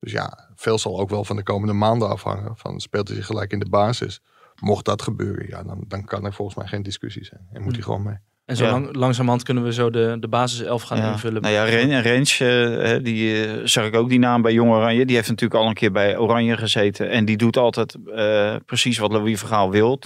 Dus 0.00 0.12
ja, 0.12 0.48
veel 0.54 0.78
zal 0.78 1.00
ook 1.00 1.10
wel 1.10 1.24
van 1.24 1.36
de 1.36 1.42
komende 1.42 1.72
maanden 1.74 2.08
afhangen. 2.08 2.56
Van 2.56 2.80
speelt 2.80 3.08
hij 3.08 3.16
zich 3.16 3.26
gelijk 3.26 3.52
in 3.52 3.58
de 3.58 3.68
basis? 3.68 4.20
Mocht 4.60 4.84
dat 4.84 5.02
gebeuren, 5.02 5.46
ja, 5.48 5.62
dan, 5.62 5.84
dan 5.88 6.04
kan 6.04 6.24
er 6.24 6.32
volgens 6.32 6.56
mij 6.56 6.66
geen 6.66 6.82
discussie 6.82 7.24
zijn. 7.24 7.40
En 7.52 7.60
moet 7.62 7.70
Hm. 7.70 7.74
hij 7.74 7.82
gewoon 7.82 8.02
mee. 8.02 8.18
En 8.48 8.56
zo 8.56 8.64
Ja. 8.64 8.70
lang, 8.70 8.94
langzamerhand 8.96 9.42
kunnen 9.42 9.64
we 9.64 9.72
zo 9.72 9.90
de, 9.90 10.16
de 10.20 10.28
basiself 10.28 10.82
gaan 10.82 10.98
Ja. 10.98 11.12
invullen. 11.12 11.42
Nou 11.42 11.54
ja, 11.54 11.64
Ren- 11.64 12.00
Rens, 12.02 12.38
hè, 12.38 13.02
die 13.02 13.44
eh, 13.46 13.50
zag 13.64 13.86
ik 13.86 13.94
ook 13.96 14.08
die 14.08 14.18
naam 14.18 14.42
bij 14.42 14.52
Jong 14.52 14.70
Oranje. 14.70 15.04
Die 15.06 15.16
heeft 15.16 15.28
natuurlijk 15.28 15.60
al 15.60 15.68
een 15.68 15.74
keer 15.74 15.92
bij 15.92 16.18
Oranje 16.18 16.56
gezeten. 16.56 17.10
En 17.10 17.24
die 17.24 17.36
doet 17.36 17.56
altijd 17.56 17.96
eh, 18.14 18.54
precies 18.66 18.98
wat 18.98 19.12
Louis 19.12 19.38
Vergaal 19.38 19.70
wil. 19.70 19.98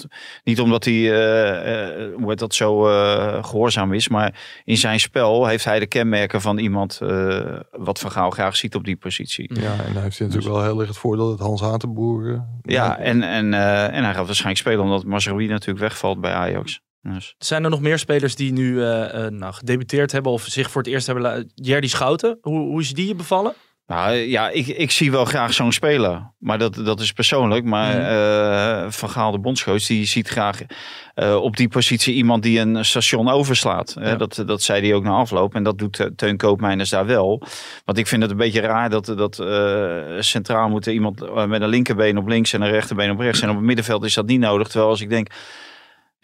Niet 0.45 0.61
omdat 0.61 0.85
hij 0.85 0.95
eh, 0.95 1.91
eh, 1.91 2.15
hoe 2.17 2.29
heet 2.29 2.39
dat 2.39 2.55
zo 2.55 2.89
eh, 2.89 3.45
gehoorzaam 3.45 3.93
is. 3.93 4.09
Maar 4.09 4.35
in 4.65 4.77
zijn 4.77 5.01
spel 5.01 5.47
heeft 5.47 5.65
hij 5.65 5.79
de 5.79 5.87
kenmerken 5.87 6.41
van 6.41 6.59
iemand 6.59 6.99
eh, 7.03 7.41
wat 7.71 7.99
Vergaal 7.99 8.31
graag 8.31 8.57
ziet 8.57 8.75
op 8.75 8.85
die 8.85 8.97
positie. 8.97 9.51
Ja, 9.61 9.73
en 9.87 9.93
dan 9.95 10.03
heeft 10.03 10.19
hij 10.19 10.27
natuurlijk 10.27 10.55
wel 10.55 10.63
heel 10.63 10.79
erg 10.79 10.89
het 10.89 10.99
voordeel 10.99 11.29
dat 11.29 11.39
Hans 11.47 11.61
Hatenboer... 11.61 12.45
Ja, 12.63 12.99
en, 12.99 13.23
en, 13.23 13.55
eh, 13.55 13.97
en 13.97 14.05
hij 14.05 14.15
gaat 14.15 14.27
waarschijnlijk 14.27 14.59
spelen 14.61 14.81
omdat 14.81 15.05
Mazraoui 15.05 15.47
natuurlijk 15.47 15.81
wegvalt 15.81 16.21
bij 16.21 16.33
Ajax. 16.33 16.81
Dus. 17.03 17.35
Zijn 17.39 17.65
er 17.65 17.71
nog 17.71 17.81
meer 17.81 17.99
spelers 17.99 18.35
die 18.35 18.53
nu 18.53 18.83
eh, 18.83 19.25
eh, 19.27 19.33
nou, 19.33 19.53
gedebuteerd 19.55 20.13
hebben 20.13 20.33
of 20.33 20.45
zich 20.45 20.71
voor 20.71 20.83
het 20.83 20.91
eerst 20.91 21.07
hebben 21.07 21.25
laten... 21.25 21.53
Jerdy 21.55 21.89
Schouten, 21.89 22.39
hoe, 22.41 22.59
hoe 22.61 22.81
is 22.81 22.93
die 22.93 23.07
je 23.07 23.15
bevallen? 23.15 23.53
Nou 23.87 24.13
ja, 24.15 24.49
ik, 24.49 24.67
ik 24.67 24.91
zie 24.91 25.11
wel 25.11 25.25
graag 25.25 25.53
zo'n 25.53 25.73
speler. 25.73 26.33
Maar 26.39 26.59
dat, 26.59 26.75
dat 26.75 27.01
is 27.01 27.13
persoonlijk. 27.13 27.65
Maar 27.65 27.97
Mhm. 27.97 28.85
eh, 28.85 28.91
Van 28.91 29.11
Gaal, 29.11 29.31
de 29.31 29.39
bondscoach, 29.39 29.87
die 29.87 30.05
ziet 30.05 30.29
graag 30.29 30.61
eh, 31.15 31.35
op 31.35 31.57
die 31.57 31.69
positie 31.69 32.15
iemand 32.15 32.43
die 32.43 32.59
een 32.59 32.85
station 32.85 33.29
overslaat. 33.29 33.97
Eh, 33.99 34.19
dat, 34.19 34.43
dat 34.47 34.63
zei 34.63 34.87
hij 34.87 34.95
ook 34.95 35.03
na 35.03 35.11
afloop. 35.11 35.55
En 35.55 35.63
dat 35.63 35.79
doet 35.79 36.01
eh, 36.01 36.07
Teun 36.17 36.37
Koopmeiners 36.37 36.91
daar 36.91 37.07
wel. 37.07 37.43
Want 37.85 37.99
ik 37.99 38.07
vind 38.07 38.23
het 38.23 38.31
een 38.31 38.37
beetje 38.37 38.61
raar 38.61 38.91
dat, 38.91 39.05
dat 39.07 39.39
eh, 39.39 40.21
centraal 40.21 40.69
moet 40.69 40.87
iemand 40.87 41.23
eh, 41.23 41.47
met 41.47 41.63
een 41.63 41.69
linkerbeen 41.69 42.19
op 42.19 42.29
links 42.29 42.53
en 42.53 42.63
een 42.63 42.71
rechterbeen 42.71 43.11
op 43.11 43.19
rechts. 43.21 43.41
En 43.41 43.49
op 43.51 43.57
het 43.57 43.65
middenveld 43.65 44.05
is 44.05 44.15
dat 44.15 44.27
niet 44.27 44.41
nodig. 44.41 44.69
Terwijl 44.69 44.91
als 44.91 45.01
ik 45.01 45.09
denk... 45.11 45.29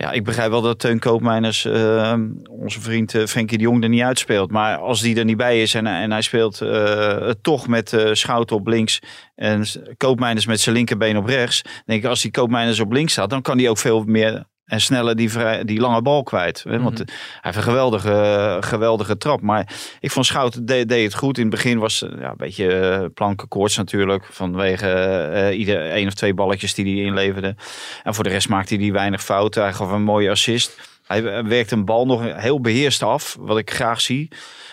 Ja, 0.00 0.12
ik 0.12 0.24
begrijp 0.24 0.50
wel 0.50 0.60
dat 0.62 0.78
Teun 0.78 0.98
Koopmeiners, 0.98 1.64
eh, 1.64 2.14
onze 2.48 2.80
vriend 2.80 3.14
eh, 3.14 3.26
Frenkie 3.26 3.58
de 3.58 3.64
Jong, 3.64 3.82
er 3.82 3.88
niet 3.88 4.02
uitspeelt. 4.02 4.50
Maar 4.50 4.76
als 4.76 5.00
die 5.00 5.16
er 5.16 5.24
niet 5.24 5.36
bij 5.36 5.62
is 5.62 5.74
en, 5.74 5.86
en 5.86 6.10
hij 6.10 6.22
speelt 6.22 6.60
eh, 6.60 7.30
toch 7.42 7.68
met 7.68 7.92
eh 7.92 8.12
Schouten 8.12 8.56
op 8.56 8.66
links 8.66 8.98
en 9.34 9.66
Koopmeiners 9.96 10.46
met 10.46 10.60
zijn 10.60 10.74
linkerbeen 10.74 11.16
op 11.16 11.26
rechts. 11.26 11.62
Denk 11.84 12.02
ik, 12.02 12.08
als 12.08 12.22
die 12.22 12.30
Koopmeiners 12.30 12.80
op 12.80 12.92
links 12.92 13.12
staat, 13.12 13.30
dan 13.30 13.42
kan 13.42 13.58
hij 13.58 13.68
ook 13.68 13.78
veel 13.78 14.04
meer 14.04 14.44
en 14.68 14.80
sneller 14.80 15.16
die, 15.16 15.30
vrij, 15.30 15.64
die 15.64 15.80
lange 15.80 16.02
bal 16.02 16.22
kwijt. 16.22 16.64
Hè? 16.68 16.80
Want 16.80 16.98
Mhm. 16.98 17.08
eh, 17.08 17.14
hij 17.16 17.40
heeft 17.40 17.56
een 17.56 17.62
geweldige, 17.62 18.56
geweldige 18.60 19.16
trap. 19.16 19.40
Maar 19.40 19.68
ik 20.00 20.10
vond 20.10 20.26
Schouten 20.26 20.66
deed, 20.66 20.88
deed 20.88 21.04
het 21.04 21.14
goed. 21.14 21.36
In 21.38 21.42
het 21.46 21.54
begin 21.54 21.78
was 21.78 22.00
het 22.00 22.14
ja, 22.18 22.28
een 22.30 22.34
beetje 22.36 22.72
eh, 22.78 23.04
plankenkoorts 23.14 23.76
natuurlijk. 23.76 24.24
Vanwege 24.30 24.88
eh, 24.88 25.58
ieder 25.58 25.90
één 25.90 26.06
of 26.06 26.14
twee 26.14 26.34
balletjes 26.34 26.74
die 26.74 26.96
hij 26.96 27.04
inleverde. 27.04 27.54
En 28.02 28.14
voor 28.14 28.24
de 28.24 28.30
rest 28.30 28.48
maakte 28.48 28.74
hij 28.74 28.82
die 28.82 28.92
weinig 28.92 29.22
fouten. 29.24 29.62
Hij 29.62 29.72
gaf 29.72 29.90
een 29.90 30.02
mooie 30.02 30.30
assist. 30.30 30.80
Hij 31.06 31.44
werkte 31.44 31.74
een 31.74 31.84
bal 31.84 32.06
nog 32.06 32.22
heel 32.34 32.60
beheerst 32.60 33.02
af, 33.02 33.36
wat 33.40 33.58
ik 33.58 33.70
graag 33.70 34.00
zie. 34.00 34.28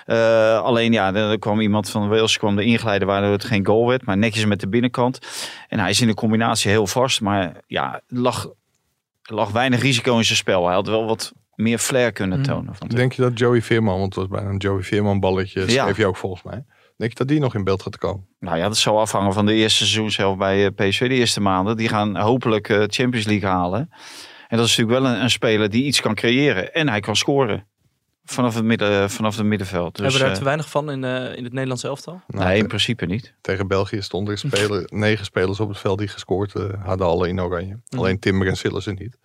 Eh, 0.05 0.61
alleen 0.61 0.91
ja, 0.93 1.13
er 1.13 1.39
kwam 1.39 1.59
iemand 1.59 1.89
van 1.89 2.07
Wales 2.09 2.37
kwam 2.37 2.57
er 2.57 2.63
inglijden 2.63 3.07
waardoor 3.07 3.31
het 3.31 3.43
geen 3.43 3.65
goal 3.65 3.87
werd. 3.87 4.05
Maar 4.05 4.17
netjes 4.17 4.45
met 4.45 4.59
de 4.59 4.67
binnenkant. 4.67 5.19
En 5.69 5.79
hij 5.79 5.89
is 5.89 6.01
in 6.01 6.07
de 6.07 6.13
combinatie 6.13 6.71
heel 6.71 6.87
vast. 6.87 7.21
Maar 7.21 7.53
ja, 7.67 8.01
lag 8.07 8.47
er 9.29 9.35
lag 9.35 9.51
weinig 9.51 9.81
risico 9.81 10.17
in 10.17 10.25
zijn 10.25 10.37
spel. 10.37 10.65
Hij 10.65 10.73
had 10.75 10.87
wel 10.87 11.05
wat 11.05 11.33
meer 11.55 11.77
flair 11.77 12.11
kunnen 12.11 12.39
Mhm. 12.39 12.47
tonen. 12.47 12.75
vond 12.75 12.91
ik. 12.91 12.97
Denk 12.97 13.13
je 13.13 13.21
dat 13.21 13.39
Joey 13.39 13.61
Veerman, 13.61 13.99
want 13.99 14.15
het 14.15 14.27
was 14.29 14.37
bijna 14.39 14.49
een 14.53 14.57
Joey 14.57 14.83
Veerman 14.83 15.19
balletje, 15.19 15.59
Ja. 15.59 15.67
schreef 15.83 15.97
je 15.97 16.05
ook 16.05 16.17
volgens 16.17 16.43
mij. 16.43 16.65
Denk 16.97 17.11
je 17.11 17.17
dat 17.17 17.27
die 17.27 17.39
nog 17.39 17.55
in 17.55 17.63
beeld 17.63 17.81
gaat 17.81 17.97
komen? 17.97 18.27
Nou 18.39 18.57
ja, 18.57 18.67
dat 18.67 18.77
zal 18.77 18.99
afhangen 18.99 19.33
van 19.33 19.45
de 19.45 19.53
eerste 19.53 19.77
seizoen 19.77 20.11
zelf 20.11 20.37
bij 20.37 20.65
eh, 20.65 20.71
PSV. 20.75 21.07
De 21.07 21.13
eerste 21.15 21.41
maanden. 21.41 21.77
Die 21.77 21.87
gaan 21.89 22.17
hopelijk 22.17 22.69
eh, 22.69 22.77
Champions 22.87 23.25
League 23.25 23.49
halen. 23.49 23.79
En 24.47 24.57
dat 24.57 24.65
is 24.67 24.77
natuurlijk 24.77 25.03
wel 25.05 25.13
een, 25.15 25.21
een 25.21 25.29
speler 25.29 25.69
die 25.69 25.83
iets 25.83 26.01
kan 26.01 26.15
creëren. 26.15 26.73
En 26.73 26.89
hij 26.89 26.99
kan 26.99 27.15
scoren. 27.15 27.67
Vanaf 28.25 28.55
het, 28.55 28.63
midden, 28.63 29.09
vanaf 29.09 29.37
het 29.37 29.45
middenveld. 29.45 29.95
Dus, 29.95 30.01
Hebben 30.01 30.13
we 30.13 30.19
daar 30.19 30.33
eh, 30.33 30.37
te 30.37 30.43
weinig 30.43 30.69
van 30.69 30.91
in, 30.91 31.03
eh, 31.03 31.37
in 31.37 31.43
het 31.43 31.53
Nederlandse 31.53 31.87
elftal? 31.87 32.21
Nou, 32.27 32.45
nee, 32.45 32.57
in 32.57 32.67
principe 32.67 33.05
niet. 33.05 33.35
tegen 33.41 33.67
België 33.67 34.01
stonden 34.01 34.33
er 34.33 34.39
speler, 34.39 34.83
negen 34.93 35.25
spelers 35.25 35.59
op 35.59 35.69
het 35.69 35.77
veld 35.77 35.99
die 35.99 36.07
gescoord 36.07 36.55
eh, 36.55 36.85
hadden 36.85 37.07
alle 37.07 37.27
in 37.27 37.41
oranje. 37.41 37.79
Mhm. 37.89 37.99
Alleen 37.99 38.19
Timber 38.19 38.47
en 38.47 38.57
Sillissen 38.57 38.95
niet. 38.95 39.17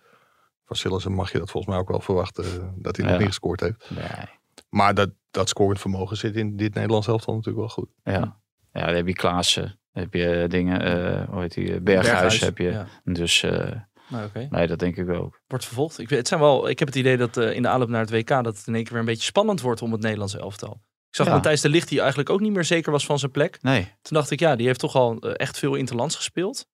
Van 0.65 0.75
Sillissen 0.75 1.11
mag 1.13 1.31
je 1.31 1.37
dat 1.37 1.51
volgens 1.51 1.73
mij 1.73 1.81
ook 1.81 1.89
wel 1.89 2.01
verwachten 2.01 2.43
eh, 2.43 2.67
dat 2.75 2.97
hij 2.97 3.05
nog 3.05 3.17
niet 3.17 3.27
gescoord 3.27 3.59
heeft. 3.59 3.89
Nee. 3.89 4.29
Maar 4.69 4.93
dat, 4.93 5.09
dat 5.31 5.49
scorend 5.49 5.79
vermogen 5.79 6.17
zit 6.17 6.35
in 6.35 6.55
dit 6.57 6.73
Nederlands 6.73 7.07
elftal 7.07 7.35
natuurlijk 7.35 7.65
wel 7.65 7.75
goed. 7.75 7.89
Ja. 8.03 8.39
ja, 8.73 8.85
dan 8.85 8.95
heb 8.95 9.07
je 9.07 9.13
Klaassen. 9.13 9.79
Dan 9.93 10.03
heb 10.03 10.13
je 10.13 10.41
eh, 10.41 10.49
dingen, 10.49 10.81
eh, 10.81 11.29
hoe 11.29 11.41
heet 11.41 11.53
die, 11.53 11.73
eh, 11.73 11.81
Berghuis, 11.81 12.39
heb 12.39 12.57
je. 12.57 12.71
Ja. 12.71 12.87
Dus 13.03 13.43
eh, 13.43 13.71
Nou, 14.11 14.25
oké. 14.25 14.47
nee, 14.49 14.67
dat 14.67 14.79
denk 14.79 14.97
ik 14.97 15.09
ook. 15.09 15.41
Wordt 15.47 15.65
vervolgd. 15.65 15.99
Ik, 15.99 16.09
weet- 16.09 16.19
het 16.19 16.27
zijn 16.27 16.39
wel, 16.39 16.69
ik 16.69 16.79
heb 16.79 16.87
het 16.87 16.97
idee 16.97 17.17
dat 17.17 17.37
eh, 17.37 17.55
in 17.55 17.61
de 17.61 17.67
aanloop 17.67 17.89
naar 17.89 17.99
het 18.01 18.09
WK 18.11 18.27
dat 18.27 18.45
het 18.57 18.67
in 18.67 18.73
één 18.75 18.83
keer 18.83 18.91
weer 18.91 19.01
een 19.01 19.07
beetje 19.07 19.23
spannend 19.23 19.61
wordt 19.61 19.81
om 19.81 19.91
het 19.91 20.01
Nederlandse 20.01 20.39
elftal. 20.39 20.71
Ik 21.09 21.15
zag 21.17 21.25
Ja. 21.27 21.33
Matthijs 21.33 21.61
de 21.61 21.69
Ligt 21.69 21.89
die 21.89 21.99
eigenlijk 21.99 22.29
ook 22.29 22.39
niet 22.39 22.51
meer 22.53 22.63
zeker 22.65 22.91
was 22.91 23.05
van 23.05 23.19
zijn 23.19 23.31
plek. 23.31 23.57
Nee, 23.61 23.81
Toen 23.81 24.17
dacht 24.17 24.31
ik, 24.31 24.39
ja, 24.39 24.55
die 24.55 24.65
heeft 24.67 24.79
toch 24.79 24.95
al 24.95 25.19
eh, 25.19 25.31
echt 25.35 25.57
veel 25.59 25.75
interlands 25.75 26.15
gespeeld. 26.15 26.65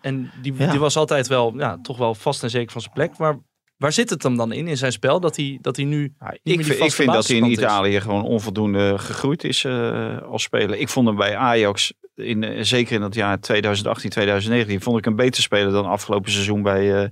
En 0.00 0.30
die, 0.42 0.54
Ja. 0.56 0.70
die 0.70 0.80
was 0.80 0.96
altijd 0.96 1.26
wel, 1.26 1.58
ja, 1.58 1.78
toch 1.82 1.96
wel 1.98 2.14
vast 2.14 2.42
en 2.42 2.50
zeker 2.50 2.72
van 2.72 2.80
zijn 2.80 2.94
plek. 2.94 3.18
Maar 3.18 3.38
waar 3.76 3.92
zit 3.92 4.10
het 4.10 4.22
hem 4.22 4.36
dan 4.36 4.52
in, 4.52 4.68
in 4.68 4.76
zijn 4.76 4.92
spel? 4.92 5.20
Dat 5.20 5.36
hij, 5.36 5.58
dat 5.60 5.76
hij 5.76 5.84
nu 5.84 6.14
Ja, 6.18 6.26
meer 6.26 6.34
ik, 6.42 6.42
die 6.42 6.64
vind, 6.64 6.80
ik 6.80 6.92
vind 6.92 7.12
dat 7.12 7.26
hij 7.26 7.36
in 7.36 7.44
is. 7.44 7.50
Italië 7.58 8.00
gewoon 8.00 8.24
onvoldoende 8.24 8.98
gegroeid 8.98 9.44
is 9.44 9.64
eh, 9.64 10.22
als 10.22 10.42
speler. 10.42 10.76
Ik 10.76 10.88
vond 10.88 11.06
hem 11.06 11.16
bij 11.16 11.36
Ajax, 11.36 11.92
in, 12.14 12.44
eh, 12.44 12.62
zeker 12.62 12.94
in 12.94 13.02
het 13.02 13.14
jaar 13.14 13.40
2018, 13.40 14.10
2019, 14.10 14.80
vond 14.80 14.98
ik 14.98 15.04
hem 15.04 15.16
beter 15.16 15.42
spelen 15.42 15.72
dan 15.72 15.86
afgelopen 15.86 16.30
seizoen 16.32 16.62
bij 16.62 16.94
eh, 16.94 17.08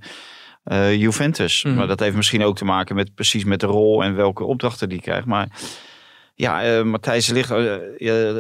eh, 0.65 0.95
Juventus. 1.01 1.65
Mhm. 1.65 1.75
Maar 1.75 1.87
dat 1.87 2.01
heeft 2.01 2.17
misschien 2.17 2.43
ook 2.43 2.57
te 2.57 2.65
maken 2.65 2.95
met 2.95 3.15
precies 3.15 3.45
met 3.45 3.61
de 3.61 3.67
rol 3.67 4.05
en 4.05 4.15
welke 4.15 4.45
opdrachten 4.45 4.89
die 4.89 5.01
krijgt. 5.01 5.27
Maar 5.27 5.49
ja, 6.35 6.85
Matthijs 6.85 7.29
Ligt 7.29 7.51
eh, 7.51 7.75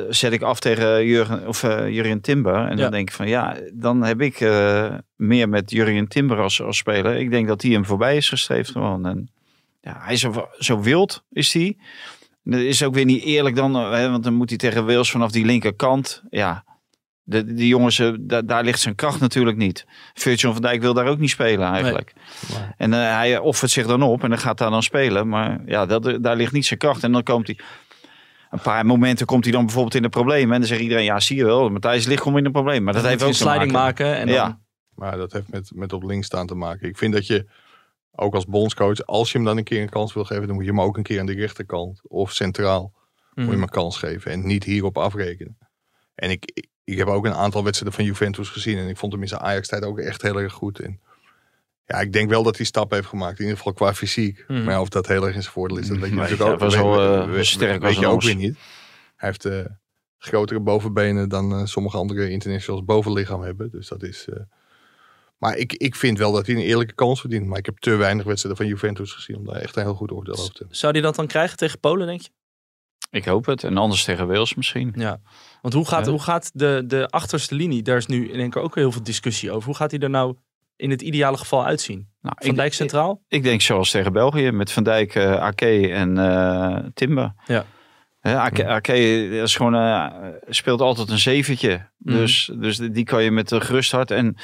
zet 0.08 0.32
ik 0.32 0.42
af 0.42 0.60
tegen 0.60 1.06
Jurgen, 1.06 1.48
of, 1.48 1.62
Jurgen 1.62 2.20
Timber. 2.20 2.54
En 2.54 2.76
Ja. 2.76 2.82
dan 2.82 2.90
denk 2.90 3.08
ik 3.08 3.14
van 3.14 3.28
ja, 3.28 3.56
dan 3.72 4.02
heb 4.02 4.20
ik 4.20 4.40
meer 5.16 5.48
met 5.48 5.70
Jurgen 5.70 6.08
Timber 6.08 6.40
als, 6.40 6.62
als 6.62 6.76
speler. 6.76 7.16
Ik 7.16 7.30
denk 7.30 7.48
dat 7.48 7.62
hij 7.62 7.70
hem 7.70 7.84
voorbij 7.84 8.16
is 8.16 8.28
gestreefd 8.28 8.70
gewoon. 8.70 9.06
En, 9.06 9.30
ja, 9.80 9.96
hij 10.00 10.12
is 10.12 10.20
zo, 10.20 10.48
zo 10.58 10.80
wild, 10.80 11.24
is 11.30 11.52
hij. 11.52 11.76
Dat 12.42 12.60
is 12.60 12.82
ook 12.82 12.94
weer 12.94 13.04
niet 13.04 13.22
eerlijk 13.22 13.56
dan, 13.56 13.76
eh, 13.76 13.90
hè, 13.90 14.10
want 14.10 14.24
dan 14.24 14.34
moet 14.34 14.48
hij 14.48 14.58
tegen 14.58 14.84
Wils 14.84 15.10
vanaf 15.10 15.30
die 15.30 15.44
linkerkant. 15.44 16.22
Ja, 16.30 16.64
de, 17.22 17.44
die 17.54 17.66
jongens, 17.68 17.98
eh, 17.98 18.12
da- 18.20 18.42
daar 18.42 18.64
ligt 18.64 18.80
zijn 18.80 18.94
kracht 18.94 19.20
natuurlijk 19.20 19.56
niet. 19.56 19.86
Virgil 20.14 20.52
van 20.52 20.62
Dijk 20.62 20.80
wil 20.80 20.94
daar 20.94 21.06
ook 21.06 21.18
niet 21.18 21.30
spelen 21.30 21.68
eigenlijk. 21.72 22.12
Nee. 22.52 22.62
En 22.76 22.92
eh, 22.92 22.98
hij 23.00 23.38
offert 23.38 23.70
zich 23.70 23.86
dan 23.86 24.02
op 24.02 24.22
en 24.22 24.28
dan 24.28 24.38
gaat 24.38 24.58
daar 24.58 24.70
dan 24.70 24.82
spelen. 24.82 25.28
Maar 25.28 25.60
ja, 25.66 25.86
dat, 25.86 26.18
daar 26.22 26.36
ligt 26.36 26.52
niet 26.52 26.66
zijn 26.66 26.78
kracht. 26.78 27.02
En 27.04 27.12
dan 27.12 27.22
komt 27.22 27.46
hij... 27.46 27.58
Een 28.50 28.60
paar 28.60 28.86
momenten 28.86 29.26
komt 29.26 29.44
hij 29.44 29.52
dan 29.52 29.64
bijvoorbeeld 29.64 29.94
in 29.94 30.02
de 30.02 30.08
problemen. 30.08 30.54
En 30.54 30.58
dan 30.60 30.68
zegt 30.68 30.80
iedereen, 30.80 31.04
ja 31.04 31.20
zie 31.20 31.36
je 31.36 31.44
wel, 31.44 31.68
Matthijs 31.68 32.06
ligt 32.06 32.22
gewoon 32.22 32.38
in 32.38 32.44
de 32.44 32.50
problemen. 32.50 32.82
Maar 32.82 32.92
dat 32.92 33.02
heeft 33.02 33.14
ook 33.22 33.32
te 33.32 33.44
een 33.44 33.48
sliding 33.50 33.72
maken. 33.72 34.04
maken. 34.06 34.20
En 34.20 34.26
dan, 34.26 34.34
Ja. 34.34 34.60
Maar 34.94 35.16
dat 35.16 35.32
heeft 35.32 35.48
met, 35.48 35.70
met 35.74 35.92
op 35.92 36.02
links 36.02 36.26
staan 36.26 36.46
te 36.46 36.54
maken. 36.54 36.88
Ik 36.88 36.98
vind 36.98 37.12
dat 37.12 37.26
je 37.26 37.46
ook 38.20 38.34
als 38.34 38.46
bondscoach, 38.46 39.06
als 39.06 39.32
je 39.32 39.36
hem 39.38 39.46
dan 39.46 39.56
een 39.56 39.64
keer 39.64 39.82
een 39.82 39.88
kans 39.88 40.12
wil 40.12 40.24
geven, 40.24 40.46
dan 40.46 40.54
moet 40.54 40.64
je 40.64 40.70
hem 40.70 40.80
ook 40.80 40.96
een 40.96 41.02
keer 41.02 41.20
aan 41.20 41.26
de 41.26 41.32
rechterkant 41.34 42.00
of 42.02 42.32
centraal 42.32 42.82
moet 42.82 42.92
je 43.34 43.40
Mhm. 43.42 43.50
hem 43.50 43.62
een 43.62 43.68
kans 43.68 43.96
geven. 43.98 44.30
En 44.30 44.46
niet 44.46 44.64
hierop 44.64 44.98
afrekenen. 44.98 45.58
En 46.14 46.30
ik, 46.30 46.50
ik, 46.54 46.66
ik 46.84 46.98
heb 46.98 47.06
ook 47.08 47.24
een 47.26 47.34
aantal 47.34 47.64
wedstrijden 47.64 47.98
van 47.98 48.08
Juventus 48.08 48.48
gezien. 48.48 48.78
En 48.78 48.88
ik 48.88 48.96
vond 48.96 49.12
hem 49.12 49.22
in 49.22 49.28
zijn 49.28 49.40
Ajax-tijd 49.40 49.84
ook 49.84 49.98
echt 49.98 50.22
heel 50.22 50.40
erg 50.40 50.52
goed. 50.52 50.78
En 50.80 51.00
ja, 51.84 52.00
ik 52.00 52.12
denk 52.12 52.30
wel 52.30 52.42
dat 52.42 52.56
hij 52.56 52.66
stap 52.66 52.90
heeft 52.90 53.06
gemaakt. 53.06 53.36
In 53.38 53.40
ieder 53.40 53.56
geval 53.56 53.72
qua 53.72 53.94
fysiek. 53.94 54.44
Mhm. 54.48 54.64
Maar 54.64 54.72
ja, 54.74 54.80
of 54.80 54.88
dat 54.88 55.06
heel 55.06 55.26
erg 55.26 55.34
in 55.34 55.42
zijn 55.42 55.54
voordeel 55.54 55.78
is, 55.78 55.88
dat 55.88 55.98
weet 55.98 56.08
je 56.10 56.14
natuurlijk 56.14 56.42
ook. 56.50 56.58
hij 56.58 56.68
was 56.68 56.74
wel, 56.76 57.22
eh, 57.22 57.30
weet- 57.30 57.46
sterk 57.46 57.80
weet 57.80 57.88
als 57.88 57.98
je 57.98 58.06
ook 58.06 58.22
weer 58.22 58.34
niet. 58.34 58.58
Hij 59.16 59.28
heeft 59.28 59.44
eh, 59.44 59.64
grotere 60.18 60.60
bovenbenen 60.60 61.28
dan 61.28 61.52
eh, 61.52 61.64
sommige 61.64 61.96
andere 61.96 62.30
internationals 62.30 62.84
bovenlichaam 62.84 63.42
hebben. 63.42 63.70
Dus 63.70 63.88
dat 63.88 64.02
is... 64.02 64.28
maar 65.40 65.56
ik, 65.56 65.72
ik 65.72 65.94
vind 65.94 66.18
wel 66.18 66.32
dat 66.32 66.46
hij 66.46 66.54
een 66.54 66.60
eerlijke 66.60 66.94
kans 66.94 67.20
verdient. 67.20 67.46
Maar 67.46 67.58
ik 67.58 67.66
heb 67.66 67.78
te 67.78 67.94
weinig 67.96 68.24
wedstrijden 68.24 68.60
van 68.62 68.70
Juventus 68.70 69.12
gezien 69.12 69.36
om 69.36 69.44
daar 69.44 69.56
echt 69.56 69.76
een 69.76 69.82
heel 69.82 69.94
goed 69.94 70.10
oordeel 70.12 70.34
over 70.34 70.52
te 70.52 70.58
hebben. 70.58 70.76
Zou 70.76 70.92
hij 70.92 71.00
dat 71.00 71.14
dan 71.14 71.26
krijgen 71.26 71.56
tegen 71.56 71.80
Polen, 71.80 72.06
denk 72.06 72.20
je? 72.20 72.28
Ik 73.10 73.24
hoop 73.24 73.46
het. 73.46 73.64
En 73.64 73.76
anders 73.76 74.04
tegen 74.04 74.26
Wales 74.26 74.54
misschien. 74.54 74.92
Ja. 74.96 75.20
Want 75.62 75.74
hoe 75.74 75.86
gaat, 75.88 76.04
Ja. 76.04 76.10
hoe 76.10 76.22
gaat 76.22 76.50
de, 76.54 76.82
de 76.86 77.08
achterste 77.08 77.54
linie, 77.54 77.82
daar 77.82 77.96
is 77.96 78.06
nu 78.06 78.30
in 78.32 78.40
één 78.40 78.50
keer 78.50 78.62
ook 78.62 78.74
heel 78.74 78.92
veel 78.92 79.02
discussie 79.02 79.50
over. 79.50 79.66
Hoe 79.66 79.76
gaat 79.76 79.90
hij 79.90 80.00
er 80.00 80.10
nou 80.10 80.36
in 80.76 80.90
het 80.90 81.02
ideale 81.02 81.36
geval 81.36 81.64
uitzien? 81.64 82.08
Nou, 82.20 82.34
Van 82.38 82.54
Dijk 82.54 82.74
centraal? 82.74 83.22
Ik 83.28 83.42
denk 83.42 83.60
zoals 83.60 83.90
tegen 83.90 84.12
België 84.12 84.50
met 84.50 84.72
Van 84.72 84.82
Dijk, 84.82 85.14
eh 85.14 85.34
Ake 85.36 85.92
en 85.92 86.18
eh 86.18 86.76
Timber. 86.94 87.32
Ja. 87.46 87.64
Hè, 88.20 88.38
Ake, 88.38 88.66
Ake 88.66 89.28
is 89.42 89.56
gewoon, 89.56 89.74
eh, 89.74 90.06
speelt 90.48 90.80
altijd 90.80 91.08
een 91.10 91.18
zeventje. 91.18 91.88
Mhm. 91.98 92.16
Dus, 92.16 92.50
dus 92.58 92.76
die 92.76 93.04
kan 93.04 93.22
je 93.22 93.30
met 93.30 93.50
een 93.50 93.62
gerust 93.62 93.92
hart. 93.92 94.10
En 94.10 94.36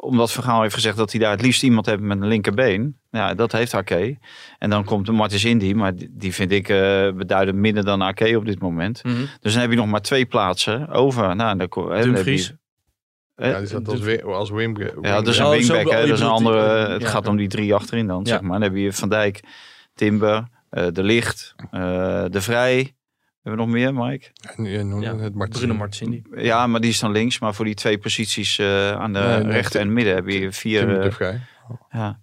omdat 0.00 0.32
Vergaal 0.32 0.62
heeft 0.62 0.74
gezegd 0.74 0.96
dat 0.96 1.10
hij 1.10 1.20
daar 1.20 1.30
het 1.30 1.42
liefst 1.42 1.62
iemand 1.62 1.86
heeft 1.86 2.00
met 2.00 2.20
een 2.20 2.26
linkerbeen. 2.28 2.98
Ja, 3.10 3.34
dat 3.34 3.52
heeft 3.52 3.74
Ake. 3.74 4.18
En 4.58 4.70
dan 4.70 4.84
komt 4.84 5.06
de 5.06 5.12
Martins 5.12 5.44
Indy, 5.44 5.72
maar 5.72 5.92
die, 6.10 6.34
vind 6.34 6.50
ik 6.52 6.68
eh 6.68 7.10
beduidend 7.12 7.58
minder 7.58 7.84
dan 7.84 8.02
Ake 8.02 8.36
op 8.36 8.44
dit 8.44 8.60
moment. 8.60 9.04
Mhm. 9.04 9.14
Dus 9.40 9.52
dan 9.52 9.62
heb 9.62 9.70
je 9.70 9.76
nog 9.76 9.86
maar 9.86 10.00
twee 10.02 10.26
plaatsen 10.26 10.88
over. 10.88 11.36
Nou, 11.36 11.56
dan, 11.58 11.68
ko- 11.68 11.82
hè, 11.82 11.88
dan 11.88 11.96
heb 11.98 12.06
je- 12.06 12.12
Dumfries. 12.14 12.52
Ja, 13.36 13.58
die 13.58 13.66
zat 13.66 13.88
als, 13.88 14.00
wi- 14.00 14.22
als 14.22 14.50
wing, 14.50 14.78
ja, 15.02 15.14
dat 15.14 15.26
is 15.28 15.38
een 15.38 15.44
Oh, 15.44 15.50
zo 15.52 15.56
wingback. 15.58 15.86
oh, 15.86 15.92
je 15.92 15.96
dat 15.96 16.04
is 16.04 16.10
een 16.10 16.16
die- 16.16 16.26
andere. 16.26 16.58
ja, 16.78 16.90
Het 16.90 17.02
ja. 17.02 17.08
gaat 17.08 17.26
om 17.28 17.36
die 17.36 17.48
drie 17.48 17.74
achterin 17.74 18.06
dan, 18.06 18.20
Ja. 18.24 18.28
zeg 18.30 18.40
maar. 18.40 18.60
Dan 18.60 18.62
heb 18.68 18.76
je 18.76 18.92
Van 18.92 19.08
Dijk, 19.08 19.40
Timber, 19.94 20.48
eh, 20.70 20.86
De 20.92 21.02
Licht, 21.02 21.54
eh, 21.70 21.80
De 22.30 22.40
Vrij. 22.40 22.94
Hebben 23.48 23.66
we 23.66 23.72
nog 23.72 23.80
meer, 23.80 23.94
Mike? 23.94 24.30
Ja, 25.00 25.16
het 25.16 25.34
Martins. 25.34 25.58
Bruno 25.58 25.74
Martins. 25.74 26.16
Ja, 26.36 26.66
maar 26.66 26.80
die 26.80 26.90
is 26.90 26.98
dan 26.98 27.12
links. 27.12 27.38
Maar 27.38 27.54
voor 27.54 27.64
die 27.64 27.74
twee 27.74 27.98
posities 27.98 28.58
eh, 28.58 28.92
aan 28.92 29.12
de 29.12 29.18
Nee, 29.18 29.42
nee, 29.42 29.52
rechter 29.52 29.80
en 29.80 29.92
midden 29.92 30.14
heb 30.14 30.28
je 30.28 30.52
vier. 30.52 31.00
Eh, 31.00 31.10
Vrij. 31.12 31.40
ja. 31.90 32.20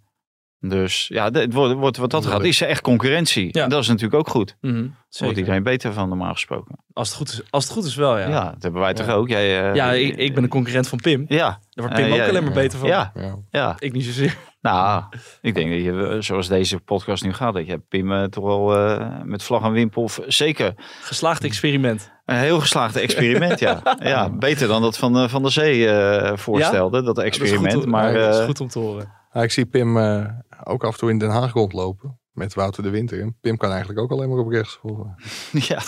Dus 0.59 1.07
ja, 1.07 1.29
het 1.31 1.53
wordt, 1.53 1.73
wordt, 1.73 1.97
wat 1.97 2.11
dat 2.11 2.25
gaat, 2.25 2.43
is- 2.43 2.61
er 2.61 2.67
echt 2.67 2.81
concurrentie. 2.81 3.49
Ja. 3.51 3.63
En 3.63 3.69
dat 3.69 3.81
is 3.81 3.87
natuurlijk 3.87 4.15
ook 4.15 4.29
goed. 4.29 4.57
Mhm. 4.61 4.87
wordt 5.17 5.37
iedereen 5.37 5.63
beter 5.63 5.93
van, 5.93 6.09
normaal 6.09 6.33
gesproken. 6.33 6.75
Als 6.93 7.07
het 7.07 7.17
goed 7.17 7.29
is, 7.29 7.41
als 7.49 7.63
het 7.63 7.73
goed 7.73 7.85
is 7.85 7.95
wel, 7.95 8.17
ja. 8.17 8.23
Ja, 8.23 8.29
Ja, 8.29 8.51
dat 8.51 8.63
hebben 8.63 8.81
wij 8.81 8.93
toch 8.93 9.05
Ja. 9.05 9.13
ook. 9.13 9.27
Jij, 9.29 9.71
eh, 9.73 10.01
ik, 10.07 10.15
ik 10.15 10.33
ben 10.33 10.43
een 10.43 10.49
concurrent 10.49 10.87
van 10.87 10.97
Pim. 10.99 11.25
Ja, 11.27 11.47
Daar 11.47 11.59
wordt 11.85 11.93
Pim 11.93 12.11
ook 12.11 12.17
ja, 12.17 12.27
alleen 12.27 12.43
maar 12.43 12.53
ja. 12.55 12.61
beter 12.61 12.79
van. 12.79 12.87
ja, 12.87 13.11
Ja. 13.15 13.35
ja. 13.49 13.75
Ik 13.79 13.91
niet 13.93 14.03
zozeer. 14.05 14.37
Nou, 14.71 15.03
ik 15.41 15.55
denk 15.55 15.69
dat 15.69 15.79
je, 15.81 16.17
zoals 16.19 16.47
deze 16.47 16.79
podcast 16.79 17.23
nu 17.23 17.33
gaat, 17.33 17.53
dat 17.53 17.65
je 17.67 17.77
Pim 17.77 18.11
eh, 18.11 18.23
toch 18.23 18.43
wel 18.43 18.75
eh, 18.77 19.21
met 19.23 19.43
vlag 19.43 19.63
en 19.63 19.71
wimpel, 19.71 20.01
of 20.03 20.19
zeker 20.27 20.73
Geslaagd 21.01 21.43
experiment. 21.43 22.11
een 22.25 22.35
heel 22.37 22.59
geslaagd 22.59 22.95
experiment, 22.95 23.59
ja. 23.59 23.81
ja. 23.99 24.29
Beter 24.29 24.67
dan 24.67 24.81
dat 24.81 24.97
van, 24.97 25.17
eh, 25.17 25.27
van 25.29 25.41
der 25.41 25.51
Zee 25.51 25.89
eh, 25.89 26.37
voorstelde, 26.37 27.01
dat 27.03 27.17
experiment. 27.17 27.63
dat 27.63 27.73
is 27.73 27.79
goed, 27.79 27.91
maar 27.91 28.13
dat 28.13 28.33
is 28.33 28.39
eh, 28.39 28.45
goed 28.45 28.59
om 28.61 28.67
te 28.67 28.79
horen. 28.79 29.11
Ja, 29.33 29.41
ik 29.41 29.51
zie 29.51 29.65
Pim 29.65 29.97
eh, 29.97 30.25
ook 30.63 30.83
af 30.83 30.91
en 30.93 30.99
toe 30.99 31.09
in 31.09 31.17
Den 31.17 31.29
Haag 31.29 31.53
rondlopen. 31.53 32.19
Met 32.31 32.53
Wouter 32.53 32.83
de 32.83 32.89
Winter. 32.89 33.21
En 33.21 33.37
Pim 33.41 33.57
kan 33.57 33.69
eigenlijk 33.69 33.99
ook 33.99 34.11
alleen 34.11 34.29
maar 34.29 34.37
op 34.37 34.47
rechts. 34.51 34.77
volgens 34.81 35.07
mij. 35.51 35.61
ja, 35.67 35.79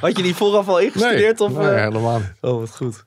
Had 0.00 0.16
je 0.16 0.22
die 0.22 0.34
vooraf 0.34 0.68
al 0.68 0.80
ingestudeerd? 0.80 1.40
of, 1.40 1.52
nee, 1.56 1.68
eh? 1.68 1.82
helemaal 1.82 2.18
niet. 2.18 2.32
Oh, 2.40 2.58
wat 2.58 2.76
goed. 2.76 3.04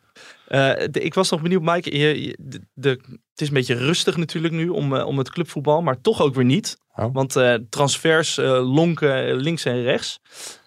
Eh, 0.48 0.72
de- 0.92 1.00
ik 1.02 1.14
was 1.14 1.30
nog 1.30 1.42
benieuwd, 1.42 1.62
Mike. 1.62 1.98
Je, 1.98 2.22
je- 2.24 2.38
de, 2.42 2.62
de- 2.74 3.00
het 3.32 3.42
is 3.42 3.48
een 3.48 3.54
beetje 3.54 3.76
rustig 3.76 4.18
natuurlijk 4.18 4.54
nu 4.54 4.70
om, 4.70 4.96
eh, 4.96 5.06
om 5.06 5.18
het 5.18 5.30
clubvoetbal, 5.32 5.82
maar 5.82 6.02
toch 6.02 6.22
ook 6.22 6.36
weer 6.36 6.46
niet. 6.46 6.78
Oh. 6.96 7.14
Want 7.14 7.36
eh, 7.36 7.54
transfers 7.70 8.36
lonken 8.62 9.36
links 9.36 9.66
en 9.66 9.82
rechts. 9.82 10.20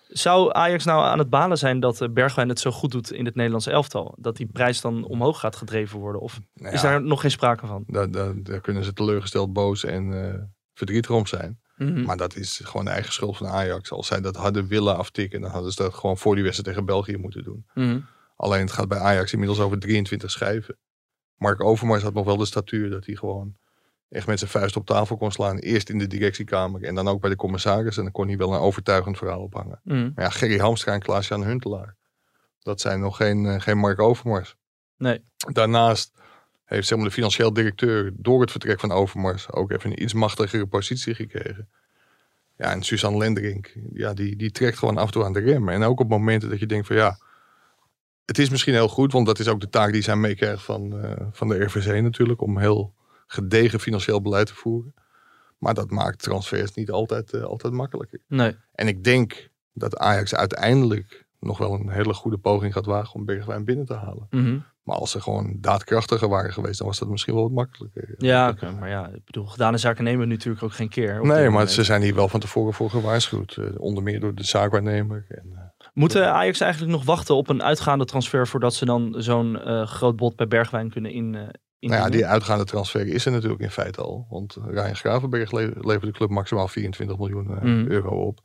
Zou 0.08 0.52
Ajax 0.54 0.84
nou 0.84 1.04
aan 1.04 1.18
het 1.18 1.30
balen 1.30 1.58
zijn 1.58 1.80
dat 1.80 2.08
Bergwijn 2.14 2.48
het 2.48 2.60
zo 2.60 2.70
goed 2.70 2.90
doet 2.90 3.12
in 3.12 3.24
het 3.24 3.34
Nederlandse 3.34 3.70
elftal? 3.70 4.14
Dat 4.18 4.36
die 4.36 4.46
prijs 4.46 4.80
dan 4.80 5.04
omhoog 5.04 5.40
gaat 5.40 5.56
gedreven 5.56 5.98
worden? 5.98 6.20
Of 6.20 6.38
Nou 6.54 6.74
is 6.74 6.80
daar 6.80 7.02
nog 7.02 7.20
geen 7.20 7.30
sprake 7.30 7.66
van? 7.66 7.84
daar, 7.86 8.10
daar, 8.10 8.42
daar 8.42 8.60
kunnen 8.60 8.84
ze 8.84 8.92
teleurgesteld, 8.92 9.52
boos 9.52 9.84
en 9.84 10.50
verdrietig 10.74 11.10
om 11.10 11.26
zijn. 11.26 11.60
Mhm. 11.76 12.02
Maar 12.02 12.16
dat 12.16 12.36
is 12.36 12.60
gewoon 12.64 12.84
de 12.84 12.90
eigen 12.90 13.12
schuld 13.12 13.36
van 13.36 13.46
Ajax. 13.46 13.90
Als 13.90 14.06
zij 14.06 14.20
dat 14.20 14.36
hadden 14.36 14.66
willen 14.66 14.96
aftikken, 14.96 15.40
dan 15.40 15.50
hadden 15.50 15.72
ze 15.72 15.82
dat 15.82 15.94
gewoon 15.94 16.18
voor 16.18 16.34
die 16.34 16.44
wedstrijd 16.44 16.68
tegen 16.76 16.86
België 16.86 17.16
moeten 17.16 17.42
doen. 17.44 17.66
Mhm. 17.74 17.98
Alleen 18.38 18.60
het 18.60 18.72
gaat 18.72 18.88
bij 18.88 18.98
Ajax 18.98 19.32
inmiddels 19.32 19.60
over 19.60 19.78
23 19.78 20.30
schijven. 20.30 20.78
Mark 21.36 21.64
Overmars 21.64 22.02
had 22.02 22.14
nog 22.14 22.24
wel 22.24 22.36
de 22.36 22.44
statuur 22.44 22.90
dat 22.90 23.06
hij 23.06 23.14
gewoon 23.14 23.56
echt 24.08 24.26
met 24.26 24.38
zijn 24.38 24.50
vuist 24.50 24.76
op 24.76 24.86
tafel 24.86 25.16
kon 25.16 25.32
slaan. 25.32 25.58
Eerst 25.58 25.88
in 25.88 25.98
de 25.98 26.06
directiekamer 26.06 26.82
en 26.82 26.94
dan 26.94 27.08
ook 27.08 27.20
bij 27.20 27.30
de 27.30 27.36
commissaris. 27.36 27.96
En 27.96 28.02
dan 28.02 28.12
kon 28.12 28.28
hij 28.28 28.36
wel 28.36 28.52
een 28.52 28.60
overtuigend 28.60 29.18
verhaal 29.18 29.42
ophangen. 29.42 29.80
Mhm. 29.84 30.10
Maar 30.14 30.24
ja, 30.24 30.30
Gerry 30.30 30.58
Hamstra 30.58 30.92
en 30.92 31.00
Klaas-Jan 31.00 31.44
Huntelaar. 31.44 31.96
Dat 32.58 32.80
zijn 32.80 33.00
nog 33.00 33.16
geen, 33.16 33.46
eh, 33.46 33.60
geen 33.60 33.78
Mark 33.78 34.00
Overmars. 34.00 34.56
Nee. 34.96 35.24
Daarnaast 35.52 36.12
heeft 36.64 36.86
zeg 36.86 36.98
maar, 36.98 37.06
de 37.06 37.12
financieel 37.12 37.52
directeur 37.52 38.12
door 38.16 38.40
het 38.40 38.50
vertrek 38.50 38.80
van 38.80 38.92
Overmars 38.92 39.52
ook 39.52 39.70
even 39.70 39.90
een 39.90 40.02
iets 40.02 40.12
machtigere 40.12 40.66
positie 40.66 41.14
gekregen. 41.14 41.68
Ja, 42.56 42.72
en 42.72 42.82
Suzanne 42.82 43.18
Lendering, 43.18 43.88
ja, 43.92 44.14
die, 44.14 44.36
die 44.36 44.50
trekt 44.50 44.78
gewoon 44.78 44.96
af 44.96 45.06
en 45.06 45.12
toe 45.12 45.24
aan 45.24 45.32
de 45.32 45.40
rem. 45.40 45.68
En 45.68 45.82
ook 45.82 46.00
op 46.00 46.08
momenten 46.08 46.48
dat 46.48 46.58
je 46.58 46.66
denkt 46.66 46.86
van 46.86 46.96
ja, 46.96 47.18
het 48.28 48.38
is 48.38 48.50
misschien 48.50 48.74
heel 48.74 48.88
goed, 48.88 49.12
want 49.12 49.26
dat 49.26 49.38
is 49.38 49.48
ook 49.48 49.60
de 49.60 49.68
taak 49.68 49.92
die 49.92 50.02
zij 50.02 50.16
meekrijgt 50.16 50.62
van, 50.62 51.02
eh, 51.02 51.26
van 51.30 51.48
de 51.48 51.64
RVC 51.64 52.02
natuurlijk, 52.02 52.40
om 52.40 52.58
heel 52.58 52.94
gedegen 53.26 53.80
financieel 53.80 54.22
beleid 54.22 54.46
te 54.46 54.54
voeren. 54.54 54.94
Maar 55.58 55.74
dat 55.74 55.90
maakt 55.90 56.22
transfers 56.22 56.74
niet 56.74 56.90
altijd, 56.90 57.32
eh, 57.32 57.42
altijd 57.42 57.72
makkelijker. 57.72 58.20
Nee. 58.26 58.56
En 58.72 58.88
ik 58.88 59.04
denk 59.04 59.50
dat 59.72 59.96
Ajax 59.96 60.34
uiteindelijk 60.34 61.26
nog 61.40 61.58
wel 61.58 61.72
een 61.72 61.90
hele 61.90 62.14
goede 62.14 62.38
poging 62.38 62.72
gaat 62.72 62.86
wagen 62.86 63.14
om 63.14 63.24
Bergwijn 63.24 63.64
binnen 63.64 63.86
te 63.86 63.94
halen. 63.94 64.26
Mhm. 64.30 64.58
Maar 64.82 64.96
als 64.96 65.10
ze 65.10 65.20
gewoon 65.20 65.56
daadkrachtiger 65.60 66.28
waren 66.28 66.52
geweest, 66.52 66.78
dan 66.78 66.86
was 66.86 66.98
dat 66.98 67.08
misschien 67.08 67.34
wel 67.34 67.42
wat 67.42 67.52
makkelijker. 67.52 68.14
Ja, 68.18 68.54
maar 68.78 68.88
ja, 68.88 69.08
ik 69.08 69.24
bedoel, 69.24 69.46
gedane 69.46 69.78
zaken 69.78 70.04
nemen 70.04 70.20
we 70.20 70.32
natuurlijk 70.32 70.64
ook 70.64 70.72
geen 70.72 70.88
keer. 70.88 71.12
Nee, 71.12 71.22
maar 71.22 71.50
moment. 71.50 71.70
ze 71.70 71.84
zijn 71.84 72.02
hier 72.02 72.14
wel 72.14 72.28
van 72.28 72.40
tevoren 72.40 72.74
voor 72.74 72.90
gewaarschuwd. 72.90 73.56
Eh, 73.56 73.64
onder 73.76 74.02
meer 74.02 74.20
door 74.20 74.34
de 74.34 74.44
zaakwaarnemer. 74.44 75.26
En, 75.28 75.57
Moeten 75.98 76.32
Ajax 76.32 76.60
eigenlijk 76.60 76.92
nog 76.92 77.04
wachten 77.04 77.34
op 77.34 77.48
een 77.48 77.62
uitgaande 77.62 78.04
transfer 78.04 78.46
voordat 78.48 78.74
ze 78.74 78.84
dan 78.84 79.14
zo'n 79.18 79.60
eh, 79.60 79.86
groot 79.86 80.16
bod 80.16 80.36
bij 80.36 80.48
Bergwijn 80.48 80.90
kunnen 80.90 81.10
in, 81.12 81.34
eh 81.34 81.40
nou 81.80 82.02
ja, 82.02 82.08
die 82.08 82.26
uitgaande 82.26 82.64
transfer 82.64 83.06
is 83.06 83.26
er 83.26 83.32
natuurlijk 83.32 83.60
in 83.62 83.70
feite 83.70 84.00
al. 84.02 84.26
Want 84.30 84.56
Ryan 84.66 84.96
Gravenberg 84.96 85.52
le- 85.52 85.72
levert 85.74 86.04
de 86.04 86.12
club 86.12 86.30
maximaal 86.30 86.68
24 86.68 87.18
miljoen 87.18 87.46
eh, 87.56 87.62
Mhm. 87.62 87.86
euro 87.90 88.26
op. 88.26 88.40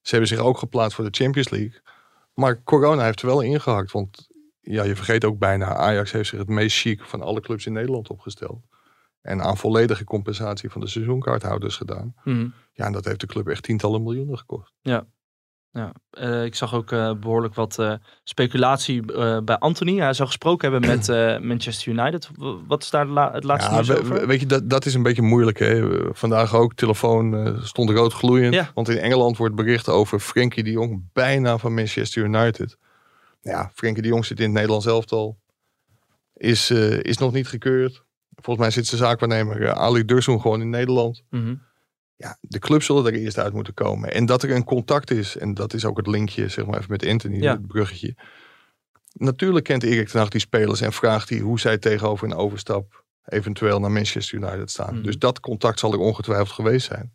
Ze 0.00 0.10
hebben 0.10 0.28
zich 0.28 0.38
ook 0.38 0.58
geplaatst 0.58 0.94
voor 0.94 1.04
de 1.10 1.22
Champions 1.22 1.48
League. 1.50 1.80
Maar 2.34 2.62
corona 2.62 3.04
heeft 3.04 3.20
er 3.20 3.26
wel 3.26 3.40
ingehakt. 3.40 3.92
Want 3.92 4.28
ja, 4.60 4.82
je 4.82 4.96
vergeet 4.96 5.24
ook 5.24 5.38
bijna, 5.38 5.74
Ajax 5.74 6.12
heeft 6.12 6.28
zich 6.28 6.38
het 6.38 6.48
meest 6.48 6.78
chic 6.78 7.02
van 7.04 7.22
alle 7.22 7.40
clubs 7.40 7.66
in 7.66 7.72
Nederland 7.72 8.08
opgesteld. 8.10 8.64
En 9.20 9.42
aan 9.42 9.56
volledige 9.56 10.04
compensatie 10.04 10.70
van 10.70 10.80
de 10.80 10.86
seizoenkaarthouders 10.86 11.76
gedaan. 11.76 12.14
Mhm. 12.24 12.48
Ja, 12.72 12.84
en 12.84 12.92
dat 12.92 13.04
heeft 13.04 13.20
de 13.20 13.26
club 13.26 13.48
echt 13.48 13.62
tientallen 13.62 14.02
miljoenen 14.02 14.38
gekost. 14.38 14.72
Ja, 14.80 15.06
eh, 16.10 16.44
ik 16.44 16.54
zag 16.54 16.74
ook 16.74 16.92
eh, 16.92 17.12
behoorlijk 17.14 17.54
wat 17.54 17.78
eh, 17.78 17.92
speculatie 18.24 19.02
bij 19.42 19.58
Anthony. 19.58 19.96
Hij 19.98 20.12
zou 20.12 20.28
gesproken 20.28 20.70
hebben 20.72 20.90
met 20.90 21.06
Manchester 21.48 21.92
United. 21.92 22.28
Wat 22.66 22.82
is 22.82 22.90
daar 22.90 23.06
la- 23.06 23.32
het 23.32 23.44
laatste 23.44 23.70
Ja, 23.70 23.76
nieuws 23.80 23.90
over? 23.98 24.14
we- 24.20 24.26
weet 24.26 24.40
je, 24.40 24.46
dat, 24.46 24.70
dat 24.70 24.86
is 24.86 24.94
een 24.94 25.02
beetje 25.02 25.22
moeilijk. 25.22 25.58
Hè? 25.58 25.88
Vandaag 26.14 26.54
ook, 26.54 26.74
telefoon 26.74 27.58
stond 27.62 27.90
rood 27.90 28.12
gloeiend. 28.12 28.54
Ja. 28.54 28.70
Want 28.74 28.88
in 28.88 28.98
Engeland 28.98 29.36
wordt 29.36 29.54
bericht 29.54 29.88
over 29.88 30.20
Frenkie 30.20 30.64
de 30.64 30.70
Jong 30.70 31.08
bijna 31.12 31.58
van 31.58 31.74
Manchester 31.74 32.24
United. 32.24 32.76
Ja, 33.40 33.70
Frenkie 33.74 34.02
de 34.02 34.08
Jong 34.08 34.24
zit 34.24 34.38
in 34.38 34.44
het 34.44 34.54
Nederlands 34.54 34.86
elftal. 34.86 35.38
Is, 36.34 36.70
is 37.02 37.18
nog 37.18 37.32
niet 37.32 37.48
gekeurd. 37.48 38.02
Volgens 38.34 38.64
mij 38.66 38.74
zit 38.74 38.86
zijn 38.86 39.00
zaakwaarnemer 39.00 39.72
Ali 39.72 40.04
Dursun 40.04 40.40
gewoon 40.40 40.60
in 40.60 40.70
Nederland. 40.70 41.22
Mhm. 41.30 41.54
Ja, 42.20 42.38
de 42.40 42.58
clubs 42.58 42.86
zullen 42.86 43.06
er 43.06 43.12
eerst 43.14 43.38
uit 43.38 43.52
moeten 43.52 43.74
komen. 43.74 44.12
En 44.12 44.26
dat 44.26 44.42
er 44.42 44.50
een 44.50 44.64
contact 44.64 45.10
is, 45.10 45.36
en 45.36 45.54
dat 45.54 45.74
is 45.74 45.84
ook 45.84 45.96
het 45.96 46.06
linkje 46.06 46.48
zeg 46.48 46.66
maar 46.66 46.78
even 46.78 46.90
met 46.90 47.06
Anthony, 47.06 47.42
Ja. 47.42 47.52
het 47.52 47.66
bruggetje. 47.66 48.16
Natuurlijk 49.12 49.64
kent 49.64 49.82
Erik 49.82 50.08
ten 50.08 50.18
Hag 50.20 50.28
die 50.28 50.40
spelers 50.40 50.80
en 50.80 50.92
vraagt 50.92 51.28
hij 51.28 51.38
hoe 51.38 51.60
zij 51.60 51.78
tegenover 51.78 52.26
een 52.26 52.34
overstap 52.34 53.04
eventueel 53.24 53.80
naar 53.80 53.90
Manchester 53.90 54.38
United 54.38 54.70
staan. 54.70 54.94
Mhm. 54.94 55.02
Dus 55.02 55.18
dat 55.18 55.40
contact 55.40 55.78
zal 55.78 55.92
er 55.92 55.98
ongetwijfeld 55.98 56.50
geweest 56.50 56.86
zijn. 56.86 57.12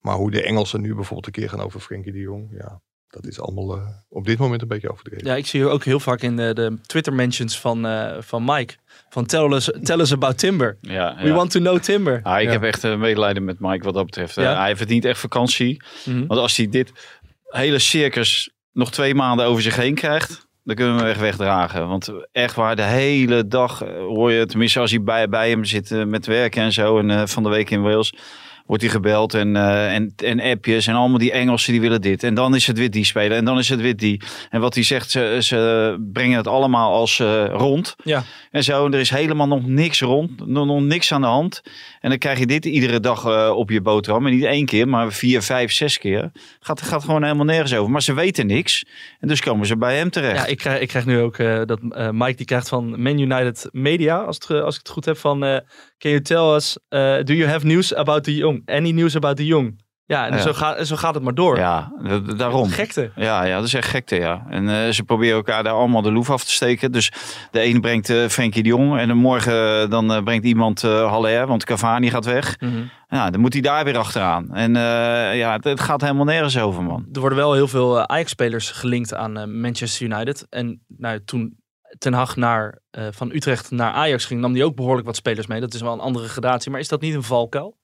Maar 0.00 0.14
hoe 0.14 0.30
de 0.30 0.42
Engelsen 0.42 0.80
nu 0.80 0.94
bijvoorbeeld 0.94 1.26
een 1.26 1.32
keer 1.42 1.48
gaan 1.48 1.60
over 1.60 1.80
Frenkie 1.80 2.12
de 2.12 2.18
Jong, 2.18 2.48
ja, 2.58 2.80
dat 3.08 3.26
is 3.26 3.40
allemaal 3.40 3.76
eh, 3.76 3.86
op 4.08 4.24
dit 4.26 4.38
moment 4.38 4.62
een 4.62 4.68
beetje 4.68 4.90
overdreven. 4.92 5.26
Ja, 5.26 5.34
ik 5.34 5.46
zie 5.46 5.68
ook 5.68 5.84
heel 5.84 6.00
vaak 6.00 6.20
in 6.20 6.36
de, 6.36 6.54
de 6.54 6.78
Twitter 6.86 7.12
mentions 7.12 7.60
van, 7.60 7.86
eh, 7.86 8.16
van 8.20 8.44
Mike. 8.44 8.74
Van 9.08 9.26
tell 9.26 9.52
us, 9.52 9.70
tell 9.82 9.98
us 9.98 10.12
about 10.12 10.38
Timber. 10.38 10.78
Ja, 10.80 11.16
We 11.22 11.32
want 11.32 11.50
to 11.50 11.60
know 11.60 11.78
Timber. 11.78 12.20
Ah, 12.22 12.40
ik 12.40 12.46
Ja. 12.46 12.50
heb 12.52 12.62
echt 12.62 12.84
eh, 12.84 12.96
medelijden 12.98 13.44
met 13.44 13.60
Mike 13.60 13.84
wat 13.84 13.94
dat 13.94 14.04
betreft. 14.04 14.36
Eh, 14.36 14.58
hij 14.58 14.76
verdient 14.76 15.04
echt 15.04 15.20
vakantie. 15.20 15.82
Mhm. 16.04 16.26
Want 16.26 16.40
als 16.40 16.56
hij 16.56 16.68
dit 16.68 16.92
hele 17.44 17.78
circus 17.78 18.50
nog 18.72 18.90
twee 18.90 19.14
maanden 19.14 19.46
over 19.46 19.62
zich 19.62 19.76
heen 19.76 19.94
krijgt, 19.94 20.46
dan 20.64 20.74
kunnen 20.74 20.94
we 20.94 21.00
hem 21.00 21.10
echt 21.10 21.20
wegdragen. 21.20 21.88
Want 21.88 22.12
echt 22.32 22.54
waar, 22.54 22.76
de 22.76 22.82
hele 22.82 23.46
dag 23.48 23.78
hoor 23.88 24.32
je, 24.32 24.46
tenminste 24.46 24.80
als 24.80 24.90
hij 24.90 25.02
bij, 25.02 25.28
bij 25.28 25.50
hem 25.50 25.64
zit 25.64 25.90
met 26.06 26.26
werken 26.26 26.62
en 26.62 26.72
zo, 26.72 26.98
en 26.98 27.28
van 27.28 27.42
de 27.42 27.48
week 27.48 27.70
in 27.70 27.82
Wales, 27.82 28.14
wordt 28.66 28.82
hij 28.82 28.90
gebeld 28.90 29.34
en, 29.34 29.56
eh, 29.56 29.94
en, 29.94 30.12
en 30.16 30.40
appjes 30.40 30.86
en 30.86 30.94
allemaal 30.94 31.18
die 31.18 31.32
Engelsen 31.32 31.72
die 31.72 31.80
willen 31.80 32.00
dit. 32.00 32.22
En 32.22 32.34
dan 32.34 32.54
is 32.54 32.66
het 32.66 32.78
weer 32.78 32.90
die 32.90 33.04
speler 33.04 33.36
en 33.36 33.44
dan 33.44 33.58
is 33.58 33.68
het 33.68 33.80
weer 33.80 33.96
die. 33.96 34.20
En 34.50 34.60
wat 34.60 34.74
hij 34.74 34.82
zegt, 34.82 35.10
ze, 35.10 35.38
ze 35.40 36.08
brengen 36.12 36.36
het 36.36 36.46
allemaal 36.46 36.92
als 36.92 37.20
eh, 37.20 37.44
rond. 37.50 37.96
Ja. 38.04 38.24
En 38.50 38.64
zo, 38.64 38.86
en 38.86 38.94
er 38.94 39.00
is 39.00 39.10
helemaal 39.10 39.46
nog 39.46 39.66
niks 39.66 40.00
rond, 40.00 40.46
nog, 40.46 40.66
nog 40.66 40.80
niks 40.80 41.12
aan 41.12 41.20
de 41.20 41.26
hand. 41.26 41.62
En 42.00 42.08
dan 42.08 42.18
krijg 42.18 42.38
je 42.38 42.46
dit 42.46 42.64
iedere 42.64 43.00
dag 43.00 43.24
eh, 43.24 43.52
op 43.56 43.70
je 43.70 43.80
boterham. 43.80 44.26
En 44.26 44.32
niet 44.32 44.44
één 44.44 44.66
keer, 44.66 44.88
maar 44.88 45.12
vier, 45.12 45.42
vijf, 45.42 45.72
zes 45.72 45.98
keer. 45.98 46.30
Gaat, 46.60 46.82
gaat 46.82 47.04
gewoon 47.04 47.22
helemaal 47.22 47.44
nergens 47.44 47.74
over. 47.74 47.90
Maar 47.90 48.02
ze 48.02 48.14
weten 48.14 48.46
niks. 48.46 48.84
En 49.20 49.28
dus 49.28 49.40
komen 49.40 49.66
ze 49.66 49.76
bij 49.76 49.96
hem 49.96 50.10
terecht. 50.10 50.36
Ja, 50.36 50.46
ik 50.46 50.58
krijg, 50.58 50.80
ik 50.80 50.88
krijg 50.88 51.06
nu 51.06 51.20
ook 51.20 51.36
dat 51.66 51.82
Mike 52.12 52.36
die 52.36 52.46
krijgt 52.46 52.68
van 52.68 53.02
Man 53.02 53.18
United 53.18 53.68
Media, 53.72 54.18
als, 54.18 54.36
het, 54.36 54.62
als 54.62 54.74
ik 54.74 54.80
het 54.80 54.90
goed 54.92 55.04
heb, 55.04 55.18
van 55.18 55.62
Can 55.98 56.10
you 56.10 56.22
tell 56.22 56.54
us, 56.54 56.78
eh, 56.88 56.98
do 57.24 57.32
you 57.34 57.48
have 57.48 57.66
news 57.66 57.94
about 57.94 58.24
the 58.24 58.34
Young? 58.36 58.62
Any 58.66 58.90
news 58.90 59.16
about 59.16 59.36
the 59.36 59.46
Young? 59.46 59.84
Ja, 60.08 60.26
en 60.26 60.32
Ja. 60.36 60.42
Zo, 60.42 60.52
gaat, 60.52 60.86
zo 60.86 60.96
gaat 60.96 61.14
het 61.14 61.22
maar 61.22 61.34
door. 61.34 61.56
Ja, 61.58 61.92
da- 62.02 62.18
da- 62.18 62.34
daarom. 62.34 62.68
Gekte. 62.68 63.10
Ja, 63.16 63.44
ja, 63.44 63.56
dat 63.56 63.64
is 63.66 63.74
echt 63.74 63.88
gekte, 63.88 64.16
ja. 64.16 64.46
En 64.50 64.68
eh, 64.68 64.88
ze 64.92 65.02
proberen 65.02 65.34
elkaar 65.36 65.62
daar 65.62 65.72
allemaal 65.72 66.02
de 66.02 66.12
loef 66.12 66.30
af 66.30 66.44
te 66.44 66.52
steken. 66.52 66.92
Dus 66.92 67.12
de 67.50 67.64
een 67.64 67.80
brengt 67.80 68.10
eh 68.10 68.26
Frenkie 68.26 68.62
de 68.62 68.68
Jong. 68.68 68.98
En 68.98 69.08
dan 69.08 69.16
morgen 69.16 69.82
eh, 69.82 69.90
dan 69.90 70.12
eh, 70.12 70.22
brengt 70.22 70.44
iemand 70.44 70.84
eh 70.84 71.10
Haller, 71.10 71.46
want 71.46 71.64
Cavani 71.64 72.10
gaat 72.10 72.24
weg. 72.24 72.60
Mhm. 72.60 72.82
Ja, 73.08 73.30
dan 73.30 73.40
moet 73.40 73.52
hij 73.52 73.62
daar 73.62 73.84
weer 73.84 73.96
achteraan. 73.98 74.54
En 74.54 74.76
eh, 74.76 75.38
ja, 75.38 75.52
het, 75.52 75.64
het 75.64 75.80
gaat 75.80 76.00
helemaal 76.00 76.24
nergens 76.24 76.58
over, 76.58 76.82
man. 76.82 77.06
Er 77.12 77.20
worden 77.20 77.38
wel 77.38 77.52
heel 77.52 77.68
veel 77.68 77.98
eh, 77.98 78.02
Ajax-spelers 78.04 78.70
gelinkt 78.70 79.14
aan 79.14 79.36
eh, 79.38 79.46
Manchester 79.46 80.06
United. 80.06 80.46
En 80.50 80.84
nou, 80.98 81.20
toen 81.24 81.56
Ten 81.98 82.12
Hag 82.12 82.36
naar, 82.36 82.78
eh, 82.90 83.04
van 83.10 83.30
Utrecht 83.32 83.70
naar 83.70 83.92
Ajax 83.92 84.24
ging, 84.24 84.40
nam 84.40 84.54
hij 84.54 84.64
ook 84.64 84.76
behoorlijk 84.76 85.06
wat 85.06 85.16
spelers 85.16 85.46
mee. 85.46 85.60
Dat 85.60 85.74
is 85.74 85.80
wel 85.80 85.92
een 85.92 86.00
andere 86.00 86.28
gradatie. 86.28 86.70
Maar 86.70 86.80
is 86.80 86.88
dat 86.88 87.00
niet 87.00 87.14
een 87.14 87.22
valkuil? 87.22 87.76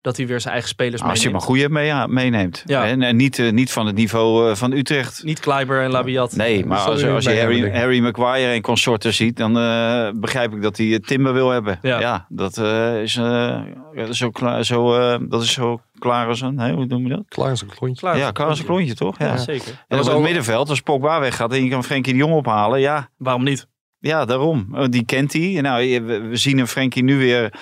Dat 0.00 0.16
hij 0.16 0.26
weer 0.26 0.40
zijn 0.40 0.52
eigen 0.52 0.70
spelers 0.70 1.02
Als 1.02 1.22
je 1.22 1.30
maar 1.30 1.40
meeneemt? 1.40 1.44
goede 1.44 1.68
mee, 1.68 1.86
ja, 1.86 2.06
meeneemt. 2.06 2.62
Ja. 2.66 2.86
En, 2.86 3.02
en 3.02 3.16
niet, 3.16 3.38
eh, 3.38 3.52
niet 3.52 3.72
van 3.72 3.86
het 3.86 3.96
niveau 3.96 4.50
eh, 4.50 4.56
van 4.56 4.72
Utrecht. 4.72 5.24
Niet 5.24 5.40
Kleiber 5.40 5.82
en 5.82 5.90
Labiat. 5.90 6.36
Nee, 6.36 6.66
maar 6.66 6.78
als, 6.78 7.00
je 7.00 7.10
als 7.10 7.24
je 7.24 7.38
Harry, 7.38 7.72
Harry 7.72 8.00
Maguire 8.00 8.52
en 8.52 8.62
consorten 8.62 9.14
ziet, 9.14 9.36
dan 9.36 9.52
begrijp 10.20 10.52
ik 10.52 10.62
dat 10.62 10.76
hij 10.76 11.00
Timber 11.00 11.32
wil 11.32 11.50
hebben. 11.50 11.78
Ja. 11.82 12.00
Ja, 12.00 12.26
dat, 12.28 12.58
is, 12.58 13.12
zo 13.12 14.32
zo, 14.62 15.18
dat 15.28 15.42
is 15.42 15.52
zo 15.52 15.80
klaar 16.00 16.26
als 16.26 16.40
een, 16.40 16.58
hè, 16.58 16.72
hoe 16.72 16.86
noem 16.86 17.02
je 17.02 17.08
dat? 17.08 17.24
Klaar 17.28 17.52
is 17.52 17.60
een 17.60 17.68
klontje. 17.68 18.00
Klaar. 18.00 18.16
ja, 18.18 18.28
als 18.28 18.58
een 18.58 18.64
klontje, 18.64 18.94
toch? 18.94 19.18
Ja. 19.18 19.26
Ja, 19.26 19.32
En 19.32 19.38
zeker. 19.38 19.84
op 19.88 20.04
het 20.06 20.18
middenveld, 20.18 20.68
als 20.68 20.80
Pogba 20.80 21.20
weggaat 21.20 21.52
en 21.52 21.64
je 21.64 21.70
kan 21.70 21.84
Frenkie 21.84 22.12
de 22.12 22.18
Jong 22.18 22.32
ophalen, 22.34 22.80
ja, 22.80 23.08
Waarom 23.16 23.44
niet? 23.44 23.66
ja 23.98 24.24
daarom. 24.24 24.68
Oh, 24.72 24.84
Die 24.88 25.04
kent 25.04 25.32
hij. 25.32 25.60
Nou, 25.60 26.00
we 26.04 26.20
we 26.20 26.36
zien 26.36 26.58
een 26.58 26.66
Frenkie 26.68 27.02
nu 27.02 27.18
weer 27.18 27.52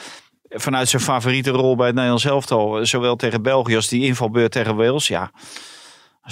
vanuit 0.49 0.89
zijn 0.89 1.03
favoriete 1.03 1.51
rol 1.51 1.77
bij 1.77 1.87
het 1.87 1.95
Nederlands 1.95 2.25
elftal, 2.25 2.87
zowel 2.87 3.17
tegen 3.17 3.43
België 3.43 3.77
als 3.77 3.89
die 3.89 4.05
invalbeurt 4.05 4.53
tegen 4.53 4.77
Wales. 4.77 5.09
Ja, 5.09 5.21
dat 5.21 5.41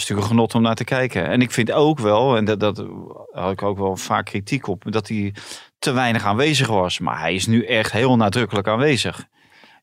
is 0.05 0.09
natuurlijk 0.09 0.21
een 0.21 0.35
genot 0.35 0.55
om 0.55 0.63
naar 0.63 0.75
te 0.75 0.85
kijken. 0.85 1.27
En 1.27 1.41
ik 1.41 1.51
vind 1.51 1.73
ook 1.73 1.99
wel, 1.99 2.37
en 2.37 2.45
dat, 2.45 2.61
dat 2.61 2.85
had 3.31 3.53
ik 3.53 3.63
ook 3.63 3.79
wel 3.79 3.97
vaak 3.97 4.25
kritiek 4.25 4.67
op, 4.69 4.83
dat 4.87 5.09
hij 5.09 5.35
te 5.79 5.93
weinig 5.93 6.25
aanwezig 6.25 6.67
was. 6.67 6.99
Maar 6.99 7.21
hij 7.21 7.35
is 7.35 7.47
nu 7.47 7.65
echt 7.65 7.93
heel 7.93 8.17
nadrukkelijk 8.17 8.69
aanwezig. 8.69 9.25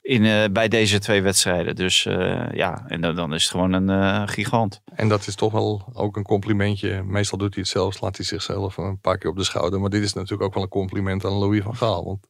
In, 0.04 0.26
eh, 0.26 0.44
bij 0.52 0.68
deze 0.68 1.00
twee 1.00 1.22
wedstrijden. 1.22 1.76
Dus 1.76 2.06
eh, 2.06 2.52
ja, 2.52 2.84
en 2.88 3.02
dan, 3.02 3.16
dan 3.16 3.34
is 3.34 3.42
het 3.44 3.52
gewoon 3.52 3.74
een 3.74 3.90
eh, 3.90 4.22
gigant. 4.26 4.82
En 4.96 5.10
dat 5.10 5.28
is 5.28 5.36
toch 5.36 5.52
wel 5.52 5.92
ook 5.94 6.16
een 6.18 6.24
complimentje. 6.24 7.04
Meestal 7.04 7.38
doet 7.38 7.54
hij 7.54 7.64
het 7.64 7.72
zelf, 7.72 7.94
slaat 7.94 8.16
hij 8.18 8.26
zichzelf 8.26 8.78
een 8.78 9.00
paar 9.00 9.18
keer 9.18 9.30
op 9.30 9.38
de 9.38 9.44
schouder. 9.44 9.80
Maar 9.80 9.90
dit 9.90 10.04
is 10.04 10.14
natuurlijk 10.14 10.44
ook 10.44 10.54
wel 10.54 10.64
een 10.64 10.70
compliment 10.70 11.26
aan 11.26 11.32
Louis 11.32 11.64
van 11.64 11.76
Gaal. 11.76 12.06
Want 12.06 12.28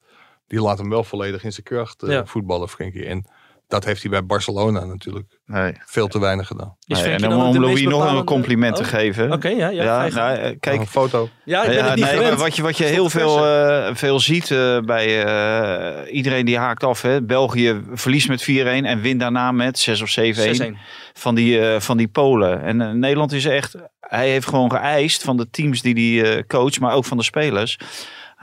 die 0.47 0.61
laat 0.61 0.77
hem 0.77 0.89
wel 0.89 1.03
volledig 1.03 1.43
in 1.43 1.51
zijn 1.51 1.65
kracht 1.65 2.03
eh, 2.03 2.09
Ja. 2.09 2.25
voetballen, 2.25 2.69
Frenkie. 2.69 3.05
En 3.05 3.25
dat 3.67 3.85
heeft 3.85 4.01
hij 4.01 4.11
bij 4.11 4.25
Barcelona 4.25 4.85
natuurlijk 4.85 5.39
Nee. 5.45 5.73
veel 5.85 6.07
te 6.07 6.19
weinig 6.19 6.47
gedaan. 6.47 6.75
Is 6.87 7.01
Nee, 7.01 7.11
en 7.13 7.21
dan 7.21 7.33
om 7.45 7.57
Louis 7.59 7.81
nog 7.81 8.13
een 8.17 8.23
compliment 8.23 8.75
te 8.75 8.81
Oh, 8.81 8.87
geven. 8.87 9.31
Oké, 9.31 9.47
ja, 9.47 9.67
ja. 9.69 9.83
Ja, 9.83 10.01
gang. 10.01 10.13
nou, 10.13 10.37
eh, 10.37 10.55
kijk, 10.59 10.79
een 10.79 10.87
foto. 10.87 11.29
ja, 11.45 11.61
ik 11.61 11.67
ben 11.67 11.77
Ja, 11.77 11.85
het 11.85 11.95
niet 11.95 12.05
nee, 12.05 12.19
maar 12.19 12.35
wat 12.37 12.55
je, 12.55 12.61
wat 12.61 12.77
je 12.77 12.83
heel 12.83 13.09
veel, 13.09 13.47
eh, 13.47 13.95
veel 13.95 14.19
ziet 14.19 14.51
eh, 14.51 14.79
bij 14.79 15.23
eh, 15.25 16.15
iedereen 16.15 16.45
die 16.45 16.57
haakt 16.57 16.83
af. 16.83 17.01
Hè. 17.01 17.21
België 17.23 17.81
verliest 17.93 18.27
met 18.27 18.41
4-1 18.43 18.85
en 18.85 19.01
wint 19.01 19.19
daarna 19.19 19.51
met 19.51 19.79
6 19.79 20.01
of 20.01 20.09
7-1 20.09 20.55
6-1. 20.55 20.77
van 21.13 21.35
die, 21.35 21.59
eh, 21.67 21.79
van 21.79 21.97
die 21.97 22.07
Polen. 22.07 22.61
En 22.61 22.99
Nederland 22.99 23.31
is 23.31 23.45
echt, 23.45 23.75
hij 23.99 24.29
heeft 24.29 24.47
gewoon 24.47 24.71
geëist 24.71 25.23
van 25.23 25.37
de 25.37 25.49
teams 25.49 25.81
die 25.81 26.21
hij 26.21 26.35
eh 26.37 26.43
coacht, 26.47 26.79
maar 26.79 26.93
ook 26.93 27.05
van 27.05 27.17
de 27.17 27.23
spelers. 27.23 27.77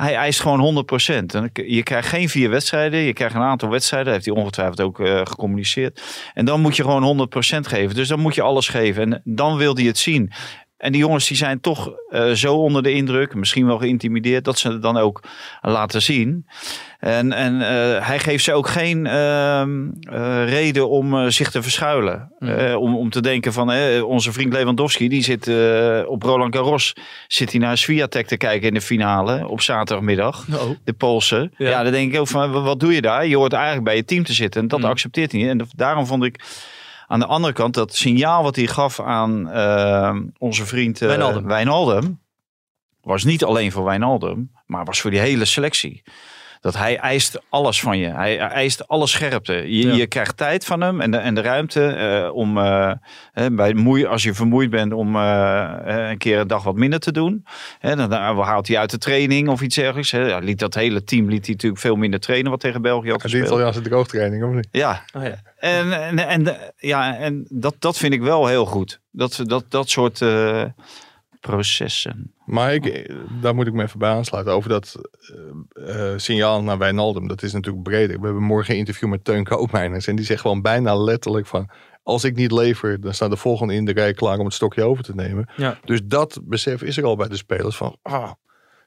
Hij 0.01 0.15
eist 0.15 0.41
gewoon 0.41 0.85
100%. 0.85 1.35
En 1.35 1.51
je 1.53 1.83
krijgt 1.83 2.09
geen 2.09 2.29
vier 2.29 2.51
wedstrijden. 2.51 3.01
Je 3.01 3.13
krijgt 3.13 3.35
een 3.35 3.41
aantal 3.41 3.69
wedstrijden. 3.69 4.13
heeft 4.13 4.25
hij 4.25 4.35
ongetwijfeld 4.35 4.81
ook 4.81 5.01
eh, 5.01 5.21
gecommuniceerd. 5.25 6.03
En 6.35 6.45
dan 6.45 6.61
moet 6.61 6.77
je 6.77 6.83
gewoon 6.83 7.29
100% 7.29 7.61
geven. 7.61 7.95
Dus 7.95 8.09
dan 8.09 8.21
moet 8.21 8.35
je 8.35 8.43
alles 8.43 8.69
geven. 8.69 9.03
En 9.03 9.21
dan 9.25 9.57
wil 9.57 9.75
hij 9.75 9.85
het 9.85 9.99
zien. 9.99 10.33
En 10.81 10.93
die 10.93 11.01
jongens 11.01 11.29
die 11.29 11.37
zijn 11.37 11.61
toch 11.61 11.91
eh, 12.11 12.31
zo 12.31 12.55
onder 12.55 12.83
de 12.83 12.93
indruk, 12.93 13.35
misschien 13.35 13.67
wel 13.67 13.79
geïntimideerd, 13.79 14.45
dat 14.45 14.59
ze 14.59 14.69
het 14.73 14.83
dan 14.83 14.97
ook 14.97 15.23
laten 15.61 16.03
zien. 16.03 16.47
En, 16.99 17.33
en 17.33 17.55
eh, 17.61 18.07
hij 18.07 18.19
geeft 18.19 18.45
ze 18.45 18.53
ook 18.53 18.69
geen 18.69 19.07
ehm, 19.07 19.89
eh, 20.03 20.45
reden 20.49 20.89
om 20.89 21.31
zich 21.31 21.51
te 21.51 21.63
verschuilen. 21.63 22.33
Mm. 22.39 22.75
Om, 22.75 22.97
om 22.97 23.11
te 23.11 23.21
denken 23.23 23.53
van 23.53 23.73
onze 24.03 24.33
vriend 24.33 24.53
Lewandowski, 24.53 25.09
die 25.09 25.23
zit 25.23 25.51
op 26.07 26.23
Roland 26.23 26.55
Garros, 26.57 26.93
zit 27.29 27.51
hij 27.51 27.61
naar 27.61 27.79
Swiatek 27.79 28.27
te 28.27 28.37
kijken 28.37 28.69
in 28.69 28.75
de 28.75 28.81
finale 28.81 29.49
op 29.49 29.61
zaterdagmiddag. 29.61 30.47
Oh. 30.53 30.71
De 30.85 30.93
Poolse. 30.93 31.51
Ja. 31.57 31.69
Ja. 31.69 31.83
dan 31.83 31.93
denk 31.93 32.13
ik 32.13 32.21
ook 32.21 32.29
van, 32.29 32.53
wa- 32.53 32.61
wat 32.61 32.81
doe 32.81 32.95
je 32.95 33.01
daar? 33.01 33.27
Je 33.27 33.37
hoort 33.37 33.53
eigenlijk 33.53 33.85
bij 33.85 33.97
je 33.97 34.05
team 34.05 34.25
te 34.25 34.33
zitten. 34.33 34.61
En 34.61 34.69
dat 34.69 34.79
Mm. 34.79 34.85
accepteert 34.85 35.33
hij 35.33 35.41
niet. 35.41 35.51
En 35.51 35.69
daarom 35.77 36.07
vond 36.07 36.25
ik 36.25 36.41
aan 37.11 37.19
de 37.19 37.27
andere 37.27 37.53
kant 37.53 37.75
dat 37.75 37.95
signaal 37.95 38.43
wat 38.43 38.57
hij 38.57 38.67
gaf 38.67 39.01
aan 39.01 39.51
eh, 39.51 40.17
onze 40.39 40.67
vriend 40.67 41.03
eh, 41.03 41.09
Wijnaldum. 41.09 41.47
Wijnaldum, 41.47 42.21
was 43.03 43.25
niet 43.25 43.45
alleen 43.45 43.73
voor 43.73 43.85
Wijnaldum, 43.85 44.51
maar 44.67 44.85
was 44.85 45.01
voor 45.01 45.11
die 45.11 45.21
hele 45.21 45.45
selectie. 45.45 46.03
Dat 46.61 46.77
hij 46.77 46.97
eist 46.99 47.41
alles 47.49 47.81
van 47.81 47.99
je. 47.99 48.07
Hij 48.09 48.39
eist 48.39 48.89
alle 48.89 49.07
scherpte. 49.07 49.53
Je, 49.53 49.87
Ja. 49.87 49.95
je 49.95 50.07
krijgt 50.07 50.37
tijd 50.37 50.65
van 50.65 50.81
hem 50.81 51.01
en 51.01 51.11
de, 51.11 51.17
en 51.17 51.35
de 51.35 51.41
ruimte 51.41 51.87
eh, 51.87 52.35
om, 52.35 52.59
eh, 52.59 52.93
hè, 53.33 53.51
bij 53.51 53.75
moei, 53.75 54.07
als 54.07 54.23
je 54.23 54.35
vermoeid 54.35 54.71
bent, 54.71 54.93
om 54.93 55.17
eh, 55.17 55.71
een 55.85 56.19
keer 56.19 56.39
een 56.39 56.47
dag 56.47 56.63
wat 56.63 56.75
minder 56.75 56.99
te 57.01 57.13
doen. 57.13 57.45
Hè, 57.79 57.97
dan, 57.97 58.11
dan 58.11 58.39
haalt 58.41 58.69
hij 58.69 58.79
uit 58.79 58.91
de 58.91 58.99
training 58.99 59.49
of 59.49 59.61
iets 59.61 59.75
dergelijks. 59.77 60.11
Hè. 60.11 60.19
Ja, 60.27 60.39
liet 60.39 60.59
dat 60.59 60.75
hele 60.75 61.05
team 61.05 61.29
liet 61.29 61.45
hij 61.45 61.55
natuurlijk 61.55 61.81
veel 61.83 61.97
minder 61.97 62.21
trainen 62.21 62.51
wat 62.51 62.61
tegen 62.61 62.83
België 62.83 63.11
had 63.11 63.21
Die 63.21 63.31
gespeeld. 63.31 63.47
Italiaanse 63.53 63.81
droogtraining, 63.81 64.45
of 64.45 64.53
niet? 64.55 64.69
Ja, 64.71 65.03
Oh, 65.17 65.23
ja. 65.23 65.35
en, 65.59 65.93
en, 65.93 66.19
en, 66.19 66.45
de- 66.45 66.73
ja, 66.77 67.17
en 67.17 67.47
dat, 67.49 67.75
dat 67.79 67.97
vind 67.97 68.13
ik 68.13 68.23
wel 68.23 68.47
heel 68.47 68.67
goed. 68.67 69.01
Dat, 69.11 69.43
dat, 69.47 69.65
dat 69.69 69.89
soort 69.89 70.23
eh, 70.23 70.63
processen. 71.41 72.35
Maar 72.45 72.75
ik, 72.75 73.15
daar 73.43 73.55
moet 73.55 73.67
ik 73.67 73.73
me 73.73 73.83
even 73.83 73.99
bij 73.99 74.11
aansluiten. 74.11 74.53
Over 74.53 74.69
dat 74.69 74.97
eh, 75.75 76.13
eh, 76.13 76.19
signaal 76.19 76.63
naar 76.63 76.79
Wijnaldum. 76.79 77.29
Dat 77.29 77.43
is 77.43 77.53
natuurlijk 77.53 77.83
breder. 77.85 78.19
We 78.21 78.25
hebben 78.25 78.43
morgen 78.43 78.73
een 78.73 78.79
interview 78.79 79.09
met 79.09 79.25
Teun 79.25 79.45
Koopmeiners. 79.45 80.07
En 80.07 80.17
die 80.17 80.25
zegt 80.25 80.41
gewoon 80.41 80.63
bijna 80.63 80.97
letterlijk 80.97 81.47
van... 81.47 81.71
Als 82.03 82.25
ik 82.25 82.37
niet 82.37 82.53
lever, 82.53 83.01
dan 83.01 83.15
staat 83.15 83.31
de 83.31 83.37
volgende 83.37 83.75
in 83.75 83.85
de 83.85 83.93
rij 83.93 84.13
klaar 84.13 84.39
om 84.39 84.45
het 84.45 84.55
stokje 84.55 84.83
over 84.85 85.05
te 85.05 85.15
nemen. 85.15 85.49
Ja. 85.57 85.79
Dus 85.85 86.01
dat 86.05 86.41
besef 86.45 86.83
is 86.83 86.97
er 86.97 87.05
al 87.05 87.17
bij 87.17 87.29
de 87.29 87.37
spelers 87.37 87.77
van... 87.77 87.97
Ah, 88.03 88.31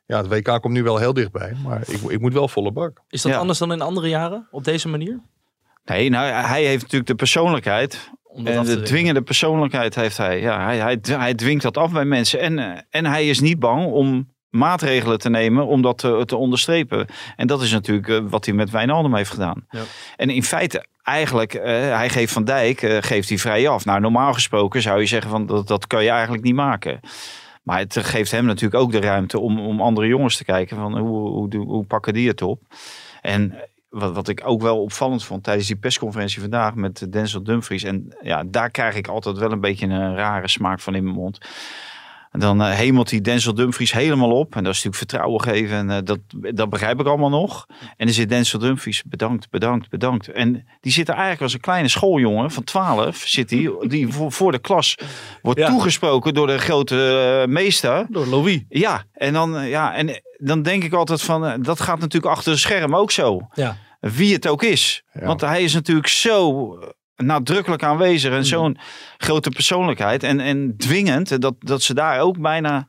ja, 0.05 0.17
het 0.17 0.27
WK 0.27 0.61
komt 0.61 0.73
nu 0.73 0.83
wel 0.83 0.97
heel 0.97 1.13
dichtbij. 1.13 1.53
Maar 1.63 1.81
ik, 1.89 2.01
ik 2.01 2.19
moet 2.19 2.33
wel 2.33 2.47
volle 2.47 2.71
bak. 2.71 3.01
Is 3.09 3.21
dat 3.21 3.31
Ja. 3.31 3.37
anders 3.37 3.59
dan 3.59 3.71
in 3.71 3.81
andere 3.81 4.07
jaren? 4.07 4.47
Op 4.51 4.63
deze 4.63 4.87
manier? 4.87 5.21
Nee, 5.85 6.09
nou, 6.09 6.31
hij 6.31 6.63
heeft 6.63 6.81
natuurlijk 6.81 7.09
de 7.09 7.15
persoonlijkheid. 7.15 8.11
Om 8.33 8.43
dat 8.43 8.53
En 8.53 8.59
af 8.59 8.65
te 8.65 8.69
de 8.69 8.75
dwingen. 8.75 8.93
dwingende 8.93 9.21
persoonlijkheid 9.21 9.95
heeft 9.95 10.17
hij. 10.17 10.41
Ja, 10.41 10.63
hij, 10.63 10.77
hij, 10.77 10.99
hij 11.01 11.33
dwingt 11.33 11.63
dat 11.63 11.77
af 11.77 11.91
bij 11.91 12.05
mensen. 12.05 12.39
En, 12.39 12.59
eh, 12.59 12.79
en 12.89 13.05
hij 13.05 13.27
is 13.27 13.39
niet 13.39 13.59
bang 13.59 13.85
om 13.85 14.31
maatregelen 14.49 15.19
te 15.19 15.29
nemen 15.29 15.67
om 15.67 15.81
dat 15.81 15.97
te, 15.97 16.23
te 16.25 16.35
onderstrepen. 16.35 17.07
En 17.35 17.47
dat 17.47 17.61
is 17.61 17.71
natuurlijk 17.71 18.07
eh, 18.07 18.19
wat 18.29 18.45
hij 18.45 18.53
met 18.53 18.69
Wijnaldum 18.69 19.15
heeft 19.15 19.29
gedaan. 19.29 19.65
Ja. 19.69 19.81
En 20.15 20.29
in 20.29 20.43
feite, 20.43 20.85
eigenlijk, 21.03 21.53
eh, 21.53 21.65
hij 21.95 22.09
geeft 22.09 22.33
Van 22.33 22.43
Dijk, 22.43 22.79
geeft 22.99 23.29
hij 23.29 23.37
vrij 23.37 23.67
af. 23.67 23.85
Nou, 23.85 23.99
normaal 23.99 24.33
gesproken 24.33 24.81
zou 24.81 24.99
je 24.99 25.05
zeggen 25.05 25.29
van 25.29 25.45
dat, 25.45 25.67
dat 25.67 25.87
kan 25.87 26.03
je 26.03 26.09
eigenlijk 26.09 26.43
niet 26.43 26.55
maken. 26.55 26.99
Maar 27.63 27.79
het 27.79 27.97
geeft 27.97 28.31
hem 28.31 28.45
natuurlijk 28.45 28.83
ook 28.83 28.91
de 28.91 29.01
ruimte 29.01 29.39
om, 29.39 29.59
om 29.59 29.81
andere 29.81 30.07
jongens 30.07 30.37
te 30.37 30.45
kijken 30.45 30.77
van 30.77 30.97
hoe, 30.97 31.29
hoe, 31.29 31.55
hoe, 31.55 31.65
hoe 31.65 31.85
pakken 31.85 32.13
die 32.13 32.27
het 32.27 32.41
op. 32.41 32.61
En 33.21 33.55
wat, 33.93 34.13
wat 34.13 34.27
ik 34.27 34.41
ook 34.45 34.61
wel 34.61 34.81
opvallend 34.81 35.23
vond 35.23 35.43
tijdens 35.43 35.67
die 35.67 35.75
persconferentie 35.75 36.41
vandaag 36.41 36.75
met 36.75 37.11
Denzel 37.11 37.43
Dumfries. 37.43 37.83
En 37.83 38.15
ja, 38.21 38.43
daar 38.43 38.69
krijg 38.69 38.95
ik 38.95 39.07
altijd 39.07 39.37
wel 39.37 39.51
een 39.51 39.59
beetje 39.59 39.87
een 39.87 40.15
rare 40.15 40.47
smaak 40.47 40.79
van 40.79 40.95
in 40.95 41.03
mijn 41.03 41.15
mond. 41.15 41.37
En 42.33 42.39
dan 42.39 42.61
eh, 42.61 42.71
hemelt 42.71 43.09
hij 43.11 43.21
Denzel 43.21 43.53
Dumfries 43.53 43.91
helemaal 43.91 44.31
op. 44.31 44.55
En 44.55 44.63
dat 44.63 44.73
is 44.73 44.83
natuurlijk 44.83 44.95
vertrouwen 44.95 45.41
geven. 45.41 45.77
En 45.77 45.89
eh, 45.89 45.97
dat, 46.03 46.19
dat 46.55 46.69
begrijp 46.69 46.99
ik 46.99 47.05
allemaal 47.07 47.29
nog. 47.29 47.65
En 47.97 48.05
dan 48.05 48.15
zit 48.15 48.29
Denzel 48.29 48.59
Dumfries, 48.59 49.03
bedankt, 49.03 49.49
bedankt, 49.49 49.89
bedankt. 49.89 50.27
En 50.27 50.67
die 50.81 50.91
zit 50.91 51.07
er 51.07 51.13
eigenlijk 51.13 51.41
als 51.43 51.53
een 51.53 51.59
kleine 51.59 51.87
schooljongen 51.87 52.51
van 52.51 52.63
12. 52.63 53.17
Zit 53.17 53.49
hij, 53.49 53.71
die 53.87 54.07
voor, 54.07 54.31
voor 54.31 54.51
de 54.51 54.59
klas 54.59 54.97
wordt 55.41 55.59
Ja. 55.59 55.67
toegesproken 55.67 56.33
door 56.33 56.47
de 56.47 56.57
grote 56.57 57.41
eh, 57.41 57.51
meester. 57.53 58.05
Door 58.09 58.25
Louis. 58.27 58.63
Ja, 58.69 59.03
en 59.13 59.33
dan, 59.33 59.67
ja, 59.67 59.93
en 59.95 60.21
dan 60.37 60.61
denk 60.61 60.83
ik 60.83 60.93
altijd 60.93 61.21
van, 61.21 61.61
dat 61.61 61.79
gaat 61.81 61.99
natuurlijk 61.99 62.33
achter 62.35 62.51
de 62.51 62.59
scherm 62.59 62.95
ook 62.95 63.11
zo. 63.11 63.47
Ja. 63.53 63.77
Wie 63.99 64.33
het 64.33 64.47
ook 64.47 64.63
is. 64.63 65.03
Ja. 65.13 65.25
Want 65.25 65.41
hij 65.41 65.63
is 65.63 65.73
natuurlijk 65.73 66.07
zo 66.07 66.77
nadrukkelijk 67.15 67.83
aanwezig 67.83 68.31
en 68.33 68.45
zo'n 68.45 68.77
grote 69.17 69.49
persoonlijkheid. 69.49 70.23
En, 70.23 70.39
en 70.39 70.73
dwingend, 70.77 71.41
dat, 71.41 71.53
dat 71.59 71.81
ze 71.81 71.93
daar 71.93 72.19
ook 72.19 72.39
bijna 72.41 72.87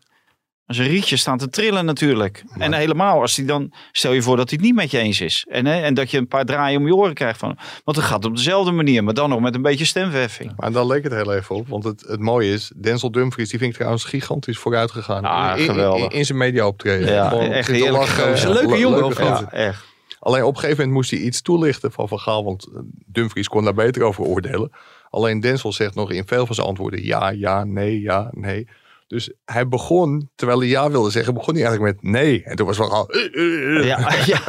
als 0.66 0.78
een 0.78 0.86
rietje 0.86 1.16
staan 1.16 1.38
te 1.38 1.48
trillen 1.48 1.84
natuurlijk. 1.84 2.44
En 2.58 2.72
helemaal 2.72 3.20
als 3.20 3.36
hij 3.36 3.46
dan, 3.46 3.72
stel 3.92 4.12
je 4.12 4.22
voor 4.22 4.36
dat 4.36 4.48
hij 4.50 4.58
het 4.58 4.66
niet 4.66 4.74
met 4.76 4.90
je 4.90 4.98
eens 4.98 5.20
is. 5.20 5.46
En, 5.48 5.66
hè, 5.66 5.80
en 5.80 5.94
dat 5.94 6.10
je 6.10 6.18
een 6.18 6.28
paar 6.28 6.44
draaien 6.44 6.80
om 6.80 6.86
je 6.86 6.94
oren 6.94 7.14
krijgt 7.14 7.38
van. 7.38 7.58
Want 7.84 7.96
het 7.96 8.06
gaat 8.06 8.24
op 8.24 8.36
dezelfde 8.36 8.70
manier, 8.72 9.04
maar 9.04 9.14
dan 9.14 9.28
nog 9.28 9.40
met 9.40 9.54
een 9.54 9.62
beetje 9.62 9.84
stemverheffing. 9.84 10.52
Maar 10.56 10.72
dan 10.72 10.86
leek 10.86 11.02
het 11.04 11.12
heel 11.12 11.34
even 11.34 11.54
op. 11.56 11.68
Want 11.68 11.84
het, 11.84 12.04
het 12.08 12.20
mooie 12.20 12.52
is, 12.52 12.72
Denzel 12.76 13.10
Dumfries, 13.10 13.48
die 13.48 13.58
vind 13.58 13.70
ik 13.70 13.76
trouwens 13.76 14.04
gigantisch 14.04 14.58
vooruit 14.58 14.90
gegaan. 14.90 15.24
Ah, 15.24 15.52
in, 15.54 15.58
in- 15.62 15.68
geweldig. 15.70 16.10
In, 16.12 16.18
in 16.18 16.24
zijn 16.24 16.38
media 16.38 16.66
optreden. 16.66 17.12
Ja, 17.12 17.28
Gewoon 17.28 17.50
echt 17.52 17.80
lachen. 17.90 18.28
gozer. 18.28 18.48
Een 18.48 18.54
leuke 18.54 18.68
Le- 18.70 18.78
jongen, 18.78 18.98
leuke. 19.00 19.24
Ja, 19.24 19.50
echt. 19.50 19.84
Alleen 20.24 20.42
op 20.42 20.54
een 20.54 20.60
gegeven 20.60 20.76
moment 20.78 20.96
moest 20.96 21.10
hij 21.10 21.20
iets 21.20 21.42
toelichten 21.42 21.92
van 21.92 22.08
Van 22.08 22.18
Gaal. 22.18 22.44
Want 22.44 22.66
eh, 22.74 22.80
Dumfries 23.06 23.48
kon 23.48 23.64
daar 23.64 23.74
beter 23.74 24.02
over 24.02 24.24
oordelen. 24.24 24.70
Alleen 25.10 25.40
Denzel 25.40 25.72
zegt 25.72 25.94
nog 25.94 26.10
in 26.10 26.26
veel 26.26 26.46
van 26.46 26.54
zijn 26.54 26.66
antwoorden 26.66 27.04
ja, 27.04 27.28
ja, 27.30 27.64
nee, 27.64 28.00
ja, 28.00 28.28
nee. 28.30 28.68
Dus 29.06 29.32
hij 29.44 29.68
begon, 29.68 30.30
terwijl 30.34 30.58
hij 30.58 30.68
ja 30.68 30.90
wilde 30.90 31.10
zeggen, 31.10 31.34
begon 31.34 31.54
hij 31.54 31.64
eigenlijk 31.64 31.94
met 32.02 32.12
nee. 32.12 32.42
En 32.44 32.56
toen 32.56 32.66
was 32.66 32.76
Van 32.76 32.90
Gaal... 32.90 33.08
eh, 33.08 33.78
eh. 33.78 33.84
Ja, 33.86 33.98
ja, 34.34 34.40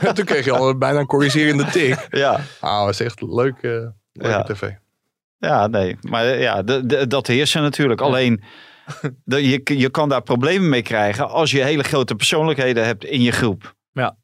En 0.00 0.14
toen 0.14 0.24
kreeg 0.24 0.44
je 0.44 0.52
al 0.52 0.78
bijna 0.78 0.98
een 0.98 1.06
corrigerende 1.06 1.64
tik. 1.64 2.06
ja. 2.10 2.40
Ah, 2.60 2.84
was 2.84 3.00
echt 3.00 3.22
leuk, 3.22 3.54
eh, 3.56 3.70
leuke 4.12 4.28
Ja. 4.28 4.42
tv. 4.42 4.70
Ja, 5.38 5.66
nee. 5.66 5.96
Maar 6.00 6.38
ja, 6.38 6.62
de, 6.62 6.86
de- 6.86 7.06
dat 7.06 7.26
heersen 7.26 7.62
natuurlijk. 7.62 8.00
Alleen, 8.00 8.42
de, 9.24 9.48
je, 9.48 9.60
je 9.78 9.90
kan 9.90 10.08
daar 10.08 10.22
problemen 10.22 10.68
mee 10.68 10.82
krijgen 10.82 11.28
als 11.28 11.50
je 11.50 11.62
hele 11.64 11.82
grote 11.82 12.14
persoonlijkheden 12.14 12.84
hebt 12.84 13.04
in 13.04 13.22
je 13.22 13.32
groep. 13.32 13.74
Ja. 13.92 14.16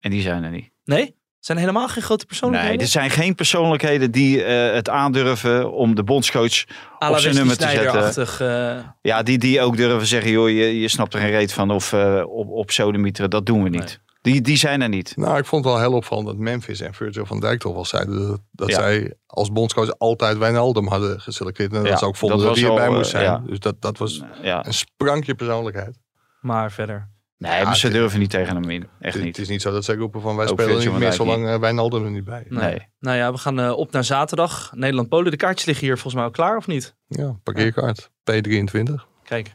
En 0.00 0.10
die 0.10 0.22
zijn 0.22 0.42
er 0.44 0.50
niet. 0.50 0.70
Nee? 0.84 1.18
Zijn 1.38 1.58
er 1.58 1.64
helemaal 1.64 1.88
geen 1.88 2.02
grote 2.02 2.18
Nee, 2.18 2.26
persoonlijkheden? 2.26 2.80
er 2.80 2.86
zijn 2.86 3.10
geen 3.10 3.34
persoonlijkheden 3.34 4.10
die 4.10 4.42
eh, 4.44 4.74
het 4.74 4.88
aandurven 4.88 5.72
om 5.72 5.94
de 5.94 6.04
bondscoach 6.04 6.64
op 6.98 7.16
zijn 7.16 7.34
nummer 7.34 7.56
te 7.56 7.68
zetten. 7.68 8.38
Eh, 8.78 8.84
Ja, 9.02 9.22
die, 9.22 9.38
die 9.38 9.60
ook 9.60 9.76
durven 9.76 10.06
zeggen, 10.06 10.30
joh, 10.30 10.48
je, 10.48 10.80
je 10.80 10.88
snapt 10.88 11.14
er 11.14 11.20
geen 11.20 11.30
reet 11.30 11.52
van. 11.52 11.70
Of 11.70 11.92
eh, 11.92 12.22
op, 12.26 12.48
op 12.48 12.70
sodemieteren, 12.70 13.30
dat 13.30 13.46
doen 13.46 13.62
we 13.62 13.68
niet. 13.68 14.00
Die, 14.22 14.40
die 14.40 14.56
zijn 14.56 14.82
er 14.82 14.88
niet. 14.88 15.16
Nou, 15.16 15.38
ik 15.38 15.44
vond 15.44 15.64
het 15.64 15.72
wel 15.74 15.82
heel 15.82 15.92
opvallend 15.92 16.26
dat 16.26 16.36
Memphis 16.36 16.80
en 16.80 16.94
Virgil 16.94 17.26
van 17.26 17.40
Dijk 17.40 17.60
toch 17.60 17.74
wel 17.74 17.84
zeiden 17.84 18.28
dat, 18.28 18.40
dat 18.52 18.68
Ja. 18.68 18.74
zij 18.74 19.14
als 19.26 19.52
bondscoach 19.52 19.98
altijd 19.98 20.38
Wijnaldum 20.38 20.86
hadden 20.88 21.20
geselecteerd. 21.20 21.72
En 21.72 21.78
dat 21.78 21.88
Ja, 21.88 21.96
ze 21.96 22.04
ook 22.06 22.16
vonden 22.16 22.38
dat 22.38 22.46
dat, 22.46 22.56
hij 22.58 22.68
erbij 22.68 22.86
al, 22.88 22.94
moest 22.94 23.10
zijn. 23.10 23.24
ja. 23.24 23.42
Dus 23.46 23.58
dat, 23.58 23.80
dat 23.80 23.98
was 23.98 24.22
Ja. 24.42 24.66
een 24.66 24.74
sprankje 24.74 25.34
persoonlijkheid. 25.34 25.98
maar 26.40 26.72
verder. 26.72 27.08
Nee, 27.40 27.58
Ja, 27.58 27.64
maar 27.64 27.76
ze 27.76 27.88
durven 27.88 28.18
niet 28.18 28.30
tegen 28.30 28.54
hem 28.54 28.70
in. 28.70 28.88
Echt 29.00 29.14
Het, 29.14 29.22
niet. 29.24 29.36
het 29.36 29.44
is 29.44 29.50
niet 29.50 29.62
zo 29.62 29.72
dat 29.72 29.84
zij 29.84 29.94
roepen 29.94 30.20
van 30.20 30.36
wij 30.36 30.46
Ook 30.46 30.60
spelen 30.60 30.78
niet 30.78 30.98
meer 30.98 31.12
zolang 31.12 31.44
uh, 31.46 31.58
Wijnaldum 31.58 32.04
er 32.04 32.10
niet 32.10 32.24
bij. 32.24 32.44
Nee. 32.48 32.78
Nou 32.98 33.16
ja, 33.16 33.32
we 33.32 33.38
gaan 33.38 33.60
eh, 33.60 33.70
op 33.76 33.92
naar 33.92 34.04
zaterdag. 34.04 34.72
Nederland-Polen. 34.74 35.30
De 35.30 35.36
kaartjes 35.36 35.66
liggen 35.66 35.84
hier 35.86 35.94
volgens 35.94 36.14
mij 36.14 36.24
al 36.24 36.30
klaar, 36.30 36.56
of 36.56 36.66
niet? 36.66 36.94
Ja, 37.06 37.36
parkeerkaart. 37.42 38.10
P23. 38.30 38.94
Kijk. 39.24 39.54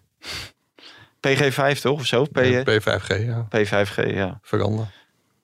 PG5 1.27 1.79
toch? 1.81 1.99
Of 1.99 2.05
zo? 2.05 2.23
P, 2.23 2.38
Ja, 2.38 2.61
P5G, 2.61 3.07
ja. 3.25 3.47
P5G, 3.57 4.13
ja. 4.13 4.39
Veranderen. 4.41 4.91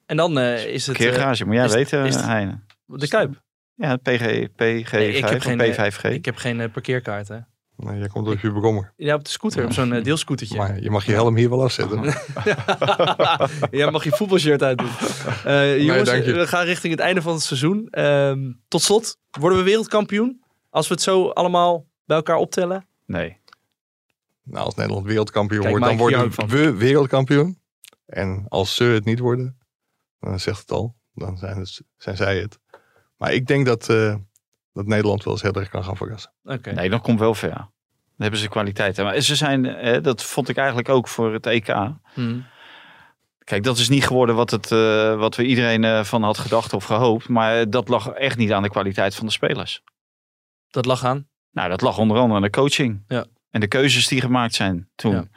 En 0.06 0.18
dan 0.18 0.40
eh, 0.40 0.66
is 0.66 0.88
het 0.88 0.96
eh, 0.98 1.02
Keergarage, 1.02 1.46
moet 1.46 1.56
jij 1.56 1.66
is- 1.66 1.74
weten, 1.74 2.06
is- 2.06 2.16
Heine. 2.22 2.60
de 2.86 3.08
Kuip. 3.08 3.42
Ja, 3.76 3.96
PG, 3.96 4.48
PG5 4.48 4.92
Nee, 4.92 5.14
ik 5.14 5.26
heb 5.26 5.42
geen, 5.42 5.60
eh, 5.60 5.90
P5G. 5.92 6.04
Ik 6.04 6.26
heb 6.26 6.36
geen 6.36 6.62
eh, 6.62 6.72
parkeerkaart, 6.72 7.28
hè. 7.28 7.38
Nee, 7.84 8.00
jij 8.00 8.08
komt 8.08 8.28
op 8.28 8.40
je 8.40 8.52
brommer. 8.52 8.94
Ja, 8.98 9.16
op 9.16 9.24
de 9.24 9.30
scooter, 9.30 9.66
op 9.66 9.74
zo'n 9.74 9.94
eh, 9.94 10.04
deelscootertje. 10.04 10.58
Maar 10.58 10.82
je 10.82 10.90
mag 10.90 11.06
je 11.06 11.12
helm 11.12 11.36
hier 11.36 11.50
wel 11.50 11.64
afzetten. 11.64 12.04
ja, 13.80 13.90
mag 13.90 14.04
je 14.04 14.12
voetbalshirt 14.12 14.64
uitdoen. 14.64 14.90
Eh 15.46 15.84
jongens, 15.84 16.10
je. 16.10 16.34
we 16.34 16.48
gaan 16.48 16.66
richting 16.66 16.94
het 16.94 17.02
einde 17.02 17.22
van 17.22 17.34
het 17.34 17.42
seizoen. 17.42 17.88
Ehm, 17.90 18.52
tot 18.68 18.82
slot, 18.82 19.18
worden 19.40 19.58
we 19.58 19.64
wereldkampioen? 19.64 20.44
Als 20.70 20.88
we 20.88 20.94
het 20.94 21.04
zo 21.04 21.30
allemaal 21.30 21.86
bij 22.06 22.18
elkaar 22.18 22.36
optellen? 22.36 22.86
Nee. 23.06 23.38
nou, 24.44 24.66
als 24.66 24.76
Nederland 24.76 25.06
wereldkampioen 25.06 25.62
Kijk, 25.62 25.72
wordt, 25.72 25.86
dan 25.86 25.98
worden 25.98 26.48
we 26.48 26.74
wereldkampioen. 26.74 27.60
En 28.06 28.46
als 28.48 28.76
ze 28.76 28.84
het 28.84 29.06
niet 29.06 29.20
worden, 29.20 29.58
dan 30.20 30.40
zegt 30.40 30.60
het 30.60 30.72
al, 30.72 30.96
dan 31.14 31.38
zijn, 31.38 31.58
het, 31.58 31.82
zijn 31.98 32.18
zij 32.18 32.40
het. 32.40 32.60
Maar 33.18 33.34
ik 33.34 33.48
denk 33.48 33.66
dat, 33.66 33.90
eh, 33.90 34.16
dat 34.74 34.86
Nederland 34.86 35.24
wel 35.24 35.34
eens 35.34 35.42
heel 35.42 35.54
erg 35.54 35.70
kan 35.70 35.84
gaan 35.84 35.98
verrassen. 35.98 36.32
Oké. 36.44 36.72
Nee, 36.72 36.90
dat 36.90 37.02
komt 37.02 37.20
wel 37.20 37.34
ver. 37.34 37.50
Dan 37.50 37.70
hebben 38.18 38.40
ze 38.40 38.50
kwaliteiten. 38.50 39.04
Maar 39.04 39.22
ze 39.22 39.36
zijn, 39.36 39.66
eh, 39.66 40.04
dat 40.04 40.24
vond 40.24 40.50
ik 40.50 40.58
eigenlijk 40.58 40.90
ook 40.90 41.08
voor 41.08 41.34
het 41.34 41.46
EK. 41.46 41.76
Hmm. 42.14 42.46
Kijk, 43.44 43.64
dat 43.64 43.78
is 43.78 43.90
niet 43.90 44.08
geworden 44.08 44.36
wat, 44.36 44.52
het, 44.52 44.72
eh, 44.72 45.16
wat 45.16 45.36
we 45.36 45.46
iedereen 45.46 45.84
eh, 45.84 46.04
van 46.04 46.24
had 46.24 46.38
gedacht 46.38 46.74
of 46.74 46.84
gehoopt. 46.84 47.28
Maar 47.28 47.70
dat 47.70 47.88
lag 47.88 48.10
echt 48.10 48.38
niet 48.38 48.52
aan 48.52 48.64
de 48.64 48.70
kwaliteit 48.70 49.16
van 49.16 49.26
de 49.26 49.32
spelers. 49.32 49.84
Dat 50.70 50.86
lag 50.86 51.06
aan. 51.06 51.28
Nou, 51.52 51.70
dat 51.70 51.82
lag 51.82 51.98
onder 51.98 52.18
andere 52.18 52.36
aan 52.36 52.42
de 52.42 52.50
coaching. 52.50 53.04
Ja. 53.08 53.26
En 53.50 53.60
de 53.60 53.68
keuzes 53.68 54.08
die 54.08 54.22
gemaakt 54.22 54.54
zijn 54.54 54.90
toen. 54.96 55.14
Ja. 55.14 55.28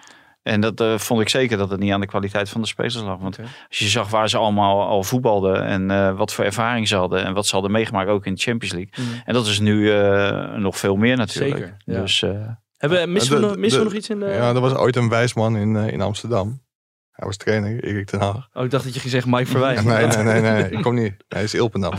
En 0.45 0.61
dat 0.61 0.81
eh, 0.81 0.99
vond 0.99 1.21
ik 1.21 1.29
zeker 1.29 1.57
dat 1.57 1.71
het 1.71 1.81
niet 1.81 1.93
aan 1.93 2.01
de 2.01 2.07
kwaliteit 2.07 2.49
van 2.49 2.61
de 2.61 2.67
spelers 2.67 2.95
lag. 2.95 3.19
Want 3.19 3.39
als 3.69 3.79
je 3.79 3.89
zag 3.89 4.11
waar 4.11 4.29
ze 4.29 4.37
allemaal 4.37 4.87
al 4.89 5.03
voetbalden 5.03 5.65
en 5.65 5.91
eh, 5.91 6.17
wat 6.17 6.33
voor 6.33 6.45
ervaring 6.45 6.89
ze 6.89 6.97
hadden 6.97 7.25
en 7.25 7.35
wat 7.35 7.47
ze 7.47 7.53
hadden 7.53 7.73
meegemaakt 7.73 8.09
ook 8.09 8.27
in 8.27 8.35
de 8.35 8.41
Champions 8.41 8.75
League. 8.75 9.05
Mhm. 9.05 9.23
En 9.25 9.35
dat 9.35 9.47
is 9.47 9.59
nu 9.61 9.93
eh, 9.93 10.53
nog 10.55 10.79
veel 10.79 10.97
meer 10.97 11.17
natuurlijk. 11.17 11.57
Zeker, 11.57 11.77
ja. 11.85 12.01
Dus 12.01 12.23
eh, 12.23 12.31
Hebben, 12.77 13.13
missen 13.13 13.35
we, 13.35 13.41
De- 13.41 13.47
nog, 13.47 13.57
missen 13.57 13.79
we 13.81 13.85
de- 13.87 13.91
nog 13.91 13.99
iets 14.01 14.11
in 14.11 14.21
de... 14.21 14.27
Ja, 14.27 14.55
er 14.55 14.61
was 14.61 14.75
ooit 14.75 14.97
een 14.97 15.09
wijsman 15.09 15.57
in, 15.57 15.77
in 15.77 16.01
Amsterdam. 16.01 16.63
Hij 17.11 17.27
was 17.27 17.37
trainer, 17.37 17.85
Erik 17.85 18.07
ten 18.07 18.21
Haag. 18.21 18.49
Oh, 18.53 18.65
ik 18.65 18.71
dacht 18.71 18.85
dat 18.85 18.95
je 18.95 19.01
ging 19.01 19.13
zeggen 19.13 19.31
Mike 19.31 19.47
Verwij. 19.47 19.75
Nee, 19.75 20.07
nee, 20.07 20.41
nee, 20.41 20.41
nee, 20.53 20.71
ik 20.77 20.83
kom 20.83 20.95
niet. 20.95 21.15
Hij 21.29 21.43
is 21.43 21.55
Ilpendam. 21.55 21.93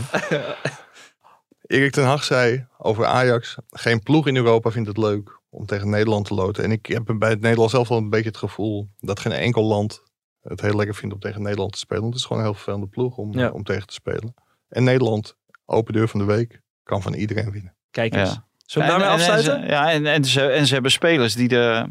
Erik 1.66 1.92
ten 1.92 2.04
Hag 2.04 2.24
zei 2.24 2.66
over 2.78 3.04
Ajax, 3.06 3.56
geen 3.70 4.02
ploeg 4.02 4.26
in 4.26 4.36
Europa 4.36 4.70
vindt 4.70 4.88
het 4.88 4.96
leuk 4.96 5.35
om 5.50 5.66
tegen 5.66 5.90
Nederland 5.90 6.26
te 6.26 6.34
loten. 6.34 6.64
En 6.64 6.70
ik 6.72 6.86
heb 6.86 7.14
bij 7.18 7.30
het 7.30 7.40
Nederlands 7.40 7.72
zelf 7.72 7.88
wel 7.88 7.98
een 7.98 8.10
beetje 8.10 8.28
het 8.28 8.36
gevoel 8.36 8.88
dat 8.98 9.20
geen 9.20 9.32
enkel 9.32 9.62
land 9.64 10.02
het 10.42 10.60
heel 10.60 10.76
lekker 10.76 10.94
vindt 10.94 11.14
om 11.14 11.20
tegen 11.20 11.42
Nederland 11.42 11.72
te 11.72 11.78
spelen. 11.78 12.02
Want 12.02 12.14
het 12.14 12.22
is 12.22 12.28
gewoon 12.28 12.42
een 12.42 12.48
heel 12.48 12.58
vervelende 12.58 12.86
ploeg 12.86 13.16
om, 13.16 13.32
Ja. 13.38 13.50
om 13.50 13.62
tegen 13.64 13.86
te 13.86 13.94
spelen. 13.94 14.34
En 14.68 14.84
Nederland, 14.84 15.36
open 15.64 15.92
deur 15.92 16.08
van 16.08 16.20
de 16.20 16.26
week, 16.26 16.60
kan 16.82 17.02
van 17.02 17.14
iedereen 17.14 17.50
winnen. 17.50 17.74
Kijk 17.90 18.14
eens. 18.14 18.30
Ja. 18.32 18.44
Zullen 18.66 18.88
we 18.88 18.92
daarmee 18.98 19.12
en- 19.16 19.22
en 19.24 19.30
afsluiten? 19.34 19.62
ze- 19.68 19.72
ja, 19.74 19.90
en, 19.92 20.06
en, 20.06 20.24
ze, 20.24 20.42
en 20.46 20.66
ze 20.66 20.72
hebben 20.74 20.90
spelers 20.92 21.34
die 21.34 21.48
de, 21.48 21.90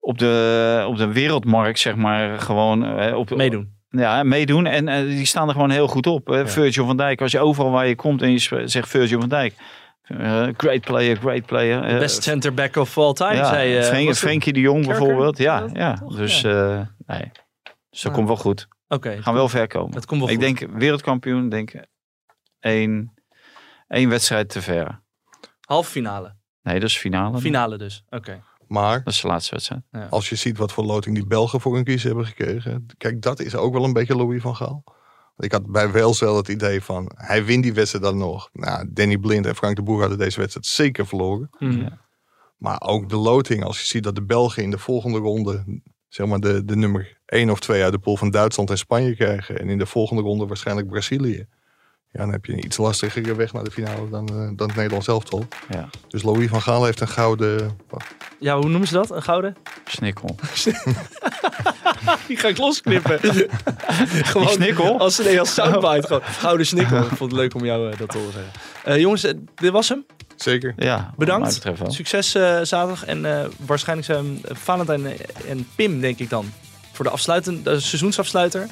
op, 0.00 0.18
de, 0.18 0.84
op 0.88 0.96
de 0.96 1.12
wereldmarkt, 1.12 1.78
zeg 1.78 1.96
maar, 1.96 2.40
gewoon 2.40 2.84
eh, 2.98 3.16
op, 3.16 3.30
Meedoen. 3.30 3.72
Ja, 3.90 4.22
meedoen. 4.22 4.66
En 4.66 4.88
eh, 4.88 5.02
die 5.06 5.24
staan 5.24 5.46
er 5.48 5.54
gewoon 5.54 5.70
heel 5.70 5.88
goed 5.88 6.06
op. 6.06 6.26
hè. 6.26 6.48
Virgil 6.48 6.86
van 6.86 6.96
Dijk, 6.96 7.20
als 7.20 7.32
je 7.32 7.38
overal 7.40 7.70
waar 7.70 7.86
je 7.86 7.94
komt 7.96 8.22
en 8.22 8.30
je 8.30 8.62
zegt 8.68 8.88
Virgil 8.88 9.20
van 9.20 9.28
Dijk. 9.28 9.54
Eh, 10.04 10.48
great 10.56 10.80
player, 10.80 11.16
great 11.16 11.46
player. 11.46 11.82
eh, 11.84 11.98
Best 11.98 12.22
center 12.22 12.54
back 12.54 12.76
of 12.76 12.98
all 12.98 13.12
time, 13.12 13.34
ja, 13.34 13.44
zei 13.48 13.76
eh, 13.78 14.06
het? 14.08 14.18
Frenkie 14.18 14.52
de 14.52 14.60
Jong 14.60 14.84
Kerker? 14.86 15.00
bijvoorbeeld. 15.02 15.38
Ja, 15.38 15.58
Ja, 15.58 15.68
ja. 15.72 15.94
toch? 15.94 16.16
Dus, 16.16 16.40
Ja. 16.40 16.78
eh, 16.78 16.86
nee. 17.16 17.30
dus 17.90 18.00
dat 18.00 18.10
Ah. 18.10 18.16
komt 18.16 18.26
wel 18.26 18.36
goed. 18.36 18.68
Oké, 18.88 19.22
Gaan 19.22 19.34
wel 19.34 19.48
ver 19.48 19.66
komen. 19.66 19.90
dat 19.92 20.06
komt 20.06 20.20
wel 20.20 20.28
Ik 20.30 20.34
goed. 20.42 20.44
denk 20.58 20.72
wereldkampioen, 20.78 21.48
denk 21.48 21.72
één, 22.60 23.14
één 23.88 24.08
wedstrijd 24.08 24.48
te 24.48 24.62
ver. 24.62 25.02
Halve 25.60 25.90
finale. 25.90 26.36
Nee, 26.62 26.80
dat 26.80 26.88
is 26.88 26.96
finale. 26.98 27.38
Finale 27.38 27.78
dus. 27.78 28.04
Oké. 28.10 28.42
Maar 28.68 29.04
Dat 29.04 29.12
is 29.12 29.20
de 29.20 29.28
laatste 29.28 29.54
wedstrijd. 29.54 29.82
als 30.10 30.28
je 30.28 30.36
ziet 30.36 30.58
wat 30.58 30.72
voor 30.72 30.84
loting 30.84 31.14
die 31.14 31.26
Belgen 31.26 31.60
voor 31.60 31.74
hun 31.74 31.84
kiezen 31.84 32.08
hebben 32.08 32.26
gekregen. 32.26 32.86
Kijk, 32.98 33.22
dat 33.22 33.40
is 33.40 33.54
ook 33.56 33.72
wel 33.72 33.84
een 33.84 33.92
beetje 33.92 34.16
Louis 34.16 34.42
van 34.42 34.56
Gaal. 34.56 34.84
Ik 35.36 35.52
had 35.52 35.70
bij 35.70 35.90
Wales 35.90 36.20
wel 36.20 36.36
het 36.36 36.48
idee 36.48 36.82
van, 36.82 37.10
hij 37.14 37.44
wint 37.44 37.62
die 37.62 37.74
wedstrijd 37.74 38.04
dan 38.04 38.18
nog. 38.18 38.48
Nou, 38.52 38.88
Danny 38.92 39.18
Blind 39.18 39.46
en 39.46 39.54
Frank 39.54 39.76
de 39.76 39.82
Boer 39.82 40.00
hadden 40.00 40.18
deze 40.18 40.38
wedstrijd 40.38 40.66
zeker 40.66 41.06
verloren. 41.06 41.50
Mhm. 41.58 41.80
Ja. 41.80 42.02
Maar 42.56 42.80
ook 42.80 43.08
de 43.08 43.16
loting, 43.16 43.64
als 43.64 43.80
je 43.80 43.86
ziet 43.86 44.02
dat 44.02 44.14
de 44.14 44.24
Belgen 44.24 44.62
in 44.62 44.70
de 44.70 44.78
volgende 44.78 45.18
ronde, 45.18 45.82
zeg 46.08 46.26
maar 46.26 46.40
de, 46.40 46.64
de 46.64 46.76
nummer 46.76 47.20
1 47.26 47.50
of 47.50 47.60
2 47.60 47.82
uit 47.82 47.92
de 47.92 47.98
pool 47.98 48.16
van 48.16 48.30
Duitsland 48.30 48.70
en 48.70 48.78
Spanje 48.78 49.16
krijgen. 49.16 49.58
En 49.58 49.68
in 49.68 49.78
de 49.78 49.86
volgende 49.86 50.22
ronde 50.22 50.46
waarschijnlijk 50.46 50.88
Brazilië. 50.88 51.46
Ja, 52.14 52.20
dan 52.20 52.32
heb 52.32 52.44
je 52.44 52.52
een 52.52 52.64
iets 52.64 52.76
lastigere 52.76 53.34
weg 53.34 53.52
naar 53.52 53.64
de 53.64 53.70
finale 53.70 54.08
dan, 54.08 54.28
eh, 54.28 54.34
dan 54.34 54.66
het 54.66 54.76
Nederlands 54.76 55.06
elftal. 55.06 55.46
Ja. 55.68 55.88
Dus 56.08 56.22
Louis 56.22 56.48
van 56.48 56.62
Gaal 56.62 56.84
heeft 56.84 57.00
een 57.00 57.08
gouden... 57.08 57.78
Ja, 58.38 58.56
hoe 58.56 58.68
noemen 58.68 58.88
ze 58.88 58.94
dat? 58.94 59.10
Een 59.10 59.22
gouden? 59.22 59.56
Snikkel. 59.84 60.36
Die 62.28 62.36
ga 62.36 62.48
ik 62.48 62.58
losknippen. 62.58 63.18
gewoon 64.32 64.48
snikkel? 64.48 64.98
Als, 64.98 65.18
nee, 65.18 65.40
als 65.40 65.54
soundbite. 65.54 66.06
Gewoon. 66.06 66.22
Gouden 66.44 66.66
snikkel. 66.66 66.98
Ik 66.98 67.08
vond 67.08 67.30
het 67.30 67.32
leuk 67.32 67.54
om 67.54 67.64
jou 67.64 67.90
eh, 67.90 67.98
dat 67.98 68.10
te 68.10 68.18
horen 68.18 68.32
zeggen. 68.32 68.52
Eh, 68.84 68.98
jongens, 69.00 69.22
dit 69.54 69.70
was 69.70 69.88
hem. 69.88 70.04
Zeker. 70.36 70.74
Ja, 70.76 71.12
Bedankt. 71.16 71.62
Succes 71.86 72.34
eh, 72.34 72.42
zaterdag. 72.62 73.04
En 73.04 73.40
eh, 73.40 73.46
waarschijnlijk 73.66 74.06
zijn 74.08 74.40
Valentijn 74.42 75.06
en 75.48 75.68
Pim, 75.76 76.00
denk 76.00 76.18
ik 76.18 76.30
dan. 76.30 76.52
Voor 76.92 77.04
de 77.04 77.10
afsluitende 77.10 77.62
de 77.62 77.80
seizoensafsluiter. 77.80 78.66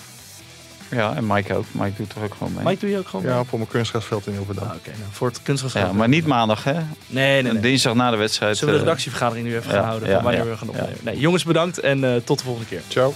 Ja, 0.93 1.15
en 1.15 1.27
Mike 1.27 1.55
ook. 1.55 1.65
Mike 1.71 1.93
doet 1.97 2.13
er 2.13 2.23
ook 2.23 2.35
gewoon 2.35 2.53
mee. 2.53 2.65
Mike, 2.65 2.81
doe 2.81 2.91
je 2.91 2.99
ook 2.99 3.09
gewoon 3.09 3.25
mee? 3.25 3.35
Ja, 3.35 3.45
voor 3.45 3.59
mijn 3.59 3.71
kunstgrasveld 3.71 4.27
in 4.27 4.33
Hilversum. 4.33 4.63
Ah, 4.63 4.75
Oké, 4.75 4.91
nou, 4.91 5.11
voor 5.11 5.29
het 5.29 5.43
kunstgras. 5.43 5.73
ja, 5.73 5.93
maar 5.93 6.09
niet 6.09 6.27
maandag, 6.27 6.65
hè? 6.65 6.73
Nee, 6.73 6.83
nee, 7.07 7.39
En 7.39 7.53
nee. 7.53 7.63
Dinsdag 7.63 7.95
na 7.95 8.11
de 8.11 8.17
wedstrijd. 8.17 8.57
Zullen 8.57 8.75
we 8.75 8.79
de 8.81 8.85
eh, 8.85 8.89
redactievergadering 8.89 9.47
nu 9.47 9.57
even 9.57 9.71
ja, 9.71 9.77
gaan 9.77 9.87
houden? 9.89 10.09
ja, 10.09 10.15
van 10.15 10.25
wanneer 10.25 10.45
ja, 10.45 10.51
we 10.51 10.57
gaan 10.57 10.69
ja. 10.73 10.79
opnemen? 10.79 10.99
Nee, 11.05 11.19
jongens, 11.19 11.45
bedankt 11.45 11.81
en 11.81 12.05
eh, 12.05 12.17
tot 12.25 12.39
de 12.39 12.45
volgende 12.45 12.69
keer. 12.69 12.83
Ciao. 12.89 13.15